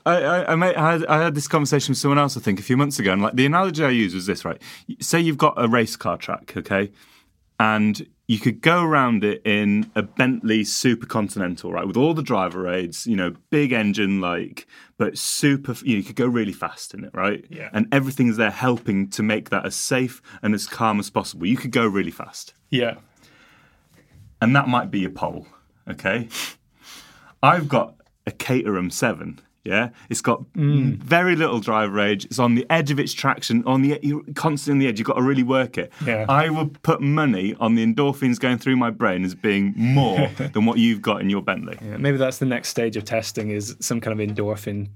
I, 0.09 0.21
I, 0.23 0.53
I, 0.53 0.55
made, 0.57 0.75
I, 0.75 0.93
had, 0.93 1.07
I 1.07 1.23
had 1.25 1.35
this 1.35 1.49
conversation 1.49 1.93
with 1.93 1.99
someone 1.99 2.19
else, 2.19 2.37
I 2.37 2.41
think, 2.41 2.59
a 2.59 2.63
few 2.63 2.77
months 2.77 2.99
ago, 2.99 3.13
and 3.13 3.23
like 3.23 3.35
the 3.35 3.47
analogy 3.47 3.85
I 3.85 3.91
used 3.91 4.15
was 4.15 4.27
this, 4.27 4.45
right? 4.45 4.61
Say 5.01 5.21
you've 5.21 5.39
got 5.39 5.55
a 5.57 5.69
race 5.69 5.97
car 5.97 6.17
track, 6.17 6.55
okay, 6.57 6.91
and 7.61 8.07
you 8.27 8.39
could 8.39 8.61
go 8.61 8.83
around 8.83 9.25
it 9.25 9.41
in 9.45 9.91
a 9.95 10.03
Bentley 10.03 10.63
Super 10.65 11.07
Continental, 11.07 11.73
right, 11.73 11.87
with 11.87 11.97
all 11.97 12.15
the 12.15 12.23
driver 12.23 12.69
aids, 12.69 13.07
you 13.07 13.17
know, 13.17 13.35
big 13.51 13.73
engine, 13.73 14.21
like, 14.21 14.67
but 14.99 15.17
super. 15.17 15.73
You, 15.83 15.95
know, 15.95 15.99
you 15.99 16.03
could 16.05 16.17
go 16.17 16.27
really 16.27 16.53
fast 16.53 16.95
in 16.95 17.05
it, 17.05 17.11
right? 17.15 17.45
Yeah. 17.49 17.71
And 17.73 17.87
everything's 17.91 18.37
there 18.37 18.51
helping 18.51 19.09
to 19.11 19.23
make 19.23 19.51
that 19.51 19.65
as 19.67 19.75
safe 19.75 20.21
and 20.43 20.55
as 20.55 20.67
calm 20.67 20.99
as 21.01 21.09
possible. 21.11 21.47
You 21.47 21.57
could 21.57 21.71
go 21.73 21.87
really 21.87 22.11
fast, 22.11 22.55
Yeah. 22.71 22.97
and 24.41 24.55
that 24.55 24.69
might 24.69 24.91
be 24.91 25.01
your 25.01 25.11
pole, 25.11 25.47
okay? 25.89 26.29
I've 27.43 27.69
got 27.69 27.95
a 28.27 28.31
Caterham 28.31 28.91
Seven. 28.91 29.41
Yeah, 29.69 29.91
it's 30.09 30.21
got 30.21 30.43
mm. 30.55 30.97
very 30.97 31.37
little 31.37 31.61
driver 31.61 32.01
age. 32.01 32.25
It's 32.25 32.39
on 32.39 32.55
the 32.55 32.67
edge 32.71 32.91
of 32.91 32.99
its 32.99 33.13
traction. 33.13 33.63
On 33.67 33.83
the 33.83 33.99
you're 34.03 34.23
constantly 34.35 34.73
on 34.73 34.79
the 34.79 34.89
edge. 34.89 34.99
You've 34.99 35.07
got 35.07 35.17
to 35.17 35.23
really 35.23 35.43
work 35.43 35.77
it. 35.77 35.93
Yeah. 36.05 36.25
I 36.29 36.49
would 36.49 36.83
put 36.83 37.01
money 37.01 37.55
on 37.61 37.75
the 37.75 37.85
endorphins 37.85 38.39
going 38.41 38.59
through 38.59 38.77
my 38.77 38.91
brain 38.91 39.25
as 39.25 39.35
being 39.35 39.75
more 39.77 40.29
than 40.53 40.65
what 40.65 40.79
you've 40.79 41.03
got 41.03 41.21
in 41.21 41.31
your 41.31 41.43
Bentley. 41.43 41.79
Yeah, 41.83 41.97
maybe 41.99 42.17
that's 42.17 42.39
the 42.39 42.47
next 42.47 42.71
stage 42.71 42.97
of 42.97 43.05
testing 43.05 43.51
is 43.51 43.77
some 43.81 44.01
kind 44.01 44.19
of 44.19 44.27
endorphin 44.27 44.89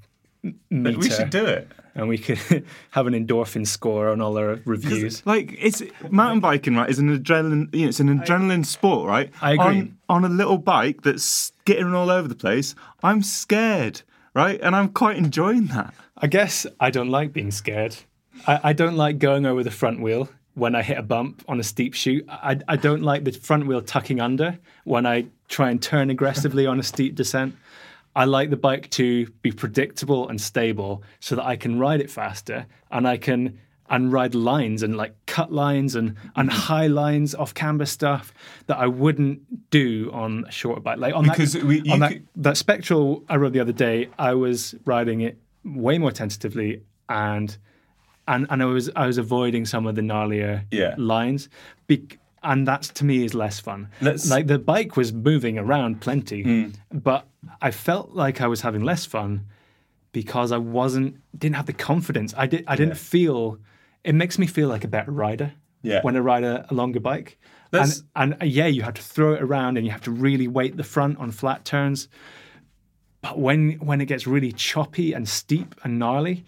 meter. 0.70 0.98
We 0.98 1.10
should 1.10 1.30
do 1.30 1.44
it. 1.44 1.68
and 1.94 2.08
we 2.08 2.18
could 2.18 2.38
have 2.90 3.06
an 3.06 3.14
endorphin 3.14 3.66
score 3.66 4.08
on 4.08 4.20
all 4.20 4.38
our 4.38 4.60
reviews. 4.64 5.24
Like 5.26 5.54
it's 5.58 5.82
mountain 6.10 6.40
biking, 6.40 6.74
right? 6.74 6.88
Is 6.88 6.98
an 6.98 7.16
adrenaline. 7.16 7.74
You 7.74 7.82
know, 7.82 7.88
it's 7.88 8.00
an 8.00 8.18
adrenaline 8.18 8.64
sport, 8.66 9.08
right? 9.08 9.30
I 9.40 9.52
agree. 9.52 9.64
On, 9.64 9.98
on 10.08 10.24
a 10.24 10.28
little 10.28 10.58
bike 10.58 11.02
that's 11.02 11.24
skittering 11.24 11.94
all 11.94 12.10
over 12.10 12.28
the 12.28 12.34
place, 12.34 12.74
I'm 13.02 13.22
scared, 13.22 14.02
right? 14.34 14.60
And 14.60 14.74
I'm 14.74 14.88
quite 14.88 15.16
enjoying 15.16 15.66
that. 15.66 15.94
I 16.16 16.26
guess 16.26 16.66
I 16.78 16.90
don't 16.90 17.08
like 17.10 17.32
being 17.32 17.50
scared. 17.50 17.96
I, 18.46 18.60
I 18.64 18.72
don't 18.72 18.96
like 18.96 19.18
going 19.18 19.46
over 19.46 19.62
the 19.62 19.70
front 19.70 20.00
wheel 20.00 20.28
when 20.54 20.74
I 20.74 20.82
hit 20.82 20.98
a 20.98 21.02
bump 21.02 21.44
on 21.48 21.58
a 21.60 21.62
steep 21.62 21.94
chute. 21.94 22.24
I, 22.28 22.58
I 22.68 22.76
don't 22.76 23.02
like 23.02 23.24
the 23.24 23.32
front 23.32 23.66
wheel 23.66 23.80
tucking 23.80 24.20
under 24.20 24.58
when 24.84 25.06
I 25.06 25.26
try 25.48 25.70
and 25.70 25.82
turn 25.82 26.10
aggressively 26.10 26.66
on 26.66 26.78
a 26.78 26.82
steep 26.82 27.14
descent. 27.14 27.56
I 28.14 28.26
like 28.26 28.50
the 28.50 28.56
bike 28.56 28.90
to 28.90 29.26
be 29.40 29.52
predictable 29.52 30.28
and 30.28 30.40
stable 30.40 31.02
so 31.20 31.36
that 31.36 31.44
I 31.44 31.56
can 31.56 31.78
ride 31.78 32.00
it 32.00 32.10
faster 32.10 32.66
and 32.90 33.08
I 33.08 33.16
can 33.16 33.58
and 33.90 34.12
ride 34.12 34.34
lines 34.34 34.82
and 34.82 34.96
like 34.96 35.14
cut 35.26 35.52
lines 35.52 35.94
and 35.94 36.16
and 36.36 36.48
mm-hmm. 36.48 36.58
high 36.58 36.86
lines 36.86 37.34
off 37.34 37.52
camber 37.54 37.84
stuff 37.86 38.32
that 38.66 38.78
I 38.78 38.86
wouldn't 38.86 39.70
do 39.70 40.10
on 40.12 40.44
a 40.48 40.50
shorter 40.50 40.80
bike. 40.80 40.98
Like 40.98 41.14
on 41.14 41.24
Because 41.24 41.52
that, 41.52 41.64
we- 41.64 41.82
on 41.90 42.00
that, 42.00 42.12
could- 42.12 42.28
that 42.36 42.56
Spectral 42.56 43.24
I 43.28 43.36
rode 43.36 43.52
the 43.52 43.60
other 43.60 43.72
day, 43.72 44.08
I 44.18 44.34
was 44.34 44.74
riding 44.84 45.20
it 45.20 45.38
way 45.64 45.98
more 45.98 46.12
tentatively 46.12 46.82
and 47.08 47.56
and 48.28 48.46
and 48.50 48.62
I 48.62 48.66
was 48.66 48.90
I 48.96 49.06
was 49.06 49.18
avoiding 49.18 49.66
some 49.66 49.86
of 49.86 49.94
the 49.94 50.02
gnarlier 50.02 50.64
Yeah. 50.70 50.94
lines. 50.96 51.48
Bec- 51.86 52.18
and 52.44 52.66
that 52.66 52.82
to 52.82 53.04
me 53.04 53.24
is 53.24 53.34
less 53.34 53.60
fun. 53.60 53.88
Let's- 54.00 54.30
like 54.30 54.46
the 54.46 54.58
bike 54.58 54.96
was 54.96 55.12
moving 55.12 55.58
around 55.58 56.00
plenty, 56.00 56.42
hmm. 56.42 56.68
but 56.90 57.26
I 57.60 57.70
felt 57.70 58.10
like 58.10 58.40
I 58.40 58.46
was 58.46 58.62
having 58.62 58.82
less 58.82 59.04
fun 59.04 59.46
because 60.12 60.52
I 60.52 60.58
wasn't 60.58 61.16
didn't 61.36 61.56
have 61.56 61.66
the 61.66 61.72
confidence. 61.72 62.32
I 62.36 62.46
did 62.46 62.64
I 62.66 62.76
didn't 62.76 62.96
feel 62.96 63.58
it 64.04 64.14
makes 64.14 64.38
me 64.38 64.46
feel 64.46 64.68
like 64.68 64.84
a 64.84 64.88
better 64.88 65.10
rider 65.12 65.52
Yeah. 65.82 66.00
when 66.02 66.16
I 66.16 66.20
ride 66.20 66.44
a, 66.44 66.66
a 66.70 66.74
longer 66.74 67.00
bike. 67.00 67.38
And 67.72 68.02
and 68.16 68.42
uh, 68.42 68.44
yeah, 68.44 68.66
you 68.66 68.82
have 68.82 68.94
to 68.94 69.02
throw 69.02 69.32
it 69.34 69.42
around 69.42 69.76
and 69.78 69.86
you 69.86 69.92
have 69.92 70.02
to 70.02 70.10
really 70.10 70.46
weight 70.48 70.76
the 70.76 70.84
front 70.84 71.18
on 71.18 71.30
flat 71.30 71.64
turns. 71.64 72.08
But 73.22 73.38
when 73.38 73.72
when 73.74 74.00
it 74.00 74.06
gets 74.06 74.26
really 74.26 74.52
choppy 74.52 75.12
and 75.14 75.28
steep 75.28 75.74
and 75.84 75.98
gnarly, 75.98 76.44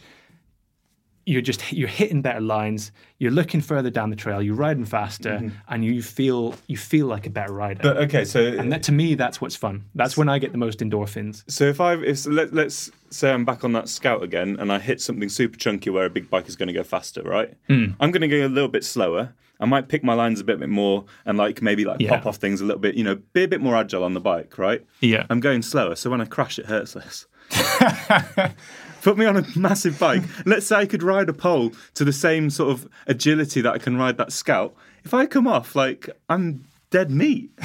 you're 1.27 1.41
just 1.43 1.73
you're 1.73 1.89
hitting 1.89 2.23
better 2.23 2.41
lines. 2.41 2.93
You're 3.19 3.31
looking 3.31 3.61
further 3.61 3.91
down 3.91 4.11
the 4.11 4.17
trail. 4.17 4.43
You're 4.43 4.55
riding 4.55 4.85
faster, 4.85 5.51
and 5.69 5.85
you 5.85 6.03
feel 6.03 6.55
you 6.67 6.77
feel 6.77 7.07
like 7.07 7.27
a 7.27 7.31
better 7.31 7.53
rider. 7.53 7.81
But 7.83 7.97
okay, 7.99 8.25
so 8.25 8.41
and 8.45 8.73
that, 8.73 8.83
to 8.85 8.93
me, 8.93 9.15
that's 9.15 9.41
what's 9.41 9.57
fun. 9.57 9.85
That's 9.95 10.17
when 10.17 10.29
I 10.29 10.39
get 10.39 10.53
the 10.53 10.59
most 10.59 10.81
endorphins. 10.81 11.45
So 11.49 11.65
if 11.65 11.81
I 11.81 11.95
if 11.95 12.27
let, 12.27 12.53
let's 12.53 12.91
say 13.11 13.33
I'm 13.33 13.45
back 13.45 13.65
on 13.65 13.73
that 13.73 13.89
scout 13.89 14.23
again 14.23 14.57
and 14.59 14.73
I 14.73 14.79
hit 14.79 15.01
something 15.01 15.29
super 15.29 15.57
chunky 15.57 15.89
where 15.91 16.05
a 16.05 16.11
big 16.11 16.29
bike 16.29 16.49
is 16.49 16.57
going 16.57 16.67
to 16.67 16.73
go 16.73 16.83
faster, 16.83 17.23
right? 17.23 17.55
Hmm. 17.69 17.93
I'm 18.01 18.11
going 18.11 18.23
to 18.23 18.29
go 18.29 18.45
a 18.45 18.49
little 18.49 18.69
bit 18.69 18.85
slower. 18.85 19.33
I 19.61 19.67
might 19.67 19.87
pick 19.89 20.03
my 20.03 20.15
lines 20.15 20.41
a 20.41 20.45
bit, 20.45 20.59
bit 20.59 20.69
more 20.69 21.05
and 21.25 21.39
like 21.39 21.63
maybe 21.63 21.85
like 21.85 22.01
Yeah. 22.01 22.09
pop 22.11 22.27
off 22.27 22.37
things 22.37 22.61
a 22.61 22.65
little 22.65 22.81
bit, 22.81 22.97
you 22.97 23.05
know, 23.05 23.15
be 23.33 23.45
a 23.45 23.49
bit 23.49 23.61
more 23.61 23.77
agile 23.77 24.03
on 24.03 24.13
the 24.13 24.21
bike, 24.21 24.59
right? 24.59 24.85
Yeah. 25.01 25.27
I'm 25.31 25.39
going 25.39 25.63
slower, 25.63 25.95
so 25.95 26.11
when 26.11 26.21
I 26.21 26.25
crash, 26.25 26.59
it 26.59 26.67
hurts 26.67 26.97
less. 26.97 27.27
Put 29.03 29.19
me 29.19 29.27
on 29.27 29.37
a 29.37 29.45
massive 29.57 29.99
bike. 29.99 30.23
Let's 30.47 30.67
say 30.67 30.77
I 30.77 30.87
could 30.87 31.03
ride 31.03 31.29
a 31.29 31.33
pole 31.35 31.73
to 31.95 32.05
the 32.05 32.13
same 32.13 32.49
sort 32.51 32.71
of 32.71 32.89
agility 33.07 33.61
that 33.61 33.73
I 33.73 33.79
can 33.79 33.97
ride 33.99 34.17
that 34.17 34.33
scout. 34.33 34.75
If 35.05 35.13
I 35.13 35.27
come 35.27 35.47
off, 35.47 35.77
like 35.77 36.09
I'm 36.31 36.65
dead 36.91 37.11
meat, 37.11 37.51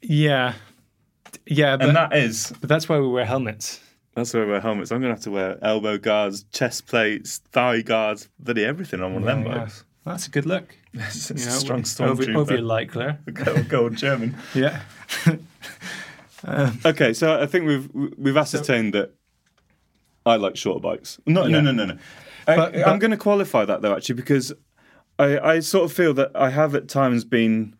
Yeah, 0.00 0.54
yeah, 1.46 1.76
but, 1.76 1.88
and 1.88 1.96
that 1.96 2.16
is 2.16 2.52
but 2.60 2.68
that's 2.68 2.88
why 2.88 2.98
we 2.98 3.06
wear 3.08 3.24
helmets. 3.24 3.80
That's 4.14 4.34
why 4.34 4.40
I 4.42 4.44
wear 4.46 4.60
helmets. 4.60 4.90
I'm 4.90 5.00
going 5.00 5.10
to 5.10 5.14
have 5.16 5.24
to 5.24 5.30
wear 5.30 5.58
elbow 5.62 5.96
guards, 5.96 6.44
chest 6.52 6.86
plates, 6.86 7.38
thigh 7.52 7.82
guards, 7.82 8.28
bloody 8.40 8.64
everything 8.64 9.00
on 9.00 9.14
one 9.14 9.22
of 9.22 9.26
them 9.28 9.46
Yeah. 9.46 9.58
bikes. 9.60 9.84
That's 10.04 10.26
a 10.26 10.30
good 10.30 10.46
look. 10.46 10.74
It's 10.94 11.30
You 11.30 11.36
a 11.36 11.38
know, 11.38 11.52
strong 11.52 11.84
over, 12.00 12.12
over 12.12 12.22
your 12.24 12.44
stormtrooper. 12.44 12.62
light 12.66 12.88
glare. 12.88 13.18
Go, 13.32 13.62
go 13.62 13.88
German. 13.90 14.36
Yeah. 14.54 14.82
Uh, 16.46 16.72
okay, 16.86 17.12
so 17.12 17.40
I 17.40 17.46
think 17.46 17.66
we've 17.66 17.88
we've 18.18 18.36
ascertained 18.36 18.94
that 18.94 19.14
I 20.26 20.36
like 20.36 20.56
shorter 20.56 20.80
bikes. 20.80 21.18
No, 21.26 21.46
Yeah. 21.46 21.60
no, 21.60 21.72
no, 21.72 21.84
no, 21.86 21.94
no. 21.94 21.98
I, 22.46 22.56
But- 22.56 22.86
I'm 22.88 22.98
going 22.98 23.10
to 23.12 23.16
qualify 23.16 23.64
that 23.64 23.82
though, 23.82 23.94
actually, 23.94 24.16
because 24.16 24.52
I, 25.18 25.38
I 25.38 25.60
sort 25.60 25.84
of 25.84 25.92
feel 25.92 26.14
that 26.14 26.30
I 26.34 26.50
have 26.50 26.74
at 26.74 26.88
times 26.88 27.24
been 27.24 27.74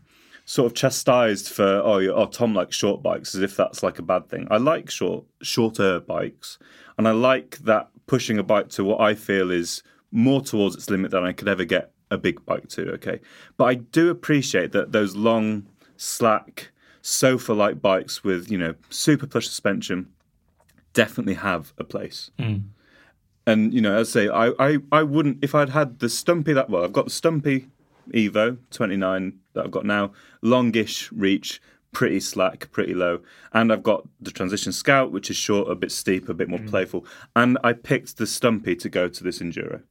sort 0.45 0.67
of 0.67 0.75
chastised 0.77 1.49
for 1.49 1.65
oh, 1.65 2.01
oh 2.15 2.27
Tom 2.27 2.55
likes 2.55 2.77
short 2.77 3.03
bikes 3.03 3.35
as 3.35 3.43
if 3.43 3.57
that's 3.57 3.83
like 3.83 3.99
a 3.99 4.03
bad 4.03 4.29
thing. 4.29 4.47
I 4.51 4.57
like 4.59 4.91
short 4.91 5.25
shorter 5.43 6.01
bikes, 6.01 6.59
and 6.99 7.07
I 7.09 7.13
like 7.13 7.59
that 7.59 7.89
pushing 8.07 8.39
a 8.39 8.43
bike 8.43 8.69
to 8.71 8.85
what 8.85 9.01
I 9.01 9.15
feel 9.15 9.51
is 9.51 9.83
more 10.11 10.41
towards 10.43 10.75
its 10.77 10.91
limit 10.91 11.11
than 11.13 11.25
I 11.25 11.33
could 11.33 11.49
ever 11.49 11.65
get 11.65 11.93
a 12.11 12.19
big 12.19 12.45
bike 12.45 12.69
to. 12.71 12.91
Okay, 12.95 13.21
but 13.57 13.65
I 13.65 13.75
do 13.75 14.11
appreciate 14.11 14.73
that 14.73 14.93
those 14.93 15.15
long, 15.17 15.67
slack, 15.97 16.72
sofa-like 17.03 17.83
bikes 17.83 18.25
with 18.25 18.51
you 18.51 18.57
know 18.57 18.75
super 18.89 19.27
plush 19.27 19.47
suspension 19.47 20.09
definitely 20.93 21.35
have 21.35 21.73
a 21.79 21.85
place. 21.85 22.31
Mm. 22.39 22.65
And 23.47 23.75
you 23.75 23.81
know, 23.81 23.97
as 23.97 24.11
I 24.11 24.21
say, 24.21 24.29
I, 24.29 24.53
I, 24.59 24.79
I 24.93 25.03
wouldn't 25.03 25.39
if 25.43 25.55
I'd 25.55 25.71
had 25.71 25.99
the 25.99 26.09
Stumpy 26.09 26.53
that 26.53 26.71
well, 26.71 26.85
I've 26.85 26.93
got 26.93 27.07
the 27.07 27.11
Stumpy 27.11 27.69
Evo 28.11 28.59
29 28.71 29.39
that 29.55 29.65
I've 29.65 29.71
got 29.71 29.85
now, 29.85 30.13
longish 30.43 31.11
reach, 31.13 31.61
pretty 31.93 32.21
slack, 32.21 32.71
pretty 32.71 32.95
low, 32.95 33.21
and 33.53 33.73
I've 33.73 33.83
got 33.83 34.07
the 34.21 34.31
Transition 34.31 34.73
Scout, 34.73 35.13
which 35.13 35.31
is 35.31 35.37
short, 35.37 35.71
a 35.71 35.75
bit 35.75 35.91
steep, 35.91 36.29
a 36.29 36.35
bit 36.35 36.49
more 36.49 36.61
mm. 36.61 36.69
playful, 36.69 37.05
and 37.35 37.59
I 37.65 37.73
picked 37.73 38.17
the 38.17 38.27
Stumpy 38.27 38.77
to 38.77 38.89
go 38.89 39.09
to 39.09 39.25
this 39.25 39.41
enduro 39.41 39.83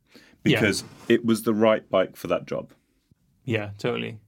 because 0.44 0.84
it 1.08 1.24
was 1.26 1.44
the 1.44 1.54
right 1.54 1.88
bike 1.90 2.16
for 2.16 2.28
that 2.28 2.46
job. 2.46 2.72
Yeah, 3.44 3.72
totally. 3.78 4.20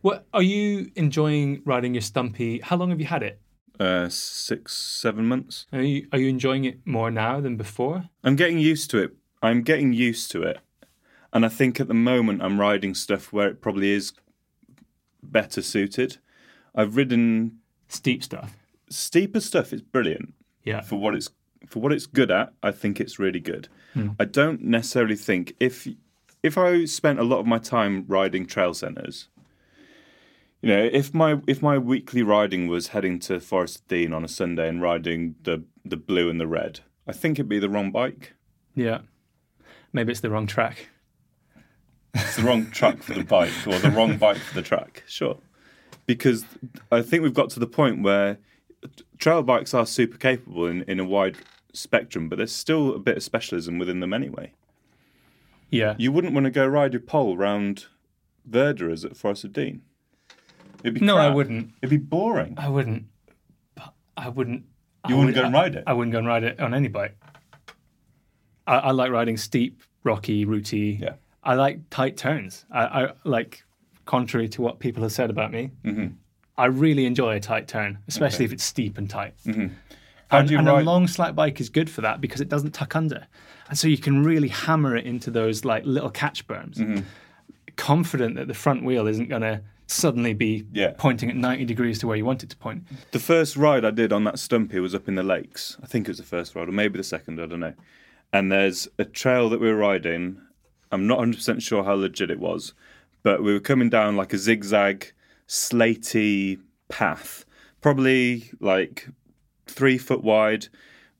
What 0.00 0.26
are 0.32 0.42
you 0.42 0.90
enjoying 0.96 1.62
riding 1.64 1.94
your 1.94 2.00
Stumpy? 2.02 2.60
How 2.60 2.76
long 2.76 2.90
have 2.90 3.00
you 3.00 3.06
had 3.06 3.22
it? 3.22 3.40
Uh, 3.80 4.08
six, 4.08 4.76
seven 4.76 5.26
months. 5.26 5.66
Are 5.72 5.80
you 5.82 6.06
are 6.12 6.18
you 6.18 6.28
enjoying 6.28 6.64
it 6.64 6.86
more 6.86 7.10
now 7.10 7.40
than 7.40 7.56
before? 7.56 8.08
I'm 8.22 8.36
getting 8.36 8.58
used 8.58 8.90
to 8.90 8.98
it. 8.98 9.16
I'm 9.42 9.62
getting 9.62 9.92
used 9.92 10.30
to 10.32 10.42
it. 10.42 10.58
And 11.32 11.44
I 11.46 11.48
think 11.48 11.80
at 11.80 11.88
the 11.88 11.94
moment 11.94 12.42
I'm 12.42 12.60
riding 12.60 12.94
stuff 12.94 13.32
where 13.32 13.48
it 13.48 13.60
probably 13.60 13.90
is 13.90 14.12
better 15.22 15.62
suited. 15.62 16.18
I've 16.74 16.96
ridden 16.96 17.58
Steep 17.88 18.22
stuff. 18.22 18.56
steeper 18.88 19.40
stuff, 19.40 19.72
it's 19.72 19.82
brilliant. 19.82 20.34
Yeah. 20.64 20.80
For 20.82 20.96
what 20.96 21.14
it's 21.14 21.30
for 21.66 21.80
what 21.80 21.92
it's 21.92 22.06
good 22.06 22.30
at, 22.30 22.52
I 22.62 22.70
think 22.72 23.00
it's 23.00 23.18
really 23.18 23.40
good. 23.40 23.68
I 24.18 24.24
don't 24.24 24.62
necessarily 24.62 25.16
think 25.16 25.54
if 25.60 25.86
if 26.42 26.56
I 26.58 26.86
spent 26.86 27.18
a 27.18 27.24
lot 27.24 27.38
of 27.38 27.46
my 27.46 27.58
time 27.58 28.04
riding 28.08 28.46
trail 28.46 28.74
centres, 28.74 29.28
you 30.62 30.68
know, 30.68 30.88
if 30.92 31.12
my 31.12 31.40
if 31.48 31.60
my 31.60 31.76
weekly 31.76 32.22
riding 32.22 32.68
was 32.68 32.88
heading 32.88 33.18
to 33.20 33.40
Forest 33.40 33.86
Dean 33.88 34.12
on 34.12 34.24
a 34.24 34.28
Sunday 34.28 34.68
and 34.68 34.80
riding 34.80 35.34
the 35.42 35.64
the 35.84 35.96
blue 35.96 36.30
and 36.30 36.40
the 36.40 36.46
red, 36.46 36.80
I 37.06 37.12
think 37.12 37.36
it'd 37.36 37.48
be 37.48 37.58
the 37.58 37.68
wrong 37.68 37.90
bike. 37.90 38.34
Yeah. 38.74 39.00
Maybe 39.92 40.12
it's 40.12 40.20
the 40.20 40.30
wrong 40.30 40.46
track. 40.46 40.88
It's 42.14 42.36
the 42.36 42.42
wrong 42.42 42.70
track 42.70 43.02
for 43.02 43.14
the 43.14 43.24
bike 43.24 43.52
or 43.66 43.78
the 43.78 43.90
wrong 43.90 44.16
bike 44.16 44.38
for 44.38 44.54
the 44.54 44.62
track. 44.62 45.02
Sure. 45.06 45.38
Because 46.06 46.44
I 46.90 47.02
think 47.02 47.22
we've 47.22 47.34
got 47.34 47.50
to 47.50 47.60
the 47.60 47.66
point 47.66 48.02
where 48.02 48.38
trail 49.18 49.42
bikes 49.42 49.74
are 49.74 49.84
super 49.84 50.16
capable 50.16 50.66
in, 50.66 50.82
in 50.82 51.00
a 51.00 51.04
wide 51.04 51.38
spectrum, 51.72 52.28
but 52.28 52.36
there's 52.36 52.54
still 52.54 52.94
a 52.94 52.98
bit 52.98 53.16
of 53.16 53.22
specialism 53.22 53.78
within 53.78 54.00
them 54.00 54.12
anyway. 54.12 54.52
Yeah. 55.70 55.94
You 55.98 56.12
wouldn't 56.12 56.34
want 56.34 56.44
to 56.44 56.50
go 56.50 56.66
ride 56.66 56.92
your 56.92 57.00
pole 57.00 57.36
round 57.36 57.86
Verderers 58.48 59.04
at 59.04 59.16
Forest 59.16 59.44
of 59.44 59.52
Dean. 59.52 59.82
It'd 60.82 60.94
be 61.00 61.04
No, 61.06 61.16
I 61.16 61.28
wouldn't. 61.28 61.70
It'd 61.82 61.90
be 61.90 61.96
boring. 61.96 62.54
I 62.58 62.68
wouldn't. 62.68 63.04
But 63.74 63.92
I 64.16 64.28
wouldn't. 64.28 64.64
You 65.08 65.14
I 65.16 65.18
wouldn't 65.18 65.26
would- 65.36 65.40
go 65.40 65.44
and 65.46 65.54
ride 65.54 65.74
it? 65.76 65.84
I, 65.86 65.90
I 65.90 65.94
wouldn't 65.94 66.12
go 66.12 66.18
and 66.18 66.26
ride 66.26 66.44
it 66.44 66.60
on 66.60 66.74
any 66.74 66.88
bike. 66.88 67.16
I, 68.66 68.76
I 68.76 68.90
like 68.92 69.10
riding 69.10 69.36
steep, 69.36 69.82
rocky, 70.04 70.44
rooty. 70.44 70.98
Yeah. 71.02 71.14
I 71.42 71.54
like 71.54 71.80
tight 71.90 72.16
turns. 72.16 72.64
I, 72.70 72.84
I 73.04 73.12
like, 73.24 73.64
contrary 74.06 74.48
to 74.50 74.62
what 74.62 74.78
people 74.78 75.02
have 75.02 75.12
said 75.12 75.30
about 75.30 75.50
me, 75.50 75.70
Mm-hmm. 75.84 76.06
I 76.58 76.66
really 76.66 77.06
enjoy 77.06 77.36
a 77.36 77.40
tight 77.40 77.66
turn, 77.66 77.98
especially 78.08 78.44
if 78.44 78.52
it's 78.52 78.62
steep 78.62 78.98
and 78.98 79.08
tight. 79.08 79.34
How 80.28 80.38
and 80.38 80.50
and 80.50 80.66
ride? 80.66 80.82
a 80.82 80.84
long 80.84 81.08
slack 81.08 81.34
bike 81.34 81.60
is 81.60 81.70
good 81.70 81.88
for 81.88 82.02
that 82.02 82.20
because 82.20 82.42
it 82.42 82.48
doesn't 82.50 82.72
tuck 82.72 82.94
under, 82.94 83.26
and 83.70 83.78
so 83.78 83.88
you 83.88 83.96
can 83.96 84.22
really 84.22 84.48
hammer 84.48 84.94
it 84.94 85.06
into 85.06 85.30
those 85.30 85.64
like 85.64 85.84
little 85.86 86.10
catch 86.10 86.46
berms. 86.46 86.76
Mm-hmm. 86.76 87.00
Confident 87.76 88.36
that 88.36 88.48
the 88.48 88.54
front 88.54 88.84
wheel 88.84 89.06
isn't 89.06 89.30
going 89.30 89.40
to 89.42 89.62
suddenly 89.92 90.34
be 90.34 90.66
Yeah. 90.72 90.92
pointing 90.98 91.30
at 91.30 91.36
ninety 91.36 91.64
degrees 91.64 91.98
to 92.00 92.06
where 92.06 92.16
you 92.16 92.24
want 92.24 92.42
it 92.42 92.50
to 92.50 92.56
point. 92.56 92.84
The 93.12 93.18
first 93.18 93.56
ride 93.56 93.84
I 93.84 93.90
did 93.90 94.12
on 94.12 94.24
that 94.24 94.38
Stumpy 94.38 94.80
was 94.80 94.94
up 94.94 95.08
in 95.08 95.14
the 95.14 95.22
lakes. 95.22 95.76
I 95.82 95.86
think 95.86 96.06
it 96.06 96.10
was 96.10 96.18
the 96.18 96.24
first 96.24 96.54
ride, 96.54 96.68
or 96.68 96.72
maybe 96.72 96.96
the 96.98 97.04
second, 97.04 97.40
I 97.40 97.46
don't 97.46 97.60
know. 97.60 97.74
And 98.32 98.50
there's 98.50 98.88
a 98.98 99.04
trail 99.04 99.48
that 99.50 99.60
we 99.60 99.68
were 99.68 99.76
riding. 99.76 100.40
I'm 100.90 101.06
not 101.06 101.18
100% 101.20 101.60
sure 101.62 101.84
how 101.84 101.94
legit 101.94 102.30
it 102.30 102.40
was, 102.40 102.72
but 103.22 103.42
we 103.42 103.52
were 103.52 103.60
coming 103.60 103.90
down 103.90 104.16
like 104.16 104.32
a 104.32 104.38
zigzag, 104.38 105.12
slaty 105.46 106.58
path, 106.88 107.44
probably 107.80 108.50
like 108.60 109.08
three 109.66 109.98
foot 109.98 110.22
wide 110.24 110.68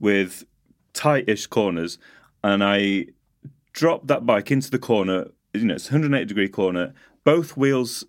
with 0.01 0.45
tight 0.95 1.29
ish 1.29 1.47
corners. 1.47 1.99
And 2.43 2.65
I 2.65 3.07
dropped 3.73 4.09
that 4.09 4.27
bike 4.27 4.51
into 4.51 4.71
the 4.71 4.79
corner. 4.79 5.29
You 5.55 5.65
know, 5.67 5.75
it's 5.75 5.91
180 5.91 6.25
degree 6.27 6.49
corner. 6.49 6.93
Both 7.25 7.57
wheels 7.57 8.05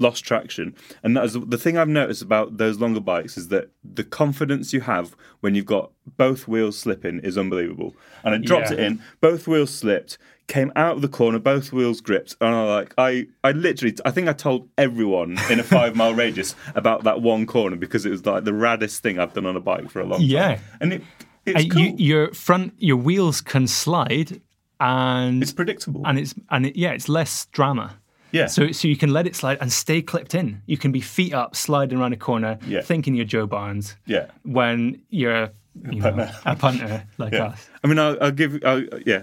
lost 0.00 0.24
traction. 0.24 0.74
And 1.02 1.16
that 1.16 1.24
is 1.26 1.34
the 1.34 1.58
thing 1.58 1.76
I've 1.78 1.88
noticed 1.88 2.22
about 2.22 2.56
those 2.56 2.78
longer 2.80 3.00
bikes 3.00 3.36
is 3.36 3.48
that 3.48 3.70
the 3.84 4.02
confidence 4.04 4.72
you 4.72 4.80
have 4.80 5.14
when 5.40 5.54
you've 5.54 5.66
got 5.66 5.92
both 6.16 6.48
wheels 6.48 6.78
slipping 6.78 7.20
is 7.20 7.36
unbelievable. 7.38 7.94
And 8.24 8.34
I 8.34 8.38
dropped 8.38 8.70
Yeah. 8.70 8.78
it 8.78 8.80
in, 8.80 9.02
both 9.20 9.46
wheels 9.46 9.70
slipped, 9.72 10.18
came 10.48 10.72
out 10.74 10.96
of 10.96 11.02
the 11.02 11.08
corner, 11.08 11.38
both 11.38 11.72
wheels 11.72 12.00
gripped, 12.00 12.34
and 12.40 12.52
I 12.54 12.64
like 12.64 12.94
I 12.98 13.26
I 13.44 13.52
literally 13.52 13.94
I 14.04 14.10
think 14.10 14.26
I 14.28 14.32
told 14.32 14.68
everyone 14.76 15.38
in 15.50 15.60
a 15.60 15.62
five 15.62 15.94
mile 15.94 16.14
radius 16.14 16.56
about 16.74 17.04
that 17.04 17.22
one 17.22 17.46
corner 17.46 17.76
because 17.76 18.04
it 18.04 18.10
was 18.10 18.26
like 18.26 18.44
the 18.44 18.50
raddest 18.50 18.98
thing 18.98 19.18
I've 19.20 19.32
done 19.34 19.46
on 19.46 19.54
a 19.56 19.60
bike 19.60 19.90
for 19.90 20.00
a 20.00 20.04
long 20.06 20.20
Yeah. 20.22 20.56
time. 20.56 20.64
And 20.80 20.92
it 20.94 21.02
it's 21.46 21.72
cool. 21.72 21.82
you, 21.82 21.94
your 21.96 22.34
front, 22.34 22.74
your 22.78 22.96
wheels 22.96 23.40
can 23.40 23.66
slide, 23.66 24.40
and 24.80 25.42
it's 25.42 25.52
predictable. 25.52 26.02
and 26.04 26.18
it's 26.18 26.34
and 26.50 26.66
it, 26.66 26.76
yeah, 26.76 26.90
it's 26.92 27.08
less 27.08 27.46
drama. 27.46 27.96
Yeah. 28.32 28.46
So 28.46 28.72
so 28.72 28.88
you 28.88 28.96
can 28.96 29.12
let 29.12 29.26
it 29.26 29.34
slide 29.36 29.58
and 29.60 29.72
stay 29.72 30.02
clipped 30.02 30.34
in. 30.34 30.62
You 30.66 30.76
can 30.76 30.92
be 30.92 31.00
feet 31.00 31.32
up, 31.34 31.54
sliding 31.56 31.98
around 31.98 32.12
a 32.12 32.16
corner, 32.16 32.58
Yeah. 32.66 32.80
thinking 32.82 33.14
you're 33.14 33.24
Joe 33.26 33.46
Barnes. 33.46 33.96
yeah. 34.06 34.26
When 34.44 35.02
you're 35.10 35.50
you 35.90 36.00
know, 36.00 36.28
a 36.44 36.56
punter 36.56 37.04
like 37.18 37.32
Yeah. 37.32 37.46
us. 37.46 37.68
I 37.84 37.86
mean, 37.86 37.98
I'll, 37.98 38.16
I'll 38.20 38.32
give. 38.32 38.58
I'll, 38.64 38.84
yeah, 39.06 39.22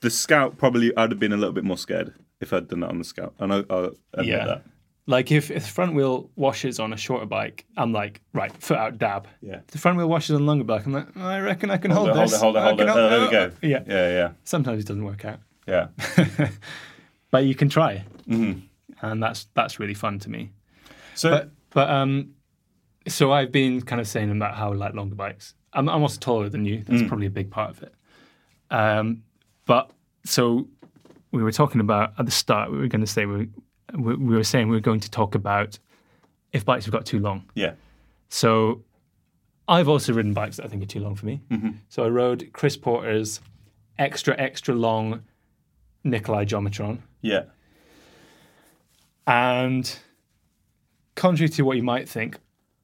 the 0.00 0.10
scout 0.10 0.58
probably 0.58 0.94
I'd 0.96 1.10
have 1.10 1.18
been 1.18 1.32
a 1.32 1.36
little 1.36 1.54
bit 1.54 1.64
more 1.64 1.78
scared 1.78 2.12
if 2.40 2.52
I'd 2.52 2.68
done 2.68 2.80
that 2.80 2.90
on 2.90 2.98
the 2.98 3.04
scout, 3.04 3.34
and 3.38 3.52
I, 3.52 3.64
I'll 3.70 3.92
admit 4.14 4.26
Yeah. 4.28 4.44
that. 4.46 4.62
Like 5.06 5.32
if, 5.32 5.50
if 5.50 5.66
front 5.66 5.94
wheel 5.94 6.30
washes 6.36 6.78
on 6.78 6.92
a 6.92 6.96
shorter 6.96 7.26
bike, 7.26 7.64
I'm 7.76 7.92
like, 7.92 8.20
right, 8.32 8.52
foot 8.62 8.78
out, 8.78 8.98
dab. 8.98 9.26
Yeah. 9.40 9.56
If 9.56 9.68
the 9.68 9.78
front 9.78 9.96
wheel 9.98 10.08
washes 10.08 10.36
on 10.36 10.42
a 10.42 10.44
longer 10.44 10.62
bike, 10.62 10.86
I'm 10.86 10.92
like, 10.92 11.08
oh, 11.16 11.22
I 11.26 11.40
reckon 11.40 11.68
I 11.70 11.78
can 11.78 11.90
hold, 11.90 12.10
Hold 12.10 12.10
it, 12.10 12.18
hold 12.18 12.28
this. 12.30 12.34
it, 12.34 12.40
hold 12.40 12.56
it, 12.56 12.60
hold 12.62 12.80
it. 12.80 12.88
Oh, 12.88 13.10
there 13.10 13.20
we 13.20 13.26
oh, 13.26 13.30
go. 13.30 13.50
Oh. 13.52 13.66
Yeah. 13.66 13.82
Yeah, 13.88 14.08
yeah, 14.12 14.30
Sometimes 14.44 14.84
it 14.84 14.86
doesn't 14.86 15.04
work 15.04 15.24
out, 15.24 15.40
yeah. 15.66 15.88
but 17.30 17.44
you 17.44 17.54
can 17.54 17.68
try, 17.68 18.04
mm-hmm. 18.30 19.06
and 19.06 19.22
that's 19.22 19.48
that's 19.54 19.78
really 19.78 19.94
fun 19.94 20.18
to 20.20 20.30
me. 20.30 20.50
So 21.14 21.30
But 21.30 21.50
but 21.70 21.90
um, 21.90 22.34
so 23.08 23.32
I've 23.32 23.52
been 23.52 23.82
kind 23.82 24.00
of 24.00 24.08
saying 24.08 24.30
about 24.30 24.54
how 24.54 24.72
I 24.72 24.74
like 24.74 24.94
longer 24.94 25.14
bikes. 25.14 25.54
I'm, 25.72 25.88
I'm 25.88 26.02
also 26.02 26.18
taller 26.18 26.48
than 26.48 26.64
you. 26.64 26.82
That's 26.84 27.06
probably 27.06 27.26
a 27.26 27.30
big 27.30 27.50
part 27.50 27.70
of 27.70 27.82
it. 27.82 27.94
Um, 28.70 29.22
but 29.66 29.90
so 30.24 30.68
we 31.32 31.42
were 31.42 31.52
talking 31.52 31.80
about 31.80 32.12
at 32.18 32.26
the 32.26 32.32
start. 32.32 32.70
We 32.70 32.78
were 32.78 32.88
going 32.88 33.02
to 33.02 33.06
say 33.06 33.26
we, 33.26 33.48
we 33.94 34.16
we 34.16 34.34
were 34.34 34.44
saying 34.44 34.68
we 34.68 34.76
were 34.76 34.80
going 34.80 35.00
to 35.00 35.10
talk 35.10 35.34
about 35.34 35.78
if 36.52 36.64
bikes 36.64 36.84
have 36.84 36.92
got 36.92 37.06
too 37.06 37.20
long. 37.20 37.44
yeah, 37.54 37.74
So 38.28 38.82
I've 39.68 39.88
also 39.88 40.12
ridden 40.12 40.34
bikes 40.34 40.56
that 40.56 40.66
I 40.66 40.68
think 40.68 40.82
are 40.82 40.86
too 40.86 41.00
long 41.00 41.14
for 41.14 41.26
me. 41.26 41.40
So 41.88 42.04
I 42.04 42.08
rode 42.08 42.50
Chris 42.52 42.76
Porter's 42.76 43.40
extra 43.98 44.34
extra 44.38 44.74
long 44.74 45.22
Nicolai 46.02 46.44
Geometron. 46.44 46.98
yeah, 47.22 47.44
And 49.26 49.98
contrary 51.14 51.48
to 51.50 51.62
what 51.62 51.76
you 51.76 51.82
might 51.82 52.08
think, 52.08 52.38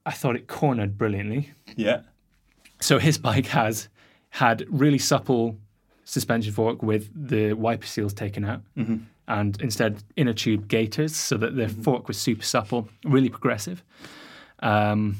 I 0.05 0.13
thought 0.13 0.37
it 0.37 0.47
cornered 0.47 0.97
brilliantly. 0.97 1.51
yeah, 1.77 2.01
So 2.81 2.99
his 2.99 3.19
bike 3.19 3.47
has 3.47 3.89
had 4.31 4.65
really 4.69 4.99
supple 4.99 5.57
suspension 6.05 6.53
fork 6.53 6.83
with 6.83 7.11
the 7.29 7.53
wiper 7.55 7.87
seals 7.87 8.13
taken 8.15 8.45
out, 8.45 8.63
and 9.29 9.61
instead 9.61 10.03
inner 10.15 10.33
tube 10.35 10.69
gaiters, 10.69 11.17
so 11.17 11.37
that 11.39 11.57
the 11.57 11.69
fork 11.69 12.07
was 12.07 12.17
super 12.19 12.45
supple, 12.45 12.89
really 13.05 13.29
progressive. 13.29 13.83
Um, 14.61 15.17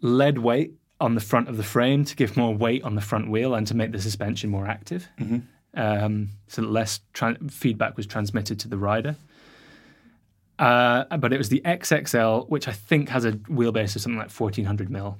lead 0.00 0.38
weight 0.38 0.72
on 1.00 1.14
the 1.14 1.20
front 1.20 1.48
of 1.48 1.56
the 1.56 1.62
frame 1.62 2.04
to 2.04 2.16
give 2.16 2.36
more 2.36 2.52
weight 2.54 2.82
on 2.82 2.94
the 2.96 3.00
front 3.00 3.30
wheel 3.30 3.54
and 3.54 3.66
to 3.68 3.74
make 3.74 3.92
the 3.92 4.00
suspension 4.00 4.50
more 4.50 4.66
active, 4.66 5.08
um, 5.74 6.28
so 6.48 6.62
that 6.62 6.68
less 6.70 7.00
tran 7.14 7.50
feedback 7.50 7.96
was 7.96 8.06
transmitted 8.06 8.58
to 8.60 8.68
the 8.68 8.76
rider. 8.78 9.14
Uh, 10.62 11.16
but 11.16 11.32
it 11.32 11.38
was 11.38 11.48
the 11.48 11.60
XXL, 11.64 12.48
which 12.48 12.68
I 12.68 12.72
think 12.72 13.08
has 13.08 13.24
a 13.24 13.32
wheelbase 13.32 13.96
of 13.96 14.02
something 14.02 14.16
like 14.18 14.30
1400 14.30 14.90
mil. 14.90 15.18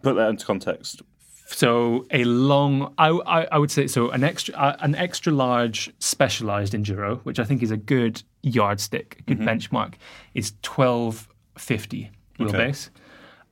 Put 0.00 0.14
that 0.14 0.30
into 0.30 0.46
context. 0.46 1.02
So 1.46 2.06
a 2.10 2.24
long, 2.24 2.94
I, 2.96 3.10
I, 3.10 3.44
I 3.52 3.58
would 3.58 3.70
say, 3.70 3.86
so 3.86 4.08
an 4.10 4.24
extra, 4.24 4.54
uh, 4.54 4.76
an 4.80 4.94
extra 4.94 5.30
large 5.30 5.92
Specialized 5.98 6.72
Enduro, 6.72 7.20
which 7.24 7.38
I 7.38 7.44
think 7.44 7.62
is 7.62 7.70
a 7.70 7.76
good 7.76 8.22
yardstick, 8.42 9.16
a 9.18 9.22
good 9.24 9.40
benchmark, 9.40 9.94
is 10.32 10.54
twelve 10.62 11.28
fifty 11.58 12.10
wheelbase. 12.38 12.88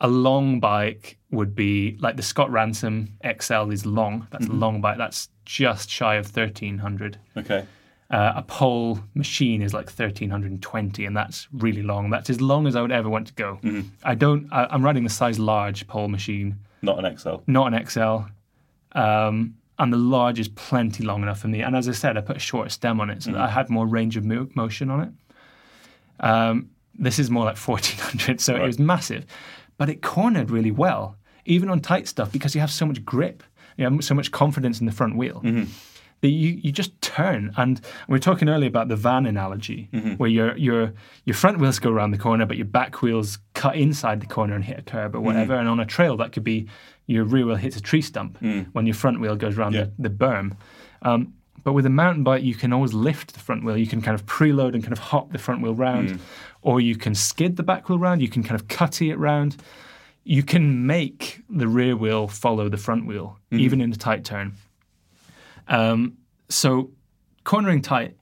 A 0.00 0.08
long 0.08 0.58
bike 0.58 1.18
would 1.30 1.54
be 1.54 1.98
like 2.00 2.16
the 2.16 2.22
Scott 2.22 2.50
Ransom 2.50 3.18
XL 3.40 3.70
is 3.70 3.84
long. 3.84 4.26
That's 4.30 4.46
a 4.46 4.52
long 4.52 4.80
bike. 4.80 4.96
That's 4.96 5.28
just 5.44 5.90
shy 5.90 6.14
of 6.14 6.26
thirteen 6.26 6.78
hundred. 6.78 7.18
Okay. 7.36 7.66
Uh, 8.12 8.34
a 8.36 8.42
Pole 8.42 9.00
Machine 9.14 9.62
is 9.62 9.72
like 9.72 9.86
1320 9.86 11.06
and 11.06 11.16
that's 11.16 11.48
really 11.52 11.82
long. 11.82 12.10
That's 12.10 12.28
as 12.28 12.40
long 12.42 12.66
as 12.66 12.76
i 12.76 12.82
would 12.82 12.92
ever 12.92 13.08
want 13.08 13.26
to 13.28 13.32
go. 13.32 13.58
I 14.04 14.14
don't 14.14 14.52
I, 14.52 14.66
i'm 14.70 14.84
riding 14.84 15.02
the 15.04 15.10
size 15.10 15.38
large 15.38 15.86
Pole 15.86 16.08
Machine. 16.08 16.56
Not 16.82 17.02
an 17.02 17.16
XL. 17.16 17.36
not 17.46 17.72
an 17.72 17.86
xl 17.86 18.16
um, 18.92 19.54
and 19.78 19.92
the 19.92 19.96
large 19.96 20.38
is 20.38 20.48
plenty 20.48 21.02
long 21.04 21.22
enough 21.22 21.40
for 21.40 21.48
me. 21.48 21.62
And 21.62 21.74
as 21.74 21.88
i 21.88 21.92
said 21.92 22.16
i 22.18 22.20
put 22.20 22.36
a 22.36 22.40
shorter 22.50 22.68
stem 22.68 23.00
on 23.00 23.08
it 23.08 23.22
so 23.22 23.32
that 23.32 23.40
i 23.40 23.48
had 23.48 23.70
more 23.70 23.86
range 23.86 24.16
of 24.18 24.24
mo- 24.26 24.48
motion 24.54 24.90
on 24.90 25.00
it. 25.06 25.12
Um, 26.20 26.70
this 26.98 27.18
is 27.18 27.30
more 27.30 27.44
like 27.44 27.56
1400 27.56 28.40
so 28.40 28.54
it 28.56 28.62
was 28.66 28.78
massive. 28.78 29.24
But 29.78 29.88
it 29.88 30.02
cornered 30.02 30.50
really 30.50 30.70
well 30.70 31.16
even 31.44 31.68
on 31.70 31.80
tight 31.80 32.06
stuff 32.08 32.30
because 32.30 32.54
you 32.54 32.60
have 32.60 32.70
so 32.70 32.86
much 32.86 33.04
grip. 33.04 33.42
You 33.78 33.84
have 33.88 34.04
so 34.04 34.14
much 34.14 34.30
confidence 34.30 34.80
in 34.80 34.86
the 34.86 34.92
front 34.92 35.16
wheel 35.16 35.40
that 36.22 36.28
you, 36.28 36.58
you 36.62 36.72
just 36.72 36.98
turn. 37.02 37.52
And 37.56 37.80
we 38.08 38.12
were 38.12 38.20
talking 38.20 38.48
earlier 38.48 38.68
about 38.68 38.88
the 38.88 38.96
van 38.96 39.26
analogy, 39.26 39.88
mm-hmm. 39.92 40.14
where 40.14 40.30
your 40.30 40.56
your 40.56 40.94
your 41.24 41.34
front 41.34 41.58
wheels 41.58 41.78
go 41.78 41.90
around 41.90 42.12
the 42.12 42.18
corner, 42.18 42.46
but 42.46 42.56
your 42.56 42.66
back 42.66 43.02
wheels 43.02 43.38
cut 43.54 43.76
inside 43.76 44.20
the 44.20 44.26
corner 44.26 44.54
and 44.54 44.64
hit 44.64 44.78
a 44.78 44.82
curb 44.82 45.14
or 45.14 45.18
mm-hmm. 45.18 45.26
whatever. 45.26 45.54
And 45.54 45.68
on 45.68 45.80
a 45.80 45.86
trail, 45.86 46.16
that 46.16 46.32
could 46.32 46.44
be 46.44 46.68
your 47.06 47.24
rear 47.24 47.44
wheel 47.44 47.56
hits 47.56 47.76
a 47.76 47.82
tree 47.82 48.00
stump 48.00 48.40
mm. 48.40 48.66
when 48.72 48.86
your 48.86 48.94
front 48.94 49.20
wheel 49.20 49.36
goes 49.36 49.58
around 49.58 49.74
Yeah. 49.74 49.86
the, 49.98 50.08
the 50.08 50.10
berm. 50.10 50.56
Um, 51.02 51.34
but 51.64 51.72
with 51.72 51.86
a 51.86 51.90
mountain 51.90 52.24
bike, 52.24 52.42
you 52.42 52.54
can 52.54 52.72
always 52.72 52.92
lift 52.92 53.34
the 53.34 53.40
front 53.40 53.64
wheel. 53.64 53.76
You 53.76 53.86
can 53.86 54.00
kind 54.02 54.14
of 54.14 54.24
preload 54.26 54.74
and 54.74 54.82
kind 54.82 54.92
of 54.92 54.98
hop 54.98 55.32
the 55.32 55.38
front 55.38 55.62
wheel 55.62 55.74
round, 55.74 56.10
mm. 56.10 56.20
or 56.62 56.80
you 56.80 56.96
can 56.96 57.14
skid 57.14 57.56
the 57.56 57.62
back 57.62 57.88
wheel 57.88 57.98
round. 57.98 58.22
You 58.22 58.28
can 58.28 58.42
kind 58.42 58.60
of 58.60 58.68
cutty 58.68 59.10
it 59.10 59.18
round. 59.18 59.56
You 60.24 60.42
can 60.42 60.86
make 60.86 61.40
the 61.50 61.66
rear 61.66 61.96
wheel 61.96 62.28
follow 62.28 62.68
the 62.68 62.76
front 62.76 63.06
wheel, 63.06 63.38
mm-hmm. 63.50 63.60
even 63.60 63.80
in 63.80 63.92
a 63.92 63.96
tight 63.96 64.24
turn. 64.24 64.54
Um, 65.72 66.18
so 66.48 66.90
cornering 67.44 67.82
tight, 67.82 68.16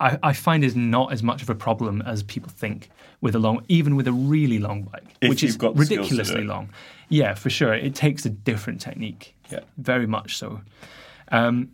I, 0.00 0.18
I 0.22 0.32
find 0.32 0.64
is 0.64 0.74
not 0.74 1.12
as 1.12 1.22
much 1.22 1.42
of 1.42 1.50
a 1.50 1.54
problem 1.54 2.02
as 2.02 2.22
people 2.22 2.50
think 2.50 2.88
with 3.20 3.34
a 3.34 3.38
long, 3.38 3.64
even 3.68 3.96
with 3.96 4.08
a 4.08 4.12
really 4.12 4.58
long 4.58 4.82
bike, 4.82 5.04
If 5.20 5.28
which 5.28 5.42
is 5.42 5.50
you've 5.52 5.58
got 5.58 5.76
the 5.76 5.84
skills 5.84 6.08
to 6.08 6.14
do 6.14 6.18
ridiculously 6.18 6.44
long. 6.44 6.70
Yeah, 7.08 7.34
for 7.34 7.50
sure, 7.50 7.72
it 7.72 7.94
takes 7.94 8.26
a 8.26 8.30
different 8.30 8.80
technique. 8.80 9.34
Yeah. 9.50 9.60
very 9.78 10.08
much 10.08 10.36
so. 10.38 10.60
Um, 11.28 11.70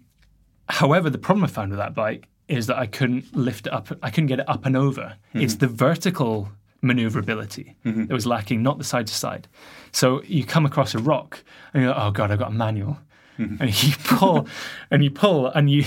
however, 0.69 1.09
the 1.09 1.19
problem 1.19 1.45
I 1.45 1.47
found 1.47 1.71
with 1.71 1.79
that 1.79 1.95
bike 1.95 2.29
is 2.49 2.67
that 2.67 2.77
I 2.77 2.87
couldn't 2.87 3.35
lift 3.35 3.67
it 3.67 3.73
up. 3.73 3.89
I 4.03 4.11
couldn't 4.11 4.27
get 4.27 4.41
it 4.41 4.49
up 4.49 4.67
and 4.67 4.77
over. 4.77 5.17
It's 5.33 5.55
the 5.55 5.69
vertical 5.69 6.51
maneuverability 6.83 7.77
that 7.85 8.11
was 8.13 8.27
lacking, 8.27 8.63
not 8.63 8.77
the 8.79 8.85
side 8.85 9.07
to 9.07 9.15
side. 9.15 9.49
So 9.93 10.23
you 10.25 10.45
come 10.45 10.67
across 10.67 10.95
a 10.95 10.99
rock 10.99 11.43
and 11.73 11.83
you're 11.83 11.93
like, 11.93 12.03
oh 12.03 12.11
god, 12.11 12.31
I've 12.31 12.39
got 12.39 12.49
a 12.51 12.55
manual. 12.55 12.99
And 13.61 13.83
you 13.83 13.95
pull 14.05 14.47
and 14.91 15.03
you 15.05 15.11
pull 15.11 15.47
and 15.47 15.71
you, 15.71 15.85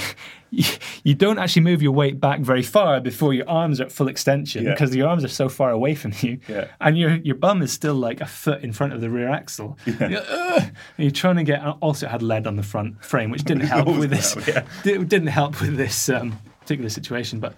you 0.52 0.64
you 1.04 1.14
don't 1.16 1.40
actually 1.40 1.64
move 1.64 1.82
your 1.82 1.92
weight 1.92 2.20
back 2.20 2.40
very 2.42 2.62
far 2.64 3.00
before 3.02 3.34
your 3.34 3.48
arms 3.50 3.80
are 3.80 3.86
at 3.86 3.92
full 3.92 4.08
extension 4.08 4.64
Yeah. 4.64 4.72
because 4.72 4.96
your 4.96 5.08
arms 5.08 5.24
are 5.24 5.28
so 5.30 5.50
far 5.50 5.72
away 5.72 5.96
from 5.96 6.14
you. 6.22 6.40
Yeah. 6.48 6.68
And 6.80 6.98
your 6.98 7.16
your 7.18 7.36
bum 7.36 7.62
is 7.62 7.72
still 7.72 7.96
like 7.96 8.22
a 8.22 8.26
foot 8.26 8.64
in 8.64 8.72
front 8.74 8.94
of 8.94 9.02
the 9.02 9.10
rear 9.10 9.30
axle. 9.30 9.78
You're, 9.86 10.22
"Ugh." 10.30 10.62
And 10.62 10.74
you're 11.06 11.12
trying 11.12 11.38
to 11.38 11.44
get 11.44 11.60
also 11.82 12.06
it 12.06 12.10
had 12.12 12.22
lead 12.22 12.48
on 12.48 12.56
the 12.56 12.64
front 12.64 13.04
frame, 13.04 13.30
which 13.32 13.44
didn't 13.44 13.68
help 13.76 13.88
with 13.88 14.10
this. 14.10 14.36
yeah. 14.48 14.64
It 14.86 15.10
didn't 15.10 15.28
help 15.42 15.60
with 15.62 15.76
this 15.78 16.10
um, 16.10 16.40
particular 16.62 16.90
situation, 16.90 17.40
but 17.40 17.54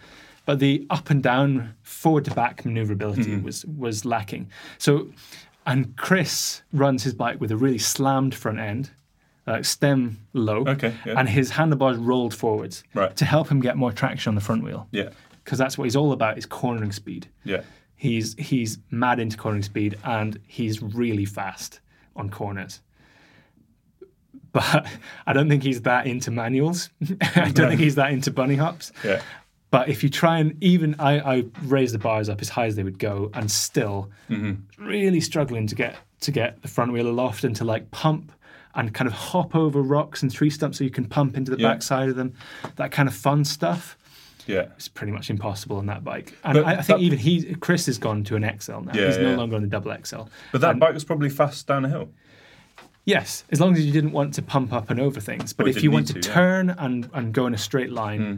but 0.46 0.60
the 0.60 0.86
up 0.90 1.10
and 1.10 1.22
down, 1.22 1.76
forward 1.84 2.24
to 2.26 2.32
back 2.34 2.64
maneuverability 2.66 3.32
Mm-hmm. 3.32 3.44
was 3.46 3.66
was 3.66 4.06
lacking. 4.06 4.50
So, 4.78 5.10
and 5.66 5.96
Chris 5.98 6.62
runs 6.72 7.04
his 7.04 7.14
bike 7.14 7.42
with 7.42 7.52
a 7.52 7.58
really 7.58 7.78
slammed 7.80 8.34
front 8.34 8.58
end, 8.60 8.90
like 9.48 9.66
stem 9.66 10.20
low, 10.34 10.66
Okay, 10.68 10.94
yeah. 11.06 11.14
and 11.18 11.28
his 11.30 11.50
handlebars 11.52 11.98
rolled 11.98 12.34
forwards 12.36 12.84
Right. 12.94 13.16
to 13.16 13.26
help 13.26 13.50
him 13.50 13.62
get 13.62 13.78
more 13.78 13.92
traction 13.94 14.30
on 14.32 14.36
the 14.36 14.42
front 14.42 14.64
wheel. 14.64 14.88
Yeah. 14.92 15.10
because 15.44 15.58
that's 15.58 15.78
what 15.78 15.86
he's 15.86 15.96
all 15.96 16.12
about 16.12 16.38
is 16.38 16.46
cornering 16.46 16.92
speed. 16.92 17.28
Yeah. 17.46 17.62
He's 17.96 18.36
he's 18.38 18.78
mad 18.92 19.20
into 19.20 19.38
cornering 19.38 19.64
speed 19.64 19.98
and 20.04 20.38
he's 20.46 20.82
really 20.84 21.26
fast 21.26 21.80
on 22.16 22.30
corners. 22.30 22.82
But 24.52 24.86
I 25.28 25.34
don't 25.34 25.50
think 25.50 25.64
he's 25.64 25.82
that 25.84 26.06
into 26.08 26.32
manuals. 26.32 26.90
I 27.36 27.52
don't 27.52 27.70
think 27.70 27.80
he's 27.80 27.96
that 27.96 28.12
into 28.12 28.32
bunny 28.32 28.56
hops. 28.56 28.92
Yeah. 29.04 29.22
But 29.70 29.90
if 29.90 30.04
you 30.04 30.10
try 30.10 30.40
and 30.40 30.62
even 30.64 30.96
I, 31.00 31.20
I 31.38 31.44
raise 31.64 31.92
the 31.92 32.00
bars 32.00 32.30
up 32.30 32.42
as 32.42 32.50
high 32.50 32.68
as 32.68 32.76
they 32.76 32.84
would 32.84 33.00
go, 33.00 33.30
and 33.34 33.50
still 33.52 34.10
mm-hmm. 34.30 34.86
really 34.86 35.20
struggling 35.20 35.68
to 35.68 35.76
get 35.76 35.96
to 36.22 36.32
get 36.32 36.62
the 36.62 36.68
front 36.68 36.92
wheel 36.94 37.08
aloft 37.08 37.44
and 37.44 37.56
to 37.58 37.66
like 37.66 37.90
pump 37.92 38.32
and 38.78 38.94
kind 38.94 39.08
of 39.08 39.14
hop 39.14 39.54
over 39.56 39.82
rocks 39.82 40.22
and 40.24 40.32
tree 40.32 40.50
stumps 40.50 40.78
so 40.78 40.84
you 40.86 40.90
can 40.90 41.04
pump 41.06 41.36
into 41.36 41.52
the 41.54 41.60
Yeah. 41.62 41.74
backside 41.74 42.08
of 42.08 42.16
them. 42.16 42.34
That 42.78 42.92
kind 42.92 43.10
of 43.10 43.16
fun 43.16 43.44
stuff 43.44 43.98
Yeah. 44.46 44.68
it's 44.78 44.88
pretty 44.88 45.12
much 45.12 45.30
impossible 45.30 45.76
on 45.78 45.88
that 45.88 46.04
bike. 46.06 46.34
And 46.46 46.54
But 46.54 46.66
I, 46.66 46.72
I 46.74 46.76
think 46.84 47.00
that- 47.00 47.02
even 47.02 47.20
he 47.20 47.56
Chris 47.56 47.88
has 47.88 47.98
gone 47.98 48.24
to 48.26 48.36
an 48.38 48.44
XL 48.46 48.82
now. 48.82 48.92
Yeah, 48.94 49.08
He's 49.08 49.18
no 49.18 49.32
yeah. 49.32 49.36
longer 49.36 49.56
on 49.58 49.62
the 49.64 49.68
double 49.68 49.92
XL. 49.92 50.30
But 50.54 50.62
that 50.62 50.80
bike 50.80 50.94
was 50.94 51.04
probably 51.04 51.30
fast 51.30 51.68
down 51.68 51.84
a 51.84 51.90
hill. 51.90 52.10
Yes, 53.06 53.46
as 53.52 53.62
long 53.62 53.74
as 53.74 53.86
you 53.86 53.92
didn't 53.94 54.12
want 54.12 54.34
to 54.34 54.42
pump 54.42 54.74
up 54.74 54.90
and 54.90 55.00
over 55.00 55.20
things. 55.20 55.54
But 55.54 55.66
Or 55.66 55.70
if 55.70 55.82
you 55.82 55.92
want 55.92 56.08
to, 56.08 56.14
to, 56.14 56.20
yeah. 56.28 56.34
turn 56.34 56.70
and, 56.72 57.10
and 57.14 57.34
go 57.34 57.48
in 57.48 57.54
a 57.54 57.58
straight 57.58 57.90
line, 57.92 58.22
Hmm. 58.22 58.36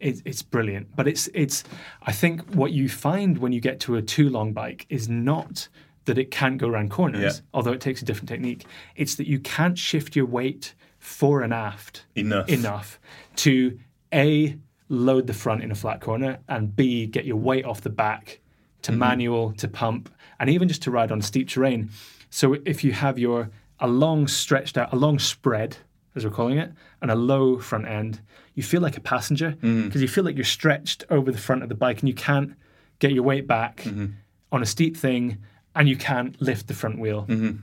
it, 0.00 0.22
it's 0.24 0.42
brilliant. 0.42 0.88
But 0.96 1.06
it's 1.06 1.28
it's 1.34 1.62
I 2.02 2.10
think 2.12 2.42
what 2.54 2.72
you 2.72 2.88
find 2.88 3.38
when 3.38 3.52
you 3.52 3.60
get 3.60 3.78
to 3.80 3.94
a 3.96 4.02
too 4.02 4.28
long 4.28 4.52
bike 4.52 4.86
is 4.88 5.08
not 5.08 5.68
that 6.04 6.18
it 6.18 6.30
can't 6.30 6.58
go 6.58 6.68
around 6.68 6.90
corners, 6.90 7.20
Yeah. 7.36 7.40
although 7.54 7.72
it 7.72 7.80
takes 7.80 8.02
a 8.02 8.04
different 8.04 8.28
technique. 8.28 8.66
It's 8.96 9.14
that 9.16 9.26
you 9.28 9.38
can't 9.38 9.78
shift 9.78 10.16
your 10.16 10.26
weight 10.26 10.74
fore 10.98 11.42
and 11.42 11.52
aft 11.52 12.04
Enough. 12.14 12.48
enough 12.48 13.00
to 13.36 13.78
a 14.14 14.56
load 14.88 15.26
the 15.26 15.32
front 15.34 15.62
in 15.62 15.70
a 15.70 15.74
flat 15.74 16.00
corner 16.00 16.38
and 16.48 16.76
b 16.76 17.06
get 17.06 17.24
your 17.24 17.36
weight 17.36 17.64
off 17.64 17.80
the 17.80 17.90
back 17.90 18.40
to 18.82 18.90
Mm-hmm. 18.92 18.98
manual 19.00 19.52
to 19.54 19.68
pump 19.68 20.10
and 20.38 20.50
even 20.50 20.68
just 20.68 20.82
to 20.82 20.90
ride 20.90 21.10
on 21.10 21.20
steep 21.22 21.48
terrain 21.48 21.90
so 22.30 22.56
if 22.64 22.84
you 22.84 22.92
have 22.92 23.18
your 23.18 23.50
a 23.80 23.88
long 23.88 24.28
stretched 24.28 24.76
out 24.78 24.92
a 24.92 24.96
long 24.96 25.18
spread 25.18 25.76
as 26.14 26.24
we're 26.24 26.30
calling 26.30 26.58
it 26.58 26.70
and 27.00 27.10
a 27.10 27.14
low 27.16 27.58
front 27.58 27.86
end 27.86 28.20
you 28.54 28.62
feel 28.62 28.80
like 28.82 28.96
a 28.96 29.00
passenger 29.00 29.56
Mm. 29.62 29.84
because 29.86 30.02
you 30.02 30.08
feel 30.08 30.24
like 30.24 30.36
you're 30.36 30.44
stretched 30.44 31.04
over 31.10 31.32
the 31.32 31.38
front 31.38 31.62
of 31.64 31.68
the 31.68 31.74
bike 31.74 32.00
and 32.00 32.08
you 32.08 32.14
can't 32.14 32.52
get 33.00 33.12
your 33.12 33.22
weight 33.24 33.46
back 33.48 33.78
Mm-hmm. 33.84 34.06
on 34.52 34.62
a 34.62 34.66
steep 34.66 34.96
thing 34.96 35.38
and 35.74 35.88
you 35.88 35.96
can't 35.96 36.40
lift 36.40 36.66
the 36.68 36.74
front 36.74 36.98
wheel 36.98 37.26
Mm-hmm. 37.28 37.56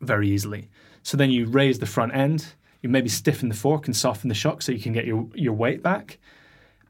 very 0.00 0.28
easily. 0.30 0.68
So 1.02 1.16
then 1.16 1.30
you 1.30 1.46
raise 1.46 1.78
the 1.78 1.86
front 1.86 2.14
end, 2.14 2.46
you 2.82 2.88
maybe 2.88 3.08
stiffen 3.08 3.48
the 3.48 3.54
fork 3.54 3.86
and 3.86 3.96
soften 3.96 4.28
the 4.28 4.34
shock 4.34 4.62
so 4.62 4.72
you 4.72 4.80
can 4.80 4.92
get 4.92 5.06
your, 5.06 5.26
your 5.34 5.52
weight 5.52 5.82
back. 5.82 6.18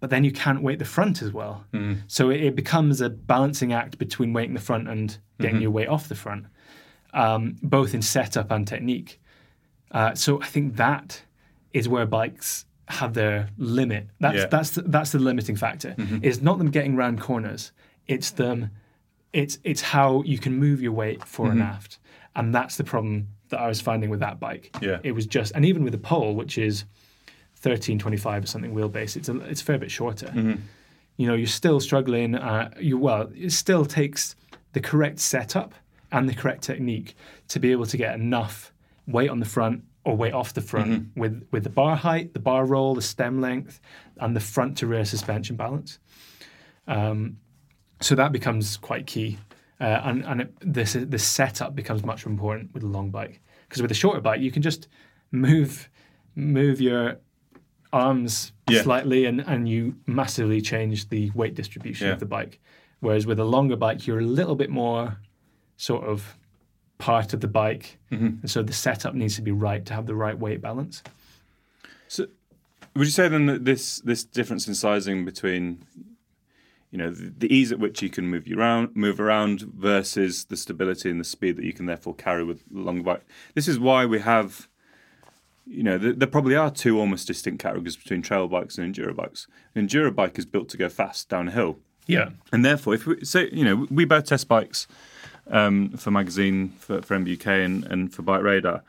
But 0.00 0.10
then 0.10 0.24
you 0.24 0.32
can't 0.32 0.62
weight 0.62 0.78
the 0.78 0.84
front 0.84 1.22
as 1.22 1.32
well. 1.32 1.64
So 2.06 2.30
it, 2.30 2.40
it 2.42 2.56
becomes 2.56 3.00
a 3.00 3.08
balancing 3.08 3.72
act 3.72 3.98
between 3.98 4.32
weighting 4.32 4.54
the 4.54 4.60
front 4.60 4.88
and 4.88 5.16
getting 5.40 5.60
your 5.62 5.70
weight 5.70 5.88
off 5.88 6.08
the 6.08 6.14
front, 6.14 6.46
um, 7.14 7.56
both 7.62 7.94
in 7.94 8.02
setup 8.02 8.50
and 8.50 8.66
technique. 8.66 9.20
Uh, 9.90 10.14
so 10.14 10.40
I 10.42 10.46
think 10.46 10.76
that 10.76 11.22
is 11.72 11.88
where 11.88 12.06
bikes 12.06 12.64
have 12.88 13.14
their 13.14 13.48
limit. 13.58 14.08
That's 14.20 14.36
Yeah. 14.36 14.46
that's 14.46 14.70
the, 14.70 14.82
that's 14.82 15.12
the 15.12 15.18
limiting 15.18 15.56
factor. 15.56 15.94
It's 16.22 16.40
not 16.40 16.58
them 16.58 16.70
getting 16.70 16.94
round 16.96 17.20
corners. 17.20 17.72
It's 18.06 18.30
them. 18.30 18.70
It's 19.36 19.58
it's 19.64 19.82
how 19.82 20.22
you 20.22 20.38
can 20.38 20.54
move 20.54 20.80
your 20.80 20.92
weight 20.92 21.22
fore 21.24 21.50
and 21.50 21.62
aft, 21.62 21.98
and 22.34 22.54
that's 22.54 22.76
the 22.76 22.84
problem 22.84 23.28
that 23.50 23.60
I 23.60 23.68
was 23.68 23.80
finding 23.82 24.08
with 24.10 24.20
that 24.20 24.40
bike. 24.40 24.74
Yeah. 24.80 24.98
it 25.04 25.12
was 25.12 25.26
just, 25.26 25.52
and 25.54 25.64
even 25.64 25.84
with 25.84 25.92
the 25.92 25.98
pole, 25.98 26.34
which 26.34 26.56
is 26.56 26.84
thirteen 27.56 27.98
twenty 27.98 28.16
five 28.16 28.44
or 28.44 28.46
something 28.46 28.74
wheelbase, 28.74 29.14
it's 29.14 29.28
a 29.28 29.38
it's 29.40 29.60
a 29.60 29.64
fair 29.64 29.78
bit 29.78 29.90
shorter. 29.90 30.32
You 31.18 31.26
know, 31.26 31.34
you're 31.34 31.46
still 31.46 31.80
struggling. 31.80 32.34
Uh, 32.34 32.70
you 32.80 32.96
well, 32.98 33.30
it 33.34 33.52
still 33.52 33.84
takes 33.84 34.36
the 34.72 34.80
correct 34.80 35.18
setup 35.18 35.74
and 36.12 36.28
the 36.28 36.34
correct 36.34 36.62
technique 36.62 37.14
to 37.48 37.60
be 37.60 37.72
able 37.72 37.86
to 37.86 37.96
get 37.98 38.14
enough 38.14 38.72
weight 39.06 39.28
on 39.30 39.38
the 39.40 39.46
front 39.46 39.84
or 40.04 40.16
weight 40.16 40.32
off 40.32 40.54
the 40.54 40.60
front 40.62 41.08
with 41.14 41.46
with 41.50 41.62
the 41.64 41.70
bar 41.70 41.96
height, 41.96 42.32
the 42.32 42.40
bar 42.40 42.64
roll, 42.64 42.94
the 42.94 43.02
stem 43.02 43.40
length, 43.42 43.80
and 44.18 44.34
the 44.34 44.40
front 44.40 44.78
to 44.78 44.86
rear 44.86 45.04
suspension 45.04 45.56
balance. 45.56 45.98
Um, 46.88 47.36
so 48.00 48.14
that 48.14 48.32
becomes 48.32 48.76
quite 48.76 49.06
key, 49.06 49.38
uh, 49.80 50.00
and 50.04 50.24
and 50.24 50.40
it, 50.42 50.54
this 50.60 50.92
the 50.94 51.18
setup 51.18 51.74
becomes 51.74 52.04
much 52.04 52.26
more 52.26 52.32
important 52.32 52.72
with 52.74 52.82
a 52.82 52.86
long 52.86 53.10
bike 53.10 53.40
because 53.68 53.82
with 53.82 53.90
a 53.90 53.94
shorter 53.94 54.20
bike 54.20 54.40
you 54.40 54.50
can 54.52 54.62
just 54.62 54.88
move 55.30 55.88
move 56.34 56.80
your 56.80 57.16
arms 57.92 58.52
Yeah. 58.68 58.82
slightly 58.82 59.24
and 59.26 59.40
and 59.40 59.68
you 59.68 59.96
massively 60.06 60.60
change 60.60 61.08
the 61.08 61.30
weight 61.34 61.54
distribution 61.54 62.06
Yeah. 62.08 62.12
of 62.14 62.20
the 62.20 62.26
bike. 62.26 62.60
Whereas 63.00 63.26
with 63.26 63.38
a 63.38 63.44
longer 63.44 63.76
bike 63.76 64.06
you're 64.06 64.18
a 64.20 64.24
little 64.24 64.56
bit 64.56 64.70
more 64.70 65.18
sort 65.76 66.04
of 66.04 66.36
part 66.98 67.34
of 67.34 67.40
the 67.40 67.48
bike, 67.48 67.98
and 68.10 68.50
so 68.50 68.62
the 68.62 68.72
setup 68.72 69.14
needs 69.14 69.36
to 69.36 69.42
be 69.42 69.50
right 69.50 69.84
to 69.84 69.92
have 69.94 70.06
the 70.06 70.14
right 70.14 70.38
weight 70.38 70.62
balance. 70.62 71.02
So, 72.08 72.26
would 72.94 73.06
you 73.06 73.10
say 73.12 73.28
then 73.28 73.44
that 73.46 73.64
this 73.66 74.00
this 74.00 74.24
difference 74.24 74.66
in 74.66 74.74
sizing 74.74 75.24
between, 75.26 75.84
you 76.90 76.98
know, 76.98 77.10
the, 77.10 77.32
the 77.38 77.54
ease 77.54 77.72
at 77.72 77.78
which 77.78 78.00
you 78.02 78.08
can 78.08 78.28
move 78.28 78.46
you 78.46 78.58
around, 78.58 78.94
move 78.94 79.20
around, 79.20 79.62
versus 79.62 80.44
the 80.44 80.56
stability 80.56 81.10
and 81.10 81.20
the 81.20 81.24
speed 81.24 81.56
that 81.56 81.64
you 81.64 81.72
can 81.72 81.86
therefore 81.86 82.14
carry 82.14 82.44
with 82.44 82.62
long 82.70 83.02
bike? 83.02 83.24
This 83.54 83.68
is 83.68 83.78
why 83.78 84.06
we 84.06 84.20
have, 84.20 84.68
you 85.66 85.82
know, 85.82 85.98
there, 85.98 86.12
there 86.12 86.28
probably 86.28 86.54
are 86.56 86.70
two 86.70 86.98
almost 86.98 87.26
distinct 87.26 87.60
categories 87.62 87.96
between 87.96 88.22
trail 88.22 88.46
bikes 88.48 88.78
and 88.78 88.94
enduro 88.94 89.14
bikes. 89.14 89.46
An 89.74 89.86
enduro 89.86 90.14
bike 90.14 90.38
is 90.38 90.46
built 90.46 90.68
to 90.70 90.76
go 90.76 90.88
fast 90.88 91.28
downhill, 91.28 91.78
Yeah. 92.06 92.30
and 92.52 92.64
therefore, 92.64 92.94
if 92.94 93.06
we 93.06 93.24
say, 93.24 93.50
you 93.52 93.64
know, 93.64 93.86
we 93.90 94.04
both 94.04 94.26
test 94.26 94.46
bikes 94.48 94.86
um, 95.48 95.90
for 95.90 96.10
magazine, 96.10 96.70
for, 96.78 97.02
for 97.02 97.16
MBUK, 97.16 97.64
and, 97.64 97.84
and 97.86 98.12
for 98.12 98.22
BikeRadar. 98.22 98.82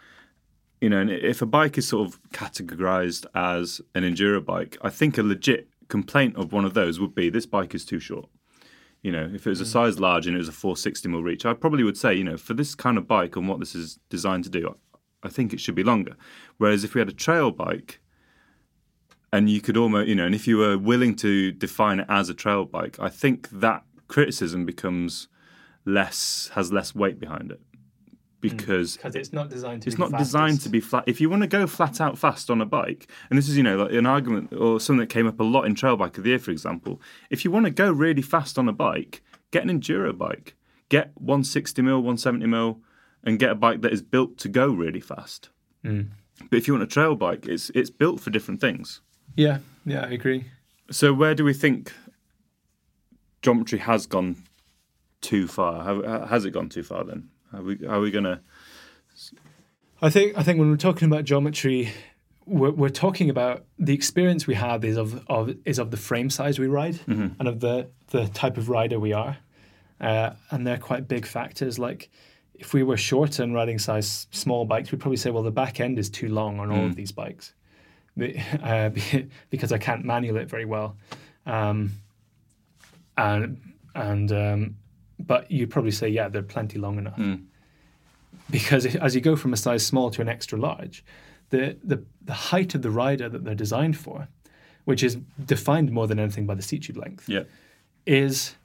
You 0.82 0.90
know, 0.90 1.00
and 1.00 1.10
if 1.10 1.42
a 1.42 1.48
bike 1.48 1.78
is 1.80 1.88
sort 1.88 2.08
of 2.08 2.22
categorized 2.32 3.26
as 3.34 3.82
an 3.96 4.04
enduro 4.04 4.46
bike, 4.46 4.78
I 4.84 4.92
think 4.92 5.18
a 5.18 5.24
legit 5.24 5.68
complaint 5.88 6.36
of 6.36 6.52
one 6.52 6.66
of 6.66 6.74
those 6.74 7.00
would 7.00 7.16
be 7.16 7.30
this 7.30 7.46
bike 7.46 7.74
is 7.74 7.86
too 7.86 8.00
short. 8.00 8.30
You 9.02 9.12
know, 9.12 9.30
if 9.34 9.46
it 9.46 9.50
was 9.50 9.62
a 9.62 9.66
mm. 9.66 9.72
size 9.72 10.00
large 10.00 10.28
and 10.28 10.36
it 10.36 10.40
was 10.40 10.50
a 10.50 10.54
460 10.54 11.08
mil 11.10 11.24
reach, 11.24 11.46
I 11.46 11.54
probably 11.54 11.84
would 11.84 11.98
say, 11.98 12.14
you 12.14 12.24
know, 12.24 12.38
for 12.38 12.54
this 12.54 12.76
kind 12.76 12.98
of 12.98 13.08
bike 13.08 13.36
and 13.36 13.48
what 13.48 13.60
this 13.60 13.76
is 13.76 14.00
designed 14.10 14.44
to 14.46 14.50
do, 14.50 14.76
I 15.24 15.30
think 15.30 15.54
it 15.54 15.60
should 15.60 15.76
be 15.76 15.84
longer. 15.84 16.16
Whereas 16.58 16.84
if 16.84 16.94
we 16.94 17.00
had 17.00 17.10
a 17.10 17.14
trail 17.14 17.52
bike, 17.52 18.02
and 19.32 19.50
you 19.50 19.62
could 19.62 19.76
almost, 19.76 20.08
you 20.08 20.16
know, 20.16 20.26
and 20.26 20.34
if 20.34 20.48
you 20.48 20.58
were 20.58 20.78
willing 20.78 21.16
to 21.18 21.52
define 21.52 22.00
it 22.00 22.06
as 22.10 22.30
a 22.30 22.34
trail 22.34 22.66
bike, 22.66 22.98
I 23.00 23.10
think 23.10 23.50
that 23.50 23.84
criticism 24.08 24.66
becomes 24.66 25.28
less 25.86 26.50
has 26.54 26.72
less 26.72 26.94
weight 26.94 27.20
behind 27.20 27.52
it 27.52 27.62
because 28.40 28.98
Because 28.98 29.16
it's 29.16 29.34
not 29.34 29.50
designed 29.50 29.82
to 29.84 29.88
it's 29.88 29.96
be 29.96 30.02
not 30.02 30.12
the 30.12 30.18
designed 30.18 30.62
to 30.62 30.70
be 30.70 30.80
flat. 30.80 31.04
If 31.08 31.20
you 31.20 31.30
want 31.30 31.44
to 31.44 31.48
go 31.48 31.68
flat 31.68 32.00
out 32.00 32.18
fast 32.18 32.50
on 32.50 32.62
a 32.62 32.66
bike, 32.66 33.10
and 33.30 33.38
this 33.38 33.50
is 33.50 33.58
you 33.58 33.64
know 33.64 33.78
like 33.78 33.92
an 33.94 34.06
argument 34.06 34.54
or 34.54 34.80
something 34.80 35.00
that 35.00 35.10
came 35.10 35.28
up 35.28 35.40
a 35.40 35.44
lot 35.44 35.64
in 35.64 35.76
trail 35.76 35.98
bike 35.98 36.18
of 36.18 36.24
the 36.24 36.30
year, 36.30 36.40
for 36.40 36.52
example. 36.52 37.02
If 37.30 37.44
you 37.44 37.52
want 37.52 37.66
to 37.66 37.72
go 37.72 37.92
really 37.92 38.22
fast 38.22 38.58
on 38.58 38.70
a 38.70 38.74
bike, 38.74 39.24
get 39.52 39.64
an 39.64 39.70
enduro 39.70 40.18
bike, 40.18 40.56
get 40.90 41.12
160 41.16 41.82
mil, 41.82 41.98
170 41.98 42.46
mil, 42.46 42.80
and 43.24 43.40
get 43.40 43.50
a 43.50 43.56
bike 43.56 43.82
that 43.82 43.92
is 43.92 44.02
built 44.02 44.38
to 44.40 44.50
go 44.50 44.68
really 44.68 45.02
fast. 45.02 45.50
Mm. 45.84 46.10
But 46.50 46.58
if 46.58 46.68
you 46.68 46.74
want 46.74 46.84
a 46.84 46.88
trail 46.88 47.16
bike, 47.16 47.48
it's 47.48 47.70
it's 47.72 47.90
built 47.90 48.20
for 48.20 48.30
different 48.30 48.62
things. 48.62 49.02
Yeah, 49.36 49.60
yeah, 49.86 50.02
I 50.02 50.12
agree. 50.12 50.46
So 50.92 51.14
where 51.14 51.36
do 51.36 51.44
we 51.44 51.54
think 51.54 51.92
geometry 53.42 53.80
has 53.80 54.06
gone 54.06 54.44
too 55.22 55.48
far? 55.48 56.28
Has 56.28 56.46
it 56.46 56.52
gone 56.52 56.70
too 56.70 56.84
far 56.84 57.04
then? 57.04 57.30
Are 57.58 57.64
we 57.64 57.88
are 57.88 58.00
we 58.00 58.12
gonna? 58.12 58.42
I 60.00 60.12
think 60.12 60.38
I 60.38 60.44
think 60.44 60.60
when 60.60 60.70
we're 60.70 60.78
talking 60.78 61.08
about 61.08 61.26
geometry, 61.26 61.92
we're, 62.46 62.70
we're 62.70 62.90
talking 62.90 63.32
about 63.32 63.66
the 63.80 63.96
experience 63.96 64.46
we 64.46 64.54
have 64.54 64.86
is 64.86 64.96
of, 64.96 65.26
of 65.28 65.56
is 65.66 65.80
of 65.80 65.90
the 65.90 65.98
frame 65.98 66.30
size 66.30 66.60
we 66.60 66.68
ride 66.68 67.00
and 67.40 67.48
of 67.48 67.60
the 67.60 67.90
the 68.10 68.28
type 68.28 68.58
of 68.58 68.70
rider 68.70 69.00
we 69.00 69.12
are, 69.14 69.38
uh, 70.00 70.32
and 70.52 70.68
they're 70.68 70.78
quite 70.78 71.08
big 71.08 71.26
factors. 71.26 71.80
Like 71.80 72.12
if 72.54 72.76
we 72.76 72.84
were 72.84 72.96
shorter 72.98 73.42
and 73.42 73.56
riding 73.56 73.80
size 73.80 74.28
small 74.30 74.66
bikes, 74.66 74.92
we'd 74.92 75.02
probably 75.02 75.18
say, 75.18 75.32
well, 75.32 75.44
the 75.44 75.50
back 75.50 75.80
end 75.80 75.98
is 75.98 76.12
too 76.12 76.30
long 76.30 76.60
on 76.60 76.72
all 76.72 76.86
of 76.86 76.96
these 76.96 77.12
bikes, 77.12 77.56
uh, 78.64 78.90
because 79.50 79.72
I 79.72 79.80
can't 79.80 80.06
manual 80.06 80.38
it 80.38 80.48
very 80.48 80.66
well, 80.66 80.96
um, 81.48 81.94
and 83.18 83.60
and 83.96 84.32
um, 84.32 84.76
but 85.20 85.50
you'd 85.52 85.70
probably 85.70 85.92
say, 85.92 86.08
yeah, 86.08 86.30
they're 86.30 86.44
plenty 86.44 86.78
long 86.78 86.98
enough 86.98 87.16
hmm. 87.16 87.36
because 88.50 88.86
if, 88.86 88.96
as 88.98 89.16
you 89.16 89.22
go 89.22 89.36
from 89.36 89.54
a 89.54 89.58
size 89.58 89.86
small 89.86 90.10
to 90.12 90.22
an 90.22 90.30
extra 90.30 90.58
large, 90.58 91.04
the, 91.50 91.78
the 91.84 92.04
the 92.24 92.34
height 92.34 92.76
of 92.76 92.82
the 92.82 92.92
rider 92.92 93.30
that 93.30 93.44
they're 93.44 93.56
designed 93.56 93.98
for, 93.98 94.28
which 94.86 95.04
is 95.04 95.18
defined 95.46 95.92
more 95.92 96.08
than 96.08 96.20
anything 96.20 96.46
by 96.46 96.56
the 96.56 96.62
seat 96.62 96.84
tube 96.84 96.98
length, 96.98 97.28
Yeah. 97.28 97.44
is 98.06 98.56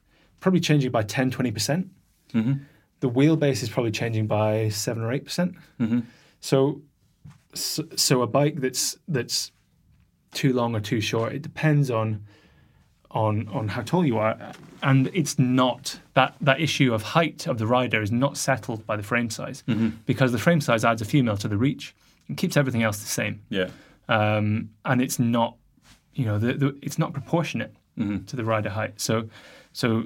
probably 0.41 0.61
changing 0.61 0.91
by 0.91 1.03
10, 1.03 1.31
20%. 1.31 1.55
percent 1.55 1.89
mm-hmm. 2.35 2.55
The 3.01 3.11
wheelbase 3.11 3.63
is 3.63 3.69
probably 3.69 3.91
changing 3.91 4.27
by 4.27 4.69
7 4.69 5.03
or 5.03 5.09
8%. 5.09 5.25
percent 5.25 5.55
mm-hmm. 5.81 6.01
So, 6.41 6.83
so, 7.55 7.85
so 7.97 8.23
a 8.23 8.27
bike 8.27 8.61
that's 8.61 8.97
that's 9.07 9.53
too 10.33 10.53
long 10.53 10.75
or 10.75 10.81
too 10.81 11.01
short, 11.01 11.33
it 11.33 11.43
depends 11.43 11.91
on 11.91 12.25
on 13.15 13.49
on 13.49 13.69
how 13.69 13.83
tall 13.83 14.05
you 14.07 14.19
are, 14.19 14.37
and 14.83 15.11
it's 15.13 15.39
not 15.39 15.99
that 16.15 16.35
that 16.41 16.61
issue 16.61 16.93
of 16.95 17.03
height 17.03 17.47
of 17.47 17.59
the 17.59 17.67
rider 17.67 18.01
is 18.03 18.11
not 18.11 18.37
settled 18.37 18.87
by 18.87 18.97
the 18.97 19.03
frame 19.03 19.31
size 19.31 19.63
because 20.07 20.33
the 20.33 20.39
frame 20.39 20.61
size 20.61 20.85
adds 20.85 21.03
a 21.03 21.05
few 21.05 21.23
mil 21.23 21.37
to 21.37 21.49
the 21.49 21.57
reach 21.57 21.95
and 22.29 22.37
keeps 22.37 22.57
everything 22.57 22.83
else 22.83 22.99
the 22.99 23.07
same, 23.09 23.41
Yeah. 23.51 23.69
um, 24.09 24.71
and 24.85 25.03
it's 25.03 25.19
not 25.19 25.57
you 26.15 26.25
know 26.25 26.39
the, 26.39 26.53
the, 26.55 26.79
it's 26.83 26.99
not 26.99 27.13
proportionate 27.13 27.75
to 28.27 28.37
the 28.37 28.45
rider 28.45 28.71
height. 28.71 29.01
So 29.01 29.29
so 29.73 30.05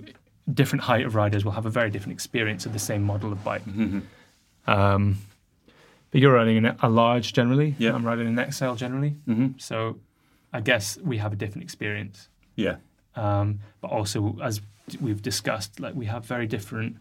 different 0.53 0.83
height 0.85 1.05
of 1.07 1.15
riders 1.15 1.45
will 1.45 1.53
have 1.53 1.67
a 1.67 1.71
very 1.71 1.91
different 1.91 2.13
experience 2.13 2.67
of 2.67 2.73
the 2.73 2.79
same 2.79 3.03
model 3.03 3.33
of 3.33 3.43
bike. 3.45 3.63
Um, 4.67 5.19
but 6.11 6.21
you're 6.21 6.33
riding 6.33 6.57
an, 6.65 6.77
a 6.83 6.89
large 6.89 7.33
generally. 7.33 7.75
Yeah. 7.79 7.93
I'm 7.95 8.05
riding 8.07 8.27
an 8.39 8.53
XL 8.53 8.75
generally. 8.75 9.17
So 9.59 9.99
I 10.53 10.61
guess 10.61 10.99
we 10.99 11.19
have 11.19 11.33
a 11.33 11.37
different 11.37 11.63
experience 11.65 12.29
Yeah. 12.57 12.77
Um, 13.17 13.61
but 13.81 13.91
also 13.91 14.39
as 14.43 14.61
we've 15.01 15.23
discussed, 15.23 15.81
like 15.81 15.95
we 15.95 16.07
have 16.07 16.25
very 16.25 16.47
different 16.47 16.97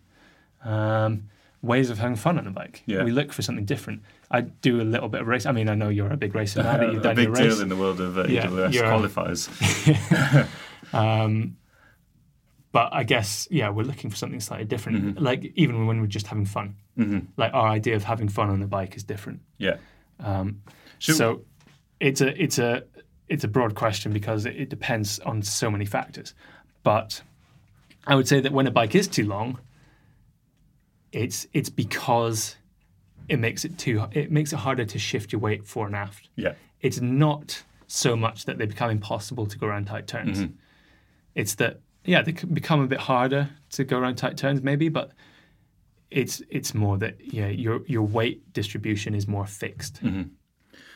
um, 0.63 1.29
ways 1.61 1.89
of 1.89 1.97
having 1.99 2.15
fun 2.15 2.37
on 2.37 2.47
a 2.47 2.51
bike. 2.51 2.81
Yeah. 2.85 3.03
We 3.03 3.11
look 3.11 3.31
for 3.33 3.41
something 3.41 3.65
different. 3.65 4.01
I 4.31 4.41
do 4.41 4.81
a 4.81 4.83
little 4.83 5.09
bit 5.09 5.21
of 5.21 5.27
race. 5.27 5.45
I 5.45 5.51
mean, 5.51 5.69
I 5.69 5.75
know 5.75 5.89
you're 5.89 6.11
a 6.11 6.17
big 6.17 6.33
racer 6.33 6.63
now 6.63 6.77
that 6.77 6.87
you've 6.91 6.99
a 7.01 7.03
done 7.03 7.15
big 7.15 7.25
your 7.25 7.33
race. 7.35 7.53
deal 7.53 7.61
in 7.61 7.69
the 7.69 7.75
world 7.75 8.01
of 8.01 8.17
uh, 8.17 8.25
Yeah, 8.27 8.47
EWS 8.47 8.73
qualifiers. 8.81 10.47
Um, 10.93 11.57
but 12.71 12.89
I 12.93 13.03
guess 13.03 13.47
yeah, 13.51 13.69
we're 13.69 13.83
looking 13.83 14.09
for 14.09 14.15
something 14.15 14.39
slightly 14.39 14.65
different. 14.65 15.03
Mm-hmm. 15.03 15.23
Like 15.23 15.51
even 15.55 15.87
when 15.87 15.99
we're 15.99 16.07
just 16.07 16.27
having 16.27 16.45
fun, 16.45 16.75
like 17.37 17.53
our 17.53 17.67
idea 17.67 17.95
of 17.95 18.03
having 18.03 18.29
fun 18.29 18.49
on 18.49 18.59
the 18.59 18.67
bike 18.67 18.95
is 18.95 19.03
different. 19.03 19.41
Yeah. 19.57 19.77
Um, 20.19 20.61
so 20.99 21.41
it's 21.99 22.21
a 22.21 22.41
it's 22.41 22.59
a 22.59 22.83
it's 23.27 23.43
a 23.43 23.47
broad 23.47 23.75
question 23.75 24.13
because 24.13 24.45
it, 24.45 24.55
it 24.55 24.69
depends 24.69 25.19
on 25.19 25.41
so 25.41 25.69
many 25.71 25.85
factors. 25.85 26.33
But 26.83 27.21
I 28.05 28.15
would 28.15 28.27
say 28.27 28.39
that 28.39 28.51
when 28.51 28.67
a 28.67 28.71
bike 28.71 28.95
is 28.95 29.07
too 29.07 29.25
long, 29.25 29.59
it's 31.11 31.47
it's 31.53 31.69
because 31.69 32.55
it 33.27 33.39
makes 33.39 33.65
it 33.65 33.77
too 33.77 34.05
it 34.11 34.31
makes 34.31 34.53
it 34.53 34.57
harder 34.57 34.85
to 34.85 34.99
shift 34.99 35.31
your 35.31 35.41
weight 35.41 35.65
fore 35.65 35.87
and 35.87 35.95
aft. 35.95 36.29
Yeah. 36.35 36.53
It's 36.81 37.01
not 37.01 37.63
so 37.87 38.15
much 38.15 38.45
that 38.45 38.57
they 38.57 38.65
become 38.65 38.91
impossible 38.91 39.45
to 39.47 39.57
go 39.57 39.67
around 39.67 39.85
tight 39.85 40.07
turns. 40.07 40.39
Mm-hmm. 40.39 40.53
It's 41.33 41.55
that 41.55 41.79
yeah, 42.03 42.21
they 42.21 42.33
become 42.33 42.81
a 42.81 42.87
bit 42.87 42.99
harder 42.99 43.49
to 43.71 43.83
go 43.83 43.97
around 43.97 44.15
tight 44.15 44.37
turns 44.37 44.61
maybe, 44.61 44.89
but 44.89 45.11
it's 46.11 46.41
it's 46.49 46.73
more 46.73 46.97
that 46.99 47.17
yeah, 47.33 47.47
your 47.47 47.81
your 47.87 48.03
weight 48.03 48.53
distribution 48.53 49.15
is 49.15 49.27
more 49.27 49.45
fixed. 49.47 49.99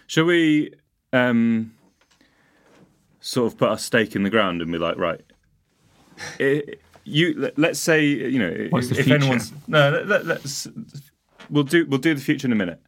Shall 0.06 0.26
we 0.26 0.74
um, 1.14 1.74
sort 3.30 3.52
of 3.52 3.60
put 3.60 3.72
a 3.72 3.78
stake 3.78 4.16
in 4.16 4.24
the 4.24 4.30
ground 4.30 4.60
and 4.62 4.72
be 4.72 4.80
like, 4.80 4.98
right, 4.98 5.22
i 6.40 6.64
you 7.06 7.34
let- 7.38 7.58
let's 7.58 7.80
say 7.80 8.04
you 8.06 8.40
know 8.40 8.68
What's 8.72 8.92
if, 8.92 9.00
if 9.00 9.12
anyone's 9.12 9.52
no, 9.68 10.04
let, 10.06 10.26
let's 10.26 10.68
we'll 11.50 11.64
do 11.64 11.86
we'll 11.88 12.00
do 12.00 12.14
the 12.16 12.22
future 12.22 12.48
in 12.48 12.52
a 12.52 12.56
minute, 12.56 12.82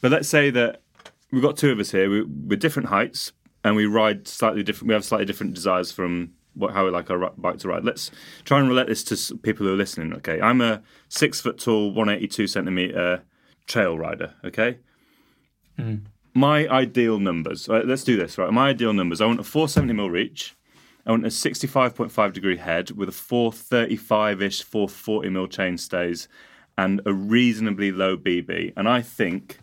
but 0.00 0.10
let's 0.10 0.28
say 0.28 0.50
that 0.50 0.82
we've 1.30 1.42
got 1.42 1.56
two 1.56 1.70
of 1.70 1.78
us 1.78 1.90
here, 1.90 2.08
we, 2.10 2.22
we're 2.22 2.56
different 2.66 2.88
heights 2.88 3.32
and 3.64 3.76
we 3.76 3.84
ride 3.86 4.26
slightly 4.26 4.62
different. 4.62 4.88
We 4.88 4.94
have 4.94 5.04
slightly 5.04 5.26
different 5.26 5.54
desires 5.54 5.92
from 5.92 6.32
what 6.54 6.72
how 6.72 6.84
we 6.86 6.90
like 6.90 7.10
our 7.10 7.30
bike 7.36 7.58
to 7.58 7.68
ride. 7.68 7.84
Let's 7.84 8.10
try 8.44 8.58
and 8.60 8.68
relate 8.68 8.86
this 8.88 9.04
to 9.04 9.36
people 9.38 9.66
who 9.66 9.74
are 9.74 9.76
listening. 9.76 10.14
Okay, 10.14 10.40
I'm 10.40 10.60
a 10.60 10.82
six 11.08 11.40
foot 11.40 11.58
tall, 11.58 11.92
one 11.92 12.08
eighty 12.08 12.28
two 12.28 12.46
centimeter 12.46 13.22
trail 13.66 13.98
rider. 13.98 14.34
Okay, 14.44 14.78
hmm. 15.76 15.96
My 16.36 16.68
ideal 16.68 17.18
numbers. 17.18 17.66
Right, 17.68 17.84
let's 17.86 18.04
do 18.04 18.16
this. 18.16 18.36
Right, 18.38 18.52
my 18.52 18.68
ideal 18.68 18.92
numbers. 18.92 19.20
I 19.20 19.26
want 19.26 19.40
a 19.40 19.44
470 19.44 19.92
mil 19.94 20.10
reach. 20.10 20.54
I 21.06 21.10
want 21.10 21.24
a 21.24 21.28
65.5 21.28 22.32
degree 22.32 22.56
head 22.56 22.90
with 22.90 23.08
a 23.08 23.12
435 23.12 24.42
ish, 24.42 24.62
440 24.62 25.30
mil 25.30 25.46
chain 25.46 25.78
stays, 25.78 26.28
and 26.76 27.00
a 27.06 27.12
reasonably 27.12 27.90
low 27.90 28.16
BB. 28.16 28.74
And 28.76 28.88
I 28.88 29.00
think, 29.02 29.60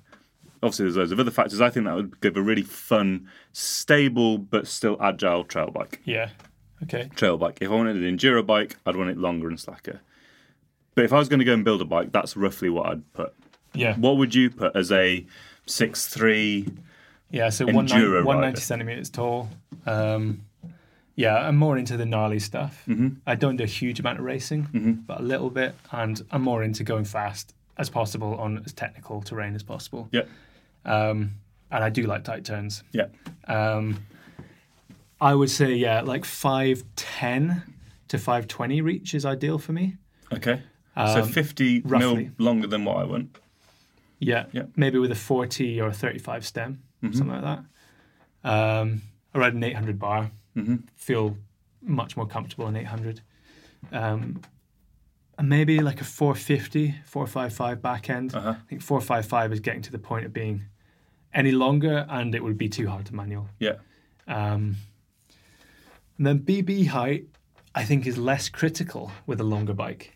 obviously, 0.63 0.85
there's 0.85 0.97
loads 0.97 1.11
of 1.11 1.19
other 1.19 1.31
factors. 1.31 1.61
I 1.61 1.69
think 1.69 1.85
that 1.85 1.95
would 1.95 2.19
give 2.21 2.37
a 2.37 2.41
really 2.41 2.63
fun, 2.63 3.29
stable 3.51 4.37
but 4.37 4.67
still 4.67 4.97
agile 4.99 5.43
trail 5.43 5.69
bike. 5.69 6.01
Yeah. 6.05 6.29
Okay. 6.81 7.09
Trail 7.15 7.37
bike. 7.37 7.59
If 7.61 7.69
I 7.69 7.75
wanted 7.75 7.97
an 7.97 8.17
enduro 8.17 8.45
bike, 8.45 8.77
I'd 8.85 8.95
want 8.95 9.11
it 9.11 9.17
longer 9.17 9.47
and 9.47 9.59
slacker. 9.59 10.01
But 10.95 11.05
if 11.05 11.13
I 11.13 11.19
was 11.19 11.29
going 11.29 11.39
to 11.39 11.45
go 11.45 11.53
and 11.53 11.63
build 11.63 11.81
a 11.81 11.85
bike, 11.85 12.11
that's 12.11 12.35
roughly 12.35 12.69
what 12.69 12.87
I'd 12.87 13.13
put. 13.13 13.33
Yeah. 13.73 13.95
What 13.97 14.17
would 14.17 14.33
you 14.33 14.49
put 14.49 14.75
as 14.75 14.91
a 14.91 15.25
six 15.65 16.07
three? 16.07 16.67
Yeah. 17.31 17.49
So 17.49 17.65
190, 17.65 18.61
centimeters 18.61 19.09
tall. 19.09 19.49
Um, 19.85 20.41
yeah, 21.15 21.35
I'm 21.35 21.55
more 21.57 21.77
into 21.77 21.95
the 21.95 22.05
gnarly 22.05 22.39
stuff. 22.39 22.83
Mm-hmm. 22.87 23.09
I 23.27 23.35
don't 23.35 23.55
do 23.55 23.63
a 23.63 23.67
huge 23.67 23.99
amount 23.99 24.19
of 24.19 24.25
racing, 24.25 25.03
but 25.05 25.19
a 25.19 25.23
little 25.23 25.49
bit, 25.51 25.75
and 25.91 26.19
I'm 26.31 26.41
more 26.41 26.63
into 26.63 26.83
going 26.83 27.05
fast 27.05 27.53
as 27.77 27.89
possible 27.89 28.35
on 28.35 28.63
as 28.65 28.73
technical 28.73 29.21
terrain 29.21 29.53
as 29.55 29.63
possible. 29.63 30.09
Yeah. 30.11 30.23
Um, 30.85 31.33
and 31.71 31.83
I 31.83 31.89
do 31.89 32.03
like 32.03 32.23
tight 32.23 32.45
turns. 32.45 32.83
Yeah. 32.91 33.07
Um, 33.47 34.03
I 35.21 35.33
would 35.35 35.49
say 35.49 35.73
yeah, 35.75 36.01
like 36.01 36.25
five 36.25 36.83
ten 36.95 37.63
to 38.07 38.17
five 38.17 38.47
twenty 38.47 38.81
reach 38.81 39.13
is 39.13 39.25
ideal 39.25 39.57
for 39.57 39.71
me. 39.71 39.97
Okay. 40.33 40.61
so 40.95 41.23
50 41.23 41.81
mil 41.81 41.89
roughly. 41.89 42.31
longer 42.39 42.67
than 42.67 42.85
what 42.85 42.97
I 42.97 43.03
want. 43.03 43.37
Yeah, 44.19 44.45
Yeah. 44.51 44.63
maybe 44.75 44.97
with 44.99 45.11
a 45.11 45.15
forty 45.15 45.81
or 45.81 45.91
thirty 45.91 46.19
five 46.19 46.45
stem, 46.45 46.81
something 47.01 47.27
like 47.27 47.41
that. 47.41 47.59
Um, 48.43 49.01
I 49.33 49.39
read 49.39 49.53
an 49.53 49.63
eight 49.63 49.75
hundred 49.75 49.99
bar. 49.99 50.31
Feel 50.95 51.37
much 51.81 52.15
more 52.15 52.25
comfortable 52.27 52.67
in 52.67 52.75
eight 52.75 52.87
hundred. 52.87 53.21
Um, 53.91 54.41
and 55.37 55.49
maybe 55.49 55.79
like 55.79 55.99
a 55.99 56.03
450, 56.03 56.93
455 57.05 57.81
back 57.81 58.09
end. 58.09 58.35
I 58.35 58.53
think 58.69 58.81
455 58.83 59.51
is 59.53 59.59
getting 59.61 59.81
to 59.81 59.91
the 59.91 59.97
point 59.97 60.25
of 60.27 60.31
being 60.31 60.65
any 61.33 61.51
longer, 61.51 62.05
and 62.07 62.35
it 62.35 62.43
would 62.43 62.57
be 62.57 62.69
too 62.69 62.87
hard 62.87 63.07
to 63.07 63.15
manual. 63.15 63.49
Yeah. 63.59 63.77
Um, 64.27 64.75
and 66.17 66.27
then 66.27 66.39
BB 66.39 66.87
height, 66.87 67.25
I 67.73 67.83
think, 67.83 68.05
is 68.05 68.17
less 68.17 68.47
critical 68.47 69.11
with 69.25 69.41
a 69.41 69.43
longer 69.43 69.73
bike 69.73 70.13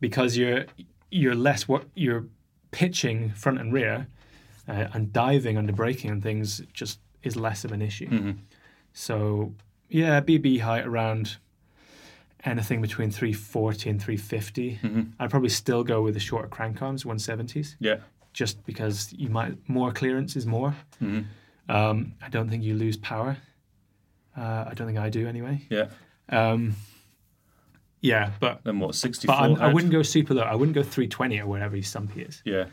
because 0.00 0.36
you're 0.36 0.66
you're 1.10 1.34
less 1.34 1.66
what 1.66 1.86
you're 1.94 2.26
pitching 2.72 3.30
front 3.30 3.60
and 3.60 3.72
rear, 3.72 4.08
uh, 4.68 4.88
and 4.92 5.12
diving 5.12 5.56
under 5.56 5.72
braking 5.72 6.10
and 6.10 6.22
things 6.22 6.60
just 6.72 6.98
is 7.22 7.36
less 7.36 7.64
of 7.64 7.70
an 7.72 7.80
issue. 7.80 8.34
So 8.92 9.54
yeah, 9.88 10.20
BB 10.20 10.60
height 10.60 10.84
around 10.86 11.36
anything 12.44 12.80
between 12.82 13.10
340 13.10 13.90
and 13.90 14.02
350. 14.02 14.80
I'd 15.20 15.30
probably 15.30 15.48
still 15.48 15.84
go 15.84 16.02
with 16.02 16.14
the 16.14 16.20
shorter 16.20 16.48
crank 16.48 16.82
arms, 16.82 17.04
170s 17.04 17.76
Yeah. 17.78 17.98
just 18.32 18.64
because 18.66 19.12
you 19.12 19.28
might 19.28 19.56
more 19.68 19.92
clearance 19.92 20.34
is 20.34 20.44
more. 20.46 20.74
Um, 21.68 22.14
I 22.20 22.28
don't 22.30 22.48
think 22.50 22.64
you 22.64 22.74
lose 22.74 22.96
power. 22.96 23.36
Uh, 24.36 24.64
I 24.68 24.72
don't 24.74 24.86
think 24.86 24.98
I 24.98 25.08
do 25.10 25.28
anyway. 25.28 25.62
Yeah. 25.70 25.88
Um, 26.28 26.74
yeah, 28.02 28.30
but 28.40 28.62
Then 28.64 28.78
what? 28.80 28.94
64 28.94 29.34
but 29.34 29.40
I'm, 29.42 29.56
I 29.62 29.72
wouldn't 29.72 29.92
go 29.92 30.02
super 30.02 30.34
low. 30.34 30.42
I 30.42 30.54
wouldn't 30.54 30.74
go 30.74 30.82
320 30.82 31.40
or 31.40 31.46
wherever 31.46 31.74
your 31.76 31.82
stumpy 31.84 32.22
is 32.22 32.42
Yeah. 32.44 32.66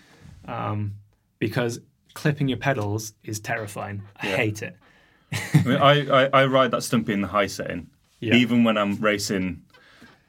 um, 0.45 0.95
because 1.39 1.79
clipping 2.15 2.49
your 2.49 2.57
pedals 2.57 3.13
is 3.23 3.39
terrifying. 3.39 4.01
I 4.21 4.27
Yeah. 4.29 4.35
hate 4.35 4.61
it. 4.63 4.75
I, 5.31 5.63
mean, 5.63 5.77
I, 5.77 6.23
I, 6.25 6.29
I 6.41 6.45
ride 6.47 6.71
that 6.71 6.81
stumpy 6.83 7.13
in 7.13 7.21
the 7.21 7.27
high 7.27 7.47
setting, 7.47 7.87
Yeah. 8.19 8.33
even 8.35 8.63
when 8.63 8.77
I'm 8.77 8.95
racing. 8.95 9.61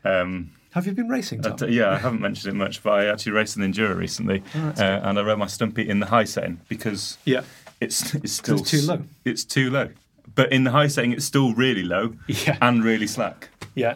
Um, 0.04 0.50
Have 0.72 0.86
you 0.86 0.92
been 0.92 1.08
racing, 1.08 1.42
Tom? 1.42 1.52
at- 1.60 1.70
yeah, 1.72 1.90
I 1.90 1.96
haven't 1.98 2.20
mentioned 2.20 2.54
it 2.54 2.56
much, 2.56 2.82
but 2.82 2.92
I 2.92 3.06
actually 3.06 3.32
raced 3.32 3.56
an 3.56 3.62
Enduro 3.72 3.96
recently, 3.96 4.42
uh, 4.54 4.72
and 4.82 5.18
I 5.18 5.22
rode 5.22 5.38
my 5.38 5.46
stumpy 5.46 5.88
in 5.88 6.00
the 6.00 6.06
high 6.06 6.24
setting 6.24 6.60
because 6.68 7.16
yeah, 7.24 7.42
it's 7.80 8.14
it's 8.14 8.32
still 8.32 8.58
it's 8.60 8.70
too 8.70 8.82
low. 8.82 9.02
It's 9.24 9.44
too 9.44 9.70
low, 9.70 9.88
but 10.34 10.52
in 10.52 10.64
the 10.64 10.70
high 10.70 10.86
setting, 10.88 11.12
it's 11.12 11.24
still 11.24 11.54
really 11.54 11.82
low 11.82 12.14
Yeah. 12.28 12.56
and 12.60 12.84
really 12.84 13.06
slack, 13.06 13.48
yeah. 13.74 13.94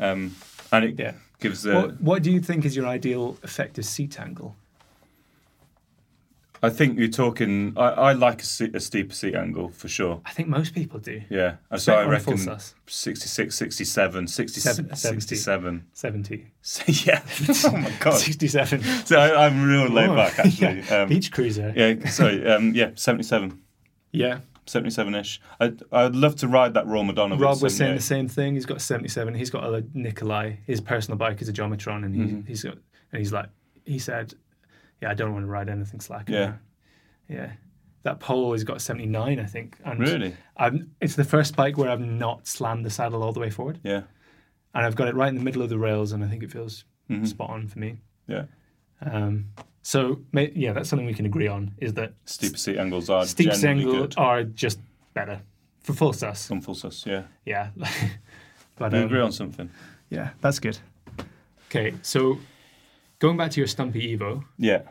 Um, 0.00 0.34
and 0.72 0.84
it 0.84 0.98
Yeah. 0.98 1.12
gives 1.40 1.62
the. 1.62 1.74
what, 1.74 2.00
what 2.00 2.22
do 2.22 2.30
you 2.30 2.40
think 2.40 2.64
is 2.64 2.74
your 2.74 2.86
ideal 2.86 3.36
effective 3.44 3.84
seat 3.84 4.18
angle? 4.18 4.56
I 6.62 6.68
think 6.68 6.98
you're 6.98 7.08
talking. 7.08 7.72
I, 7.74 7.88
I 7.88 8.12
like 8.12 8.42
a, 8.42 8.44
seat, 8.44 8.74
a 8.74 8.80
steeper 8.80 9.14
seat 9.14 9.34
angle 9.34 9.70
for 9.70 9.88
sure. 9.88 10.20
I 10.26 10.30
think 10.32 10.48
most 10.48 10.74
people 10.74 11.00
do. 11.00 11.22
Yeah, 11.30 11.56
so 11.78 11.94
I 11.94 12.04
on 12.04 12.12
a 12.12 12.20
full 12.20 12.34
reckon 12.34 12.58
66, 12.86 13.54
67, 13.56 14.26
60, 14.26 14.60
Seven- 14.60 14.94
67. 14.94 15.86
70. 15.94 16.46
yeah. 17.06 17.22
oh 17.64 17.70
my 17.72 17.90
god. 18.00 18.12
67. 18.18 18.82
So 19.06 19.18
I, 19.18 19.46
I'm 19.46 19.62
real 19.66 19.88
laid 19.88 20.08
back 20.14 20.38
actually. 20.38 20.80
yeah. 20.90 21.02
Um, 21.02 21.08
Beach 21.08 21.32
cruiser. 21.32 21.72
yeah, 21.74 22.06
sorry. 22.10 22.46
Um, 22.46 22.74
yeah, 22.74 22.90
77, 22.94 23.58
Yeah. 24.12 24.40
77 24.70 25.14
ish. 25.14 25.40
I'd, 25.60 25.82
I'd 25.92 26.14
love 26.14 26.36
to 26.36 26.48
ride 26.48 26.74
that 26.74 26.86
RAAW 26.86 27.04
Madonna. 27.06 27.36
Rob 27.36 27.60
was 27.60 27.76
saying 27.76 27.96
the 27.96 28.00
same 28.02 28.28
thing. 28.28 28.54
He's 28.54 28.66
got 28.66 28.78
a 28.78 28.80
77. 28.80 29.34
He's 29.34 29.50
got 29.50 29.64
a 29.64 29.84
Nicolai. 29.94 30.58
His 30.66 30.80
personal 30.80 31.18
bike 31.18 31.42
is 31.42 31.48
a 31.48 31.52
Geometron, 31.52 32.04
and 32.04 32.14
he, 32.14 32.20
Mm-hmm. 32.22 32.46
he's 32.46 32.62
got, 32.62 32.74
and 33.12 33.18
he's 33.18 33.32
like, 33.32 33.48
he 33.84 33.98
said, 33.98 34.34
"Yeah, 35.02 35.10
I 35.10 35.14
don't 35.14 35.32
want 35.32 35.44
to 35.44 35.50
ride 35.50 35.68
anything 35.68 36.00
slack." 36.00 36.28
Yeah. 36.28 36.36
anymore." 36.36 36.60
yeah. 37.28 37.52
That 38.02 38.18
pole 38.18 38.52
has 38.52 38.64
got 38.64 38.80
79, 38.80 39.38
I 39.38 39.44
think. 39.44 39.76
And 39.84 40.00
Really? 40.00 40.34
I've, 40.56 40.78
it's 41.02 41.16
the 41.16 41.24
first 41.24 41.54
bike 41.54 41.76
where 41.76 41.90
I've 41.90 42.00
not 42.00 42.46
slammed 42.46 42.86
the 42.86 42.90
saddle 42.90 43.22
all 43.22 43.32
the 43.32 43.40
way 43.40 43.50
forward, 43.50 43.78
Yeah, 43.84 44.04
and 44.74 44.86
I've 44.86 44.96
got 44.96 45.08
it 45.08 45.14
right 45.14 45.28
in 45.28 45.34
the 45.34 45.42
middle 45.44 45.60
of 45.60 45.68
the 45.68 45.78
rails, 45.78 46.12
and 46.12 46.24
I 46.24 46.28
think 46.28 46.42
it 46.42 46.50
feels 46.50 46.84
Mm-hmm. 47.10 47.24
spot 47.26 47.50
on 47.50 47.66
for 47.66 47.78
me. 47.78 48.00
yeah. 48.28 48.44
Um, 49.02 49.46
so 49.82 50.20
yeah, 50.32 50.72
that's 50.72 50.88
something 50.88 51.06
we 51.06 51.14
can 51.14 51.26
agree 51.26 51.48
on. 51.48 51.72
Is 51.78 51.94
that 51.94 52.12
Steeper 52.24 52.56
seat 52.56 52.78
angles 52.78 53.08
are 53.10 53.26
steep 53.26 53.52
generally 53.52 53.84
angle 53.84 54.00
good. 54.00 54.14
are 54.18 54.44
just 54.44 54.78
better 55.14 55.40
for 55.82 55.92
full 55.94 56.12
sus. 56.12 56.40
Some 56.40 56.60
full 56.60 56.74
sus, 56.74 57.04
yeah. 57.06 57.24
Yeah. 57.44 57.70
but 58.76 58.92
We 58.92 58.98
um, 58.98 59.04
agree 59.06 59.20
on 59.20 59.32
something. 59.32 59.70
Yeah, 60.10 60.30
that's 60.40 60.58
good. 60.58 60.78
Okay, 61.68 61.94
so 62.02 62.38
going 63.20 63.36
back 63.36 63.52
to 63.52 63.60
your 63.60 63.68
Stumpy 63.68 64.16
Evo, 64.16 64.44
Yeah, 64.58 64.82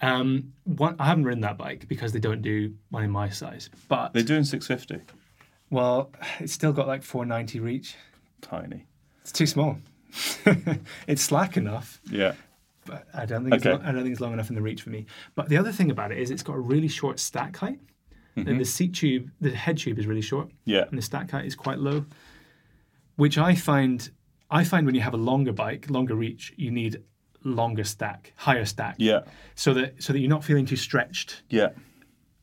um, 0.00 0.52
one, 0.64 0.94
I 0.98 1.06
haven't 1.06 1.24
ridden 1.24 1.40
that 1.42 1.58
bike 1.58 1.88
because 1.88 2.12
they 2.12 2.20
don't 2.20 2.42
do 2.42 2.74
one 2.90 3.02
in 3.02 3.10
my 3.10 3.28
size. 3.28 3.70
But 3.88 4.12
they're 4.12 4.22
doing 4.22 4.44
650. 4.44 5.04
well, 5.70 6.10
it's 6.38 6.52
still 6.52 6.72
got 6.72 6.86
like 6.86 7.02
490 7.02 7.60
reach. 7.60 7.96
Tiny. 8.40 8.86
It's 9.22 9.32
too 9.32 9.46
small. 9.46 9.78
it's 11.06 11.22
slack 11.22 11.56
enough, 11.56 12.00
Yeah, 12.10 12.34
but 12.88 13.06
I 13.14 13.24
don't 13.26 13.42
think 13.44 13.54
it's 13.54 13.64
Okay. 13.66 13.76
lo- 13.76 13.82
I 13.88 13.92
don't 13.92 14.02
think 14.02 14.12
it's 14.12 14.20
long 14.20 14.32
enough 14.32 14.48
in 14.48 14.56
the 14.56 14.62
reach 14.62 14.82
for 14.82 14.90
me. 14.90 15.06
But 15.36 15.48
the 15.48 15.56
other 15.56 15.70
thing 15.72 15.90
about 15.90 16.10
it 16.12 16.18
is 16.18 16.30
it's 16.30 16.42
got 16.42 16.56
a 16.56 16.60
really 16.60 16.88
short 16.88 17.20
stack 17.20 17.56
height. 17.56 17.80
And 18.36 18.60
the 18.60 18.64
seat 18.64 18.94
tube, 18.94 19.30
the 19.40 19.50
head 19.50 19.78
tube 19.78 19.98
is 19.98 20.06
really 20.06 20.20
short. 20.22 20.48
Yeah. 20.64 20.84
And 20.88 20.96
the 20.96 21.02
stack 21.02 21.28
height 21.32 21.44
is 21.44 21.56
quite 21.56 21.80
low, 21.80 22.04
which 23.16 23.36
I 23.36 23.56
find 23.56 24.08
I 24.50 24.62
find 24.62 24.86
when 24.86 24.94
you 24.94 25.00
have 25.00 25.14
a 25.14 25.18
longer 25.30 25.52
bike, 25.52 25.90
longer 25.90 26.14
reach, 26.14 26.52
you 26.56 26.70
need 26.70 27.02
longer 27.42 27.82
stack, 27.82 28.32
higher 28.36 28.64
stack. 28.64 28.94
yeah, 28.98 29.22
So 29.56 29.74
that 29.74 30.00
so 30.02 30.12
that 30.12 30.20
you're 30.20 30.30
not 30.30 30.44
feeling 30.44 30.66
too 30.66 30.76
stretched 30.76 31.42
yeah. 31.50 31.70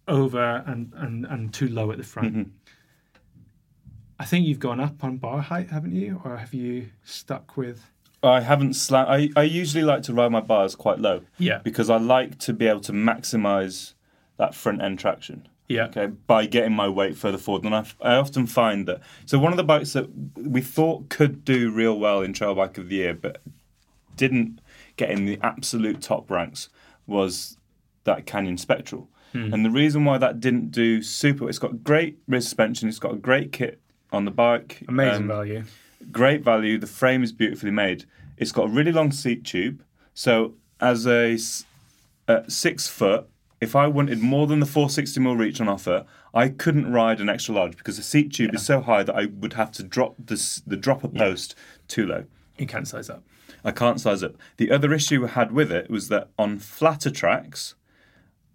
over 0.08 0.64
and 0.68 0.92
and, 0.98 1.26
and 1.26 1.54
too 1.54 1.70
low 1.70 1.92
at 1.92 1.98
the 1.98 2.04
front. 2.04 2.34
Mm-hmm. 2.36 2.50
I 4.20 4.26
think 4.26 4.46
you've 4.48 4.60
gone 4.60 4.80
up 4.82 5.02
on 5.04 5.18
bar 5.18 5.40
height, 5.42 5.70
haven't 5.70 5.94
you? 5.96 6.22
Or 6.26 6.36
have 6.38 6.54
you 6.54 6.90
stuck 7.04 7.58
with 7.58 7.86
I 8.24 8.42
haven't 8.42 8.72
sla- 8.72 9.08
I, 9.08 9.30
I 9.36 9.44
usually 9.44 9.84
like 9.84 10.04
to 10.04 10.14
ride 10.14 10.32
my 10.32 10.42
bars 10.42 10.76
quite 10.76 11.00
low. 11.00 11.22
Yeah. 11.38 11.60
Because 11.64 11.90
I 11.90 11.98
like 11.98 12.40
to 12.40 12.54
be 12.54 12.68
able 12.68 12.82
to 12.82 12.92
maximize 12.92 13.94
that 14.38 14.56
front 14.56 14.82
end 14.82 15.00
traction. 15.00 15.48
Yeah. 15.68 15.86
Okay. 15.86 16.08
By 16.08 16.46
getting 16.46 16.74
my 16.74 16.88
weight 16.90 17.18
further 17.18 17.38
forward. 17.38 17.64
And 17.64 17.76
I, 17.76 17.86
I 18.02 18.16
often 18.16 18.48
find 18.48 18.88
that. 18.88 19.02
So, 19.26 19.40
one 19.40 19.52
of 19.52 19.58
the 19.58 19.64
bikes 19.64 19.94
that 19.94 20.08
we 20.36 20.62
thought 20.62 21.10
could 21.10 21.44
do 21.44 21.72
real 21.72 21.98
well 21.98 22.22
in 22.22 22.34
Trail 22.34 22.56
Bike 22.56 22.78
of 22.78 22.90
the 22.90 22.96
Year, 22.98 23.14
but 23.14 23.42
didn't 24.16 24.62
get 24.98 25.10
in 25.10 25.26
the 25.26 25.40
absolute 25.42 26.02
top 26.02 26.30
ranks 26.30 26.70
was 27.08 27.58
that 28.06 28.26
Canyon 28.26 28.58
Spectral. 28.58 29.10
Hmm. 29.34 29.54
And 29.54 29.66
the 29.66 29.70
reason 29.70 30.06
why 30.06 30.18
that 30.18 30.40
didn't 30.40 30.72
do 30.72 31.02
super, 31.02 31.50
it's 31.50 31.60
got 31.60 31.84
great 31.84 32.20
rear 32.28 32.42
suspension, 32.42 32.88
it's 32.88 33.00
got 33.00 33.14
a 33.14 33.18
great 33.18 33.52
kit 33.52 33.82
on 34.12 34.26
the 34.26 34.32
bike. 34.32 34.84
amazing 34.88 35.24
um, 35.24 35.28
value? 35.28 35.64
Great 36.12 36.44
value. 36.44 36.78
The 36.78 36.88
frame 36.88 37.24
is 37.24 37.32
beautifully 37.32 37.72
made. 37.72 38.06
It's 38.38 38.52
got 38.52 38.66
a 38.66 38.70
really 38.70 38.92
long 38.92 39.12
seat 39.12 39.44
tube. 39.44 39.84
So 40.14 40.54
as 40.80 41.06
a, 41.08 41.38
uh, 42.28 42.42
six 42.48 42.88
foot, 42.88 43.28
if 43.62 43.76
I 43.76 43.88
wanted 43.88 44.20
more 44.20 44.48
than 44.48 44.60
the 44.60 44.66
460 44.66 45.20
mil 45.20 45.36
reach 45.36 45.62
on 45.62 45.70
offer, 45.70 46.06
I 46.34 46.50
couldn't 46.50 46.92
ride 46.92 47.22
an 47.22 47.30
extra 47.30 47.56
large 47.56 47.78
because 47.78 47.98
the 47.98 48.04
seat 48.04 48.34
tube 48.34 48.54
is 48.54 48.66
so 48.66 48.82
high 48.82 49.04
that 49.04 49.16
I 49.16 49.26
would 49.26 49.54
have 49.54 49.72
to 49.74 49.84
drop 49.84 50.16
the 50.24 50.34
s- 50.34 50.62
the 50.68 50.76
dropper 50.76 51.08
post 51.08 51.56
too 51.88 52.06
low. 52.06 52.26
You 52.58 52.68
can't 52.68 52.88
size 52.88 53.10
up. 53.10 53.24
I 53.64 53.72
can't 53.72 54.00
size 54.02 54.22
up. 54.24 54.36
The 54.58 54.72
other 54.72 54.94
issue 54.94 55.24
I 55.26 55.30
had 55.30 55.52
with 55.52 55.72
it 55.72 55.90
was 55.90 56.10
that 56.10 56.30
on 56.38 56.60
flatter 56.60 57.10
tracks, 57.10 57.76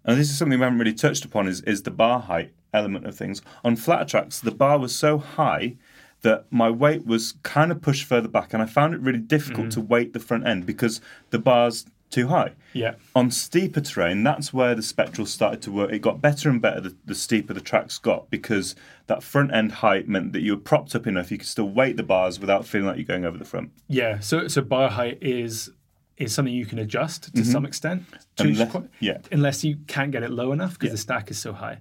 and 0.05 0.19
this 0.19 0.29
is 0.29 0.37
something 0.37 0.59
we 0.59 0.63
haven't 0.63 0.79
really 0.79 0.93
touched 0.93 1.25
upon, 1.25 1.47
is, 1.47 1.61
is 1.61 1.81
the 1.83 1.91
bar 1.91 2.19
height 2.19 2.53
element 2.73 3.05
of 3.05 3.15
things. 3.15 3.41
On 3.63 3.75
flatter 3.75 4.05
tracks, 4.05 4.39
the 4.39 4.51
bar 4.51 4.77
was 4.79 4.95
so 4.95 5.17
high 5.17 5.75
that 6.21 6.45
my 6.51 6.69
weight 6.69 7.05
was 7.05 7.33
kind 7.43 7.71
of 7.71 7.81
pushed 7.81 8.05
further 8.05 8.27
back, 8.27 8.53
and 8.53 8.61
I 8.61 8.65
found 8.65 8.93
it 8.93 9.01
really 9.01 9.19
difficult 9.19 9.67
mm. 9.67 9.73
to 9.73 9.81
weight 9.81 10.13
the 10.13 10.19
front 10.19 10.47
end 10.47 10.65
because 10.65 11.01
the 11.31 11.39
bar's 11.39 11.85
too 12.11 12.27
high. 12.27 12.51
Yeah. 12.73 12.95
On 13.15 13.31
steeper 13.31 13.81
terrain, 13.81 14.21
that's 14.23 14.53
where 14.53 14.75
the 14.75 14.83
Spectral 14.83 15.25
started 15.25 15.61
to 15.63 15.71
work. 15.71 15.91
It 15.91 15.99
got 15.99 16.21
better 16.21 16.49
and 16.49 16.61
better 16.61 16.81
the, 16.81 16.95
the 17.05 17.15
steeper 17.15 17.53
the 17.53 17.61
tracks 17.61 17.97
got 17.97 18.29
because 18.29 18.75
that 19.07 19.23
front 19.23 19.53
end 19.53 19.71
height 19.71 20.07
meant 20.07 20.33
that 20.33 20.41
you 20.41 20.55
were 20.55 20.61
propped 20.61 20.93
up 20.93 21.07
enough 21.07 21.31
you 21.31 21.37
could 21.37 21.47
still 21.47 21.69
weight 21.69 21.97
the 21.97 22.03
bars 22.03 22.39
without 22.39 22.65
feeling 22.65 22.87
like 22.87 22.97
you're 22.97 23.05
going 23.05 23.25
over 23.25 23.37
the 23.37 23.45
front. 23.45 23.71
Yeah. 23.87 24.19
So 24.19 24.47
so 24.47 24.61
bar 24.61 24.89
height 24.89 25.17
is 25.21 25.71
is 26.17 26.33
something 26.33 26.53
you 26.53 26.65
can 26.65 26.77
adjust 26.77 27.23
to 27.23 27.31
mm-hmm. 27.31 27.51
some 27.51 27.65
extent. 27.65 28.03
To 28.35 28.43
Unless- 28.43 28.71
quite- 28.71 28.89
yeah. 28.99 29.17
Unless 29.31 29.63
you 29.63 29.77
can't 29.87 30.11
get 30.11 30.21
it 30.21 30.29
low 30.29 30.51
enough 30.51 30.73
because 30.73 30.87
Yeah. 30.87 30.93
the 30.93 30.97
stack 30.97 31.31
is 31.31 31.39
so 31.39 31.53
high. 31.53 31.79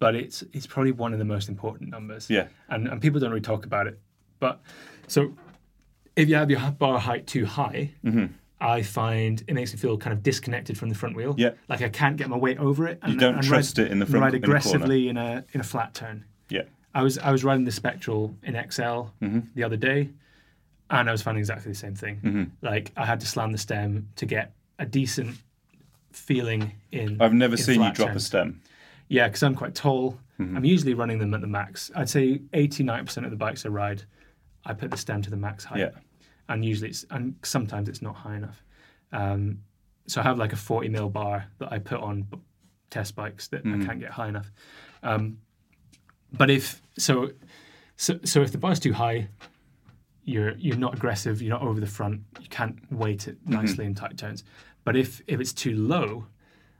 But 0.00 0.14
it's 0.16 0.42
it's 0.52 0.66
probably 0.66 0.90
one 0.92 1.12
of 1.12 1.18
the 1.20 1.24
most 1.24 1.48
important 1.48 1.90
numbers. 1.90 2.28
Yeah. 2.28 2.48
And 2.68 2.88
and 2.88 3.00
people 3.00 3.20
don't 3.20 3.30
really 3.30 3.40
talk 3.40 3.64
about 3.66 3.86
it. 3.86 4.00
But 4.40 4.60
so 5.06 5.32
if 6.16 6.28
you 6.28 6.34
have 6.34 6.50
your 6.50 6.60
bar 6.72 6.98
height 6.98 7.26
too 7.28 7.46
high, 7.46 7.92
Mm-hmm. 8.04 8.26
I 8.62 8.82
find 8.82 9.42
it 9.46 9.54
makes 9.54 9.72
me 9.72 9.78
feel 9.78 9.96
kind 9.96 10.12
of 10.12 10.22
disconnected 10.22 10.76
from 10.76 10.90
the 10.90 10.94
front 10.94 11.16
wheel. 11.16 11.34
Yeah. 11.38 11.52
Like 11.68 11.80
I 11.80 11.88
can't 11.88 12.16
get 12.18 12.28
my 12.28 12.36
weight 12.36 12.58
over 12.58 12.86
it. 12.88 12.98
And, 13.02 13.18
don't 13.18 13.36
and 13.36 13.42
trust 13.42 13.78
ride, 13.78 13.86
it 13.86 13.92
in 13.92 14.00
the 14.00 14.04
front- 14.06 14.22
Ride 14.24 14.34
in 14.34 14.42
aggressively 14.44 15.08
in 15.08 15.16
a 15.16 15.44
in 15.52 15.60
a 15.60 15.64
flat 15.64 15.94
turn. 15.94 16.24
Yeah. 16.50 16.64
I 16.94 17.02
was 17.02 17.16
I 17.18 17.30
was 17.30 17.42
riding 17.44 17.64
the 17.64 17.70
Spectral 17.72 18.34
in 18.42 18.52
XL 18.54 18.80
Mm-hmm. 19.22 19.40
the 19.54 19.62
other 19.64 19.76
day, 19.78 20.10
and 20.90 21.08
I 21.08 21.12
was 21.12 21.22
finding 21.22 21.40
exactly 21.40 21.70
the 21.72 21.78
same 21.78 21.94
thing. 21.94 22.16
Mm-hmm. 22.24 22.44
Like 22.62 22.92
I 22.96 23.04
had 23.06 23.20
to 23.20 23.26
slam 23.26 23.52
the 23.52 23.58
stem 23.58 24.08
to 24.16 24.26
get 24.26 24.52
a 24.78 24.84
decent 24.86 25.36
feeling 26.12 26.72
in. 26.92 27.16
I've 27.20 27.32
never 27.34 27.54
in 27.54 27.62
seen 27.62 27.82
you 27.82 27.92
drop 27.92 28.10
a 28.16 28.20
stem. 28.20 28.60
Yeah, 29.10 29.28
because 29.28 29.42
I'm 29.42 29.54
quite 29.54 29.74
tall. 29.74 30.18
Mm-hmm. 30.40 30.56
I'm 30.56 30.64
usually 30.64 30.94
running 30.94 31.18
them 31.18 31.34
at 31.34 31.42
the 31.42 31.46
max. 31.46 31.90
I'd 31.94 32.08
say 32.08 32.40
80 32.54 32.84
90% 32.84 33.24
of 33.24 33.30
the 33.30 33.36
bikes 33.36 33.66
I 33.66 33.68
ride, 33.68 34.04
I 34.64 34.72
put 34.72 34.90
the 34.90 34.96
stem 34.96 35.20
to 35.22 35.30
the 35.30 35.36
max 35.36 35.64
height. 35.64 35.80
Yeah. 35.80 35.90
And 36.48 36.64
usually 36.64 36.88
it's, 36.90 37.04
and 37.10 37.34
sometimes 37.42 37.88
it's 37.88 38.00
not 38.00 38.14
high 38.16 38.36
enough. 38.36 38.64
Um, 39.12 39.58
so 40.06 40.20
I 40.22 40.24
have 40.24 40.38
like 40.38 40.52
a 40.54 40.56
40 40.56 40.88
mil 40.88 41.10
bar 41.10 41.44
that 41.58 41.70
I 41.72 41.78
put 41.78 42.00
on 42.00 42.22
b- 42.22 42.38
test 42.88 43.14
bikes 43.14 43.48
that 43.48 43.64
Mm-hmm. 43.64 43.82
I 43.82 43.84
can't 43.86 44.00
get 44.00 44.10
high 44.10 44.28
enough. 44.28 44.50
Um, 45.02 45.38
but 46.32 46.48
if, 46.50 46.80
so, 46.98 47.30
so, 47.96 48.18
so 48.24 48.40
if 48.42 48.52
the 48.52 48.58
bar's 48.58 48.80
too 48.80 48.92
high, 48.94 49.28
you're 50.24 50.52
you're 50.58 50.76
not 50.76 50.94
aggressive, 50.94 51.42
you're 51.42 51.50
not 51.58 51.62
over 51.62 51.80
the 51.80 51.86
front, 51.86 52.20
you 52.40 52.48
can't 52.48 52.76
weight 52.92 53.26
it 53.26 53.36
Mm-hmm. 53.44 53.52
nicely 53.54 53.84
in 53.86 53.94
tight 53.94 54.16
turns. 54.16 54.44
But 54.84 54.94
if 54.96 55.20
if 55.26 55.40
it's 55.40 55.52
too 55.52 55.74
low, 55.74 56.26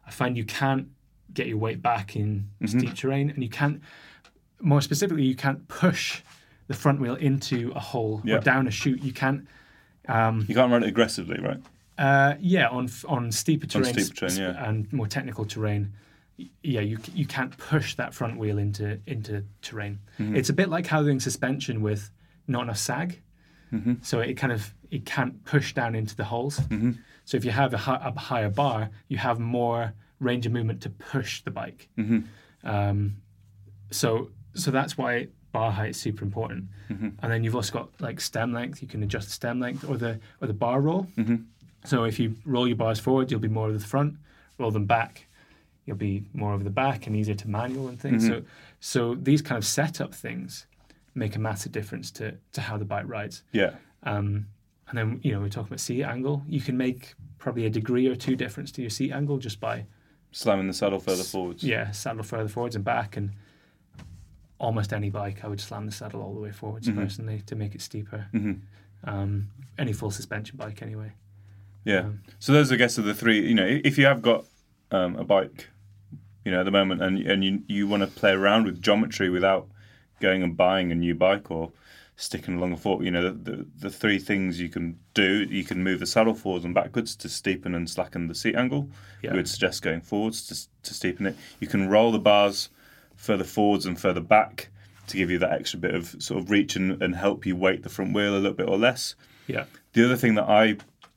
I 0.07 0.11
find 0.11 0.37
you 0.37 0.45
can't 0.45 0.89
get 1.35 1.47
your 1.47 1.59
weight 1.59 1.81
back 1.83 2.17
in 2.17 2.49
Mm-hmm. 2.63 2.79
steep 2.79 2.95
terrain, 2.95 3.31
and 3.31 3.43
you 3.43 3.49
can't. 3.51 3.81
More 4.61 4.81
specifically, 4.83 5.25
you 5.25 5.35
can't 5.37 5.67
push 5.69 6.23
the 6.69 6.75
front 6.75 7.01
wheel 7.01 7.15
into 7.15 7.73
a 7.75 7.81
hole 7.81 8.21
Yeah. 8.25 8.37
or 8.37 8.41
down 8.41 8.67
a 8.69 8.71
chute. 8.71 9.03
You 9.03 9.13
can't. 9.13 9.47
You 10.09 10.55
can't 10.55 10.73
run 10.73 10.83
it 10.83 10.89
aggressively, 10.89 11.39
right? 11.41 11.61
Uh, 11.99 12.35
yeah, 12.41 12.69
on 12.69 12.89
on 13.09 13.31
steeper 13.33 13.67
terrain, 13.67 13.93
steeper 13.95 14.15
terrain, 14.15 14.39
yeah. 14.39 14.69
and 14.69 14.93
more 14.93 15.07
technical 15.07 15.45
terrain. 15.45 15.93
Yeah, 16.63 16.81
you 16.81 16.99
you 17.15 17.27
can't 17.27 17.57
push 17.59 17.95
that 17.97 18.15
front 18.15 18.39
wheel 18.39 18.59
into 18.59 18.99
into 19.07 19.45
terrain. 19.63 19.99
Mm-hmm. 20.19 20.37
It's 20.37 20.49
a 20.49 20.53
bit 20.55 20.69
like 20.69 20.87
having 20.87 21.21
suspension 21.21 21.83
with 21.83 22.11
not 22.49 22.63
enough 22.65 22.79
sag, 22.79 23.21
Mm-hmm. 23.73 23.95
so 24.03 24.19
it 24.21 24.35
kind 24.35 24.53
of 24.53 24.75
it 24.91 25.05
can't 25.07 25.45
push 25.45 25.75
down 25.75 25.95
into 25.95 26.17
the 26.17 26.25
holes. 26.25 26.59
Mm-hmm. 26.59 26.93
So 27.25 27.37
if 27.37 27.45
you 27.45 27.53
have 27.53 27.73
a, 27.75 27.77
a 27.77 28.19
higher 28.19 28.51
bar, 28.51 28.91
you 29.09 29.19
have 29.19 29.39
more 29.39 29.93
range 30.21 30.47
of 30.47 30.53
movement 30.53 30.83
to 30.83 30.91
push 30.91 31.43
the 31.43 31.51
bike. 31.51 31.89
Mm-hmm. 31.99 32.69
Um, 32.69 33.17
so 33.91 34.31
so 34.55 34.71
that's 34.71 34.97
why 34.97 35.29
bar 35.53 35.73
height 35.73 35.91
is 35.91 36.01
super 36.01 36.25
important. 36.25 36.67
Mm-hmm. 36.91 37.09
And 37.21 37.33
then 37.33 37.43
you've 37.43 37.57
also 37.57 37.73
got 37.73 37.89
like 38.01 38.21
stem 38.21 38.53
length. 38.53 38.83
You 38.83 38.89
can 38.89 39.03
adjust 39.03 39.29
the 39.29 39.33
stem 39.33 39.59
length 39.61 39.89
or 39.89 39.97
the 39.97 40.21
or 40.41 40.47
the 40.47 40.55
bar 40.55 40.81
roll. 40.81 41.07
Mm-hmm. 41.17 41.37
So 41.85 42.05
if 42.05 42.21
you 42.21 42.37
roll 42.45 42.69
your 42.69 42.77
bars 42.77 43.01
forward, 43.01 43.31
you'll 43.31 43.41
be 43.41 43.49
more 43.49 43.69
over 43.69 43.79
the 43.79 43.85
front. 43.85 44.15
Roll 44.59 44.71
them 44.71 44.85
back, 44.85 45.27
you'll 45.87 45.97
be 45.97 46.25
more 46.35 46.53
over 46.53 46.63
the 46.63 46.71
back 46.71 47.07
and 47.07 47.17
easier 47.17 47.35
to 47.35 47.49
manual 47.49 47.89
and 47.89 47.99
things. 47.99 48.25
Mm-hmm. 48.25 48.35
So 48.35 48.43
so 48.81 49.15
these 49.15 49.43
kind 49.43 49.59
of 49.59 49.65
setup 49.65 50.15
things 50.15 50.67
make 51.15 51.35
a 51.37 51.39
massive 51.39 51.73
difference 51.73 52.11
to 52.13 52.37
to 52.53 52.61
how 52.61 52.77
the 52.77 52.85
bike 52.85 53.07
rides. 53.07 53.43
Yeah. 53.53 53.73
Um, 54.03 54.47
and 54.89 54.99
then 54.99 55.21
you 55.23 55.33
know 55.33 55.41
we're 55.41 55.49
talking 55.49 55.69
about 55.69 55.81
seat 55.81 56.05
angle. 56.05 56.43
You 56.47 56.61
can 56.61 56.77
make 56.77 57.15
probably 57.39 57.67
a 57.67 57.71
degree 57.71 58.07
or 58.07 58.15
two 58.15 58.37
difference 58.37 58.71
to 58.73 58.83
your 58.83 58.91
seat 58.91 59.13
angle 59.13 59.39
just 59.39 59.61
by 59.61 59.87
Slamming 60.33 60.67
the 60.69 60.73
saddle 60.73 61.01
further 61.01 61.25
forwards. 61.25 61.63
yeah 61.65 61.91
saddle 61.91 62.23
further 62.23 62.49
forwards 62.49 62.77
and 62.77 62.85
back 62.85 63.17
and 63.17 63.31
almost 64.59 64.93
any 64.93 65.11
bike 65.11 65.43
I 65.45 65.49
would 65.49 65.61
slam 65.61 65.87
the 65.87 65.93
saddle 65.93 66.23
all 66.23 66.35
the 66.35 66.41
way 66.41 66.53
forwards 66.53 66.87
Mm-hmm. 66.89 67.01
personally 67.01 67.43
to 67.47 67.55
make 67.57 67.75
it 67.75 67.81
steeper. 67.81 68.27
Um, 69.05 69.49
any 69.79 69.93
full 69.93 70.11
suspension 70.11 70.57
bike 70.57 70.83
anyway. 70.83 71.13
Yeah. 71.85 72.11
so 72.39 72.53
those, 72.53 72.71
I 72.71 72.77
guess, 72.77 72.99
are 72.99 73.03
the 73.03 73.15
three. 73.15 73.41
You 73.49 73.55
know, 73.55 73.81
if 73.83 73.97
you 73.97 74.05
have 74.05 74.21
got 74.21 74.45
um, 74.91 75.17
a 75.17 75.25
bike, 75.25 75.69
you 76.45 76.53
know, 76.53 76.61
at 76.61 76.65
the 76.65 76.71
moment, 76.71 77.01
and 77.03 77.17
and 77.19 77.43
you 77.43 77.63
you 77.67 77.87
want 77.89 78.03
to 78.03 78.07
play 78.07 78.33
around 78.33 78.67
with 78.67 78.83
geometry 78.83 79.31
without 79.31 79.67
going 80.21 80.43
and 80.43 80.55
buying 80.59 80.93
a 80.93 80.95
new 80.95 81.15
bike 81.15 81.51
or 81.51 81.73
sticking 82.21 82.59
along 82.59 82.73
a 82.73 82.77
fork, 82.77 83.03
you 83.03 83.11
know, 83.11 83.23
the, 83.23 83.51
the 83.51 83.67
the 83.79 83.91
three 83.91 84.19
things 84.19 84.61
you 84.61 84.69
can 84.69 84.99
do, 85.15 85.47
you 85.51 85.65
can 85.65 85.83
move 85.83 86.01
the 86.01 86.07
saddle 86.07 86.35
forwards 86.35 86.65
and 86.65 86.75
backwards 86.75 87.17
to 87.17 87.29
steepen 87.29 87.75
and 87.75 87.89
slacken 87.89 88.29
the 88.29 88.35
seat 88.35 88.55
angle. 88.55 88.89
Yeah. 89.23 89.33
We 89.33 89.39
would 89.39 89.49
suggest 89.49 89.83
going 89.83 90.03
forwards 90.03 90.47
to 90.49 90.55
to 90.83 90.95
steepen 90.95 91.27
it. 91.27 91.37
You 91.61 91.67
can 91.67 91.89
roll 91.89 92.13
the 92.13 92.19
bars 92.19 92.69
further 93.17 93.45
forwards 93.45 93.87
and 93.87 93.99
further 93.99 94.21
back 94.21 94.69
to 95.07 95.17
give 95.17 95.31
you 95.31 95.39
that 95.39 95.53
extra 95.53 95.79
bit 95.79 95.95
of 95.95 96.15
sort 96.23 96.41
of 96.41 96.51
reach 96.51 96.77
and, 96.77 97.03
and 97.03 97.17
help 97.17 97.45
you 97.45 97.57
weight 97.57 97.83
the 97.83 97.89
front 97.89 98.15
wheel 98.15 98.35
a 98.35 98.39
little 98.39 98.53
bit 98.53 98.69
or 98.69 98.79
less. 98.79 99.15
Yeah. 99.47 99.65
The 99.95 100.05
other 100.05 100.17
thing 100.17 100.35
that 100.37 100.49
I 100.49 100.77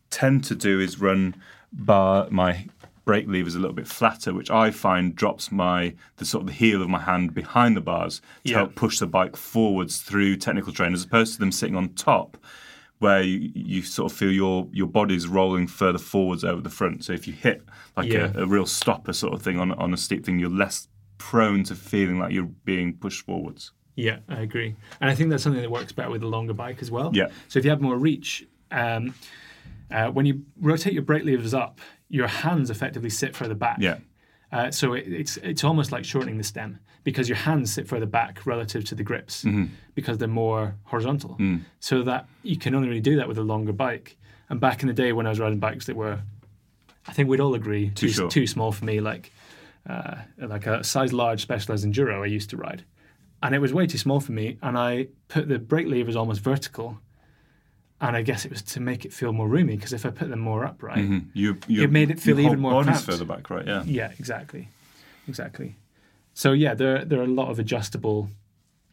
tend 0.10 0.44
to 0.46 0.56
do 0.56 0.80
is 0.80 1.00
run 1.00 1.36
bar 1.72 2.28
my 2.30 2.68
brake 3.06 3.26
levers 3.28 3.56
a 3.56 3.60
little 3.60 3.76
bit 3.76 3.88
flatter, 3.88 4.34
which 4.34 4.50
I 4.50 4.72
find 4.72 5.16
drops 5.16 5.52
my 5.52 5.94
the 6.18 6.26
sort 6.26 6.44
of 6.44 6.48
the 6.48 6.54
heel 6.54 6.82
of 6.82 6.90
my 6.90 7.00
hand 7.02 7.34
behind 7.34 7.76
the 7.76 7.82
bars 7.82 8.22
to 8.46 8.52
Yeah. 8.52 8.58
help 8.60 8.76
push 8.76 9.00
the 9.00 9.08
bike 9.08 9.36
forwards 9.36 10.02
through 10.02 10.38
technical 10.38 10.72
terrain, 10.74 10.94
as 10.94 11.04
opposed 11.04 11.34
to 11.34 11.40
them 11.40 11.52
sitting 11.52 11.76
on 11.76 11.90
top, 11.90 12.38
where 13.00 13.22
you, 13.22 13.52
you 13.54 13.82
sort 13.82 14.12
of 14.12 14.18
feel 14.18 14.32
your 14.32 14.68
your 14.72 14.88
body's 14.88 15.28
rolling 15.28 15.68
further 15.68 16.00
forwards 16.00 16.44
over 16.44 16.62
the 16.62 16.70
front. 16.70 17.04
So 17.04 17.14
if 17.14 17.28
you 17.28 17.34
hit 17.34 17.62
like 17.98 18.10
Yeah. 18.10 18.32
a, 18.36 18.44
a 18.44 18.46
real 18.46 18.66
stopper 18.66 19.14
sort 19.14 19.34
of 19.34 19.42
thing 19.42 19.60
on 19.60 19.72
on 19.74 19.94
a 19.94 19.98
steep 19.98 20.26
thing, 20.26 20.40
you're 20.40 20.50
less 20.50 20.88
prone 21.18 21.64
to 21.66 21.76
feeling 21.76 22.20
like 22.20 22.32
you're 22.34 22.50
being 22.66 22.94
pushed 22.96 23.26
forwards. 23.26 23.72
Yeah, 23.96 24.20
I 24.28 24.40
agree, 24.42 24.76
and 25.02 25.10
I 25.10 25.16
think 25.16 25.30
that's 25.30 25.44
something 25.44 25.62
that 25.62 25.70
works 25.70 25.92
better 25.92 26.10
with 26.10 26.24
a 26.24 26.28
longer 26.28 26.54
bike 26.54 26.82
as 26.82 26.90
well. 26.90 27.12
Yeah. 27.14 27.28
So 27.48 27.60
if 27.60 27.66
you 27.66 27.70
have 27.72 27.80
more 27.82 27.96
reach, 27.98 28.48
um, 28.72 29.14
uh, 29.92 30.08
when 30.10 30.26
you 30.26 30.42
rotate 30.60 30.94
your 30.94 31.04
brake 31.04 31.24
levers 31.26 31.54
up, 31.54 31.80
your 32.20 32.28
hands 32.28 32.70
effectively 32.70 33.10
sit 33.10 33.36
further 33.36 33.56
back. 33.56 33.78
Yeah. 33.80 33.98
Uh, 34.52 34.70
so 34.80 34.94
it, 34.94 35.06
it's 35.22 35.38
it's 35.38 35.64
almost 35.64 35.92
like 35.92 36.06
shortening 36.06 36.38
the 36.38 36.44
stem 36.44 36.72
because 37.04 37.28
your 37.28 37.40
hands 37.48 37.74
sit 37.74 37.88
further 37.88 38.06
back 38.06 38.46
relative 38.46 38.84
to 38.90 38.96
the 38.96 39.04
grips 39.04 39.44
Mm-hmm. 39.44 39.66
because 39.96 40.18
they're 40.20 40.28
more 40.46 40.76
horizontal. 40.92 41.36
Mm. 41.40 41.62
So 41.80 42.04
that 42.04 42.28
you 42.44 42.58
can 42.64 42.76
only 42.76 42.88
really 42.88 43.02
do 43.12 43.16
that 43.18 43.28
with 43.28 43.38
a 43.40 43.44
longer 43.54 43.74
bike. 43.74 44.16
And 44.50 44.60
back 44.60 44.84
in 44.84 44.88
the 44.88 44.94
day 45.04 45.12
when 45.12 45.26
I 45.26 45.30
was 45.30 45.40
riding 45.40 45.60
bikes 45.60 45.86
that 45.88 45.96
were, 45.96 46.20
I 47.10 47.14
think 47.14 47.30
we'd 47.30 47.40
all 47.40 47.56
agree, 47.56 47.90
too 47.90 48.10
short. 48.10 48.32
too 48.32 48.46
small 48.46 48.72
for 48.72 48.86
me. 48.86 49.02
Like 49.02 49.32
uh, 49.90 50.16
like 50.38 50.68
a 50.68 50.84
size 50.84 51.12
large 51.14 51.42
Specialized 51.42 51.86
Enduro 51.88 52.22
I 52.22 52.28
used 52.28 52.50
to 52.52 52.58
ride, 52.58 52.84
and 53.42 53.56
it 53.56 53.60
was 53.60 53.74
way 53.74 53.88
too 53.88 53.98
small 53.98 54.20
for 54.20 54.34
me. 54.34 54.58
And 54.62 54.78
I 54.78 55.08
put 55.30 55.48
the 55.48 55.58
brake 55.58 55.88
levers 55.88 56.16
almost 56.16 56.42
vertical. 56.42 57.00
And 58.04 58.18
I 58.18 58.22
guess 58.22 58.44
it 58.44 58.52
was 58.52 58.62
to 58.62 58.82
make 58.82 59.06
it 59.06 59.14
feel 59.14 59.32
more 59.32 59.48
roomy 59.48 59.78
because 59.78 59.94
if 59.94 60.06
I 60.06 60.10
put 60.10 60.30
them 60.30 60.40
more 60.40 60.66
upright, 60.66 60.98
mm-hmm. 60.98 61.30
You, 61.34 61.58
you 61.68 61.84
It 61.84 61.92
made 61.92 62.12
it 62.12 62.20
feel 62.20 62.40
even 62.40 62.60
more 62.60 62.84
body's 62.84 63.06
further 63.06 63.24
back, 63.24 63.50
right? 63.50 63.66
Yeah. 63.66 63.84
yeah, 63.86 64.12
exactly, 64.20 64.68
exactly. 65.28 65.76
So 66.34 66.52
yeah, 66.52 66.74
there 66.74 67.06
there 67.06 67.20
are 67.22 67.24
a 67.24 67.28
lot 67.42 67.50
of 67.50 67.60
adjustable 67.60 68.28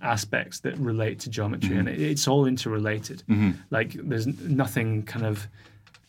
aspects 0.01 0.61
that 0.61 0.79
relate 0.79 1.19
to 1.21 1.31
geometry, 1.31 1.71
mm-hmm. 1.71 1.89
and 1.89 1.89
it, 1.89 2.01
it's 2.01 2.29
all 2.29 2.47
interrelated. 2.47 3.25
Mm-hmm. 3.29 3.51
Like 3.71 3.95
there's 3.95 4.27
nothing 4.27 5.03
kind 5.03 5.27
of 5.27 5.49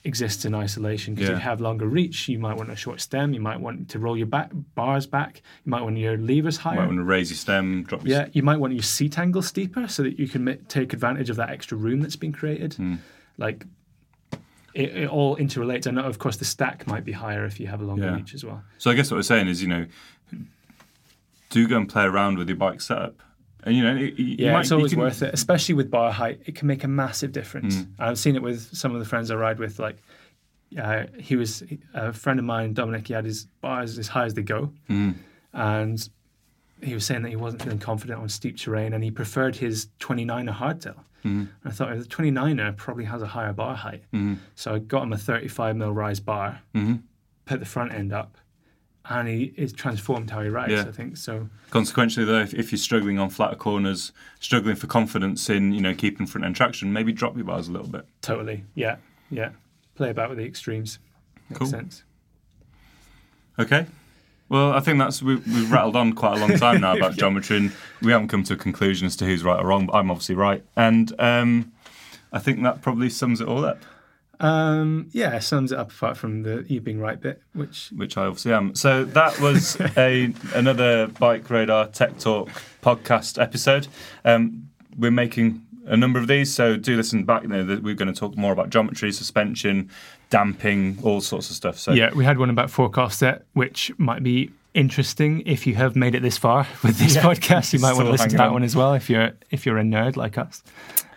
exists 0.04 0.46
in 0.46 0.56
isolation 0.56 1.14
because 1.14 1.30
Yeah. 1.30 1.36
you 1.36 1.42
have 1.42 1.62
longer 1.62 1.88
reach. 1.88 2.28
You 2.28 2.40
might 2.40 2.58
want 2.58 2.72
a 2.72 2.76
short 2.76 3.00
stem. 3.02 3.34
You 3.34 3.40
might 3.40 3.60
want 3.60 3.90
to 3.90 4.00
roll 4.00 4.18
your 4.18 4.26
back 4.26 4.50
bars 4.74 5.06
back. 5.06 5.42
You 5.66 5.70
might 5.70 5.82
want 5.84 5.98
your 5.98 6.18
levers 6.18 6.58
higher. 6.58 6.74
You 6.76 6.80
might 6.82 6.88
want 6.88 6.98
to 7.00 7.04
raise 7.04 7.30
your 7.30 7.38
stem, 7.38 7.84
drop 7.84 8.06
your 8.08 8.18
Yeah, 8.22 8.28
you 8.34 8.42
might 8.42 8.58
want 8.58 8.74
your 8.74 8.82
seat 8.84 9.20
angle 9.20 9.42
steeper 9.44 9.88
so 9.88 10.02
that 10.04 10.18
you 10.18 10.28
can 10.28 10.58
take 10.68 10.94
advantage 10.94 11.30
of 11.30 11.36
that 11.36 11.50
extra 11.52 11.78
room 11.78 12.02
that's 12.02 12.16
been 12.16 12.32
created. 12.32 12.74
Hmm. 12.76 12.96
Like, 13.38 13.66
it, 14.74 14.96
it 14.96 15.10
all 15.10 15.36
interrelates. 15.38 15.86
And 15.86 16.00
of 16.00 16.18
course, 16.18 16.38
the 16.38 16.46
stack 16.46 16.88
might 16.88 17.04
be 17.06 17.12
higher 17.12 17.46
if 17.46 17.60
you 17.60 17.68
have 17.68 17.82
a 17.82 17.86
longer 17.86 18.06
Yeah. 18.06 18.16
reach 18.16 18.34
as 18.34 18.44
well. 18.44 18.64
So 18.80 18.90
I 18.90 18.96
guess 18.96 19.12
what 19.12 19.18
we're 19.18 19.24
saying 19.24 19.48
is, 19.50 19.62
you 19.62 19.68
know, 19.68 19.86
do 21.50 21.68
go 21.68 21.78
and 21.78 21.88
play 21.90 22.06
around 22.06 22.38
with 22.38 22.48
your 22.48 22.58
bike 22.58 22.82
setup, 22.82 23.16
and 23.64 23.76
you 23.76 23.84
know, 23.84 23.94
you, 23.96 24.06
you 24.18 24.36
Yeah, 24.40 24.54
might, 24.54 24.62
it's 24.62 24.72
always 24.72 24.92
can- 24.92 25.00
worth 25.02 25.22
it, 25.22 25.34
especially 25.34 25.76
with 25.76 25.90
bar 25.92 26.12
height. 26.12 26.42
It 26.46 26.56
can 26.56 26.68
make 26.68 26.84
a 26.84 26.88
massive 26.88 27.32
difference. 27.32 27.86
I've 28.00 28.18
seen 28.20 28.36
it 28.36 28.42
with 28.42 28.76
some 28.76 28.94
of 28.94 29.00
the 29.00 29.06
friends 29.06 29.30
I 29.32 29.36
ride 29.36 29.60
with. 29.60 29.80
Like, 29.80 29.98
uh, 30.82 31.04
he 31.20 31.36
was 31.36 31.64
a 31.94 32.14
friend 32.14 32.40
of 32.40 32.46
mine, 32.46 32.74
Dominic. 32.74 33.08
He 33.08 33.14
had 33.14 33.26
his 33.26 33.46
bars 33.62 33.98
as 34.00 34.08
high 34.08 34.26
as 34.26 34.34
they 34.34 34.42
go, 34.44 34.72
Hmm. 34.88 35.12
and 35.54 36.10
he 36.82 36.94
was 36.94 37.06
saying 37.06 37.22
that 37.24 37.30
he 37.30 37.36
wasn't 37.36 37.62
feeling 37.62 37.78
confident 37.80 38.20
on 38.20 38.30
steep 38.30 38.58
terrain, 38.58 38.94
and 38.94 39.04
he 39.04 39.12
preferred 39.12 39.56
his 39.58 39.88
29er 40.00 40.54
hardtail. 40.56 40.96
Hmm. 41.24 41.42
And 41.64 41.66
I 41.66 41.70
thought 41.70 41.96
the 41.96 42.06
29er 42.06 42.76
probably 42.78 43.04
has 43.06 43.22
a 43.22 43.28
higher 43.28 43.54
bar 43.54 43.76
height, 43.76 44.04
so 44.56 44.74
I 44.76 44.80
got 44.80 45.04
him 45.04 45.14
a 45.14 45.18
35 45.18 45.76
mil 45.76 45.92
rise 45.92 46.20
bar, 46.20 46.62
Mm-hmm. 46.74 46.96
put 47.46 47.60
the 47.60 47.66
front 47.66 47.92
end 47.94 48.12
up, 48.14 48.38
and 49.12 49.28
he 49.28 49.54
is 49.58 49.74
transformed 49.74 50.30
how 50.30 50.42
he 50.42 50.50
rides. 50.50 50.72
Yeah. 50.72 50.82
I 50.88 50.92
think 50.92 51.18
so. 51.18 51.50
Consequently, 51.70 52.24
though, 52.26 52.40
if, 52.42 52.54
if 52.54 52.72
you're 52.72 52.80
struggling 52.80 53.20
on 53.20 53.30
flatter 53.30 53.56
corners, 53.56 54.12
struggling 54.40 54.76
for 54.76 54.88
confidence 54.88 55.50
in 55.50 55.74
you 55.74 55.82
know 55.82 55.94
keeping 55.94 56.26
front 56.26 56.46
end 56.46 56.56
traction, 56.56 56.92
maybe 56.94 57.12
drop 57.12 57.36
your 57.36 57.46
bars 57.46 57.68
a 57.68 57.72
little 57.72 57.88
bit. 57.88 58.06
Totally. 58.22 58.64
Yeah. 58.76 58.96
Yeah. 59.30 59.50
Play 59.96 60.10
about 60.10 60.30
with 60.30 60.38
the 60.38 60.46
extremes. 60.46 61.00
Makes 61.50 61.60
Cool. 61.60 61.68
sense. 61.68 62.04
Okay. 63.60 63.86
Well, 64.50 64.74
I 64.74 64.82
think 64.82 65.00
that's 65.00 65.22
we, 65.22 65.36
we've 65.38 65.72
rattled 65.72 65.96
on 65.96 66.14
quite 66.14 66.38
a 66.38 66.42
long 66.42 66.58
time 66.58 66.82
now 66.82 66.96
about 66.96 67.14
geometry, 67.18 67.58
and 67.58 67.72
we 68.02 68.12
haven't 68.12 68.28
come 68.28 68.44
to 68.44 68.54
a 68.54 68.58
conclusion 68.58 69.08
as 69.08 69.16
to 69.18 69.26
who's 69.26 69.44
right 69.44 69.60
or 69.60 69.68
wrong. 69.68 69.86
But 69.86 69.96
I'm 69.96 70.12
obviously 70.12 70.36
right, 70.36 70.64
and 70.76 71.14
um, 71.20 71.72
I 72.34 72.40
think 72.40 72.62
that 72.64 72.82
probably 72.82 73.10
sums 73.10 73.40
it 73.40 73.48
all 73.48 73.64
up. 73.64 73.80
Um, 74.42 75.08
yeah, 75.12 75.38
sums 75.40 75.72
it 75.72 75.78
up 75.78 75.92
apart 75.92 76.18
from 76.18 76.44
the 76.44 76.66
you 76.68 76.82
being 76.82 77.00
right 77.00 77.20
bit, 77.22 77.42
which 77.54 77.90
which 77.96 78.18
I 78.18 78.26
obviously 78.26 78.54
am. 78.54 78.76
So 78.76 79.06
that 79.06 79.40
was 79.40 79.80
a 79.98 80.34
another 80.56 81.08
BikeRadar 81.08 81.94
Tech 81.94 82.18
Talk 82.18 82.50
podcast 82.82 83.42
episode. 83.42 83.88
Um, 84.26 84.70
we're 84.98 85.12
making 85.12 85.66
a 85.86 85.96
number 85.96 86.20
of 86.20 86.28
these, 86.28 86.54
so 86.54 86.76
do 86.76 86.98
listen 86.98 87.24
back. 87.24 87.44
You 87.44 87.50
know, 87.50 87.80
we're 87.82 87.96
going 87.96 88.12
to 88.14 88.20
talk 88.20 88.36
more 88.36 88.52
about 88.52 88.70
geometry, 88.72 89.12
suspension, 89.12 89.90
damping, 90.30 90.98
all 91.04 91.22
sorts 91.22 91.50
of 91.50 91.56
stuff. 91.56 91.78
So 91.78 91.92
yeah, 91.94 92.12
we 92.14 92.26
had 92.26 92.38
one 92.40 92.50
about 92.50 92.70
fork 92.72 92.98
offset, 92.98 93.46
which 93.54 93.92
might 94.00 94.24
be 94.24 94.52
interesting 94.74 95.44
if 95.46 95.68
you 95.68 95.76
have 95.76 95.96
made 95.96 96.16
it 96.16 96.22
this 96.22 96.38
far 96.38 96.66
with 96.84 96.98
this 96.98 97.16
Yeah. 97.16 97.22
podcast. 97.24 97.74
You 97.74 97.80
might 97.80 97.94
want 97.94 98.08
to 98.08 98.12
listen 98.12 98.30
to 98.30 98.38
that 98.38 98.48
on. 98.48 98.54
one 98.54 98.64
as 98.64 98.76
well 98.76 98.94
if 98.94 99.10
you're 99.10 99.32
if 99.52 99.66
you're 99.66 99.78
a 99.78 99.84
nerd 99.84 100.16
like 100.16 100.38
us. 100.38 100.64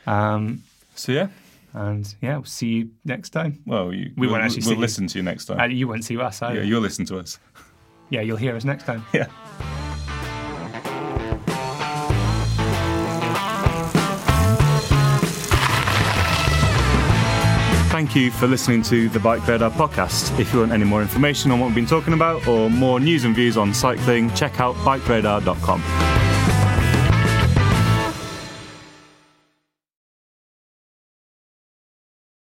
Um, 0.07 0.62
so 0.95 1.12
yeah. 1.12 1.29
And 1.75 2.14
yeah, 2.22 2.37
we'll 2.37 2.45
see 2.45 2.68
you 2.68 2.91
next 3.05 3.31
time. 3.31 3.61
Well, 3.66 3.93
you, 3.93 4.12
We 4.16 4.27
we'll, 4.27 4.31
won't 4.31 4.45
actually 4.45 4.61
we'll 4.61 4.68
see 4.68 4.75
you. 4.75 4.81
listen 4.81 5.07
to 5.09 5.18
you 5.18 5.22
next 5.25 5.47
time. 5.47 5.59
Uh, 5.61 5.64
you 5.66 5.89
won't 5.89 6.05
see 6.05 6.16
us 6.16 6.41
either. 6.41 6.61
yeah, 6.61 6.62
you'll 6.62 6.81
listen 6.81 7.05
to 7.07 7.18
us. 7.18 7.39
yeah, 8.11 8.20
you'll 8.20 8.37
hear 8.37 8.55
us 8.57 8.64
next 8.64 8.85
time. 8.85 9.05
Yeah. 9.12 9.27
Thank 17.91 18.16
you 18.16 18.33
for 18.33 18.49
listening 18.49 18.83
to 18.85 19.09
the 19.09 19.20
BikeRadar 19.20 19.70
podcast. 19.70 20.37
If 20.41 20.53
you 20.53 20.59
want 20.61 20.72
any 20.72 20.85
more 20.85 21.01
information 21.01 21.53
on 21.53 21.61
what 21.61 21.66
we've 21.66 21.77
been 21.77 21.87
talking 21.87 22.12
about 22.12 22.49
or 22.49 22.68
more 22.68 22.99
news 22.99 23.22
and 23.25 23.37
views 23.37 23.57
on 23.57 23.72
cycling, 23.72 24.35
check 24.35 24.59
out 24.59 24.75
bikeradar.com. 24.77 26.24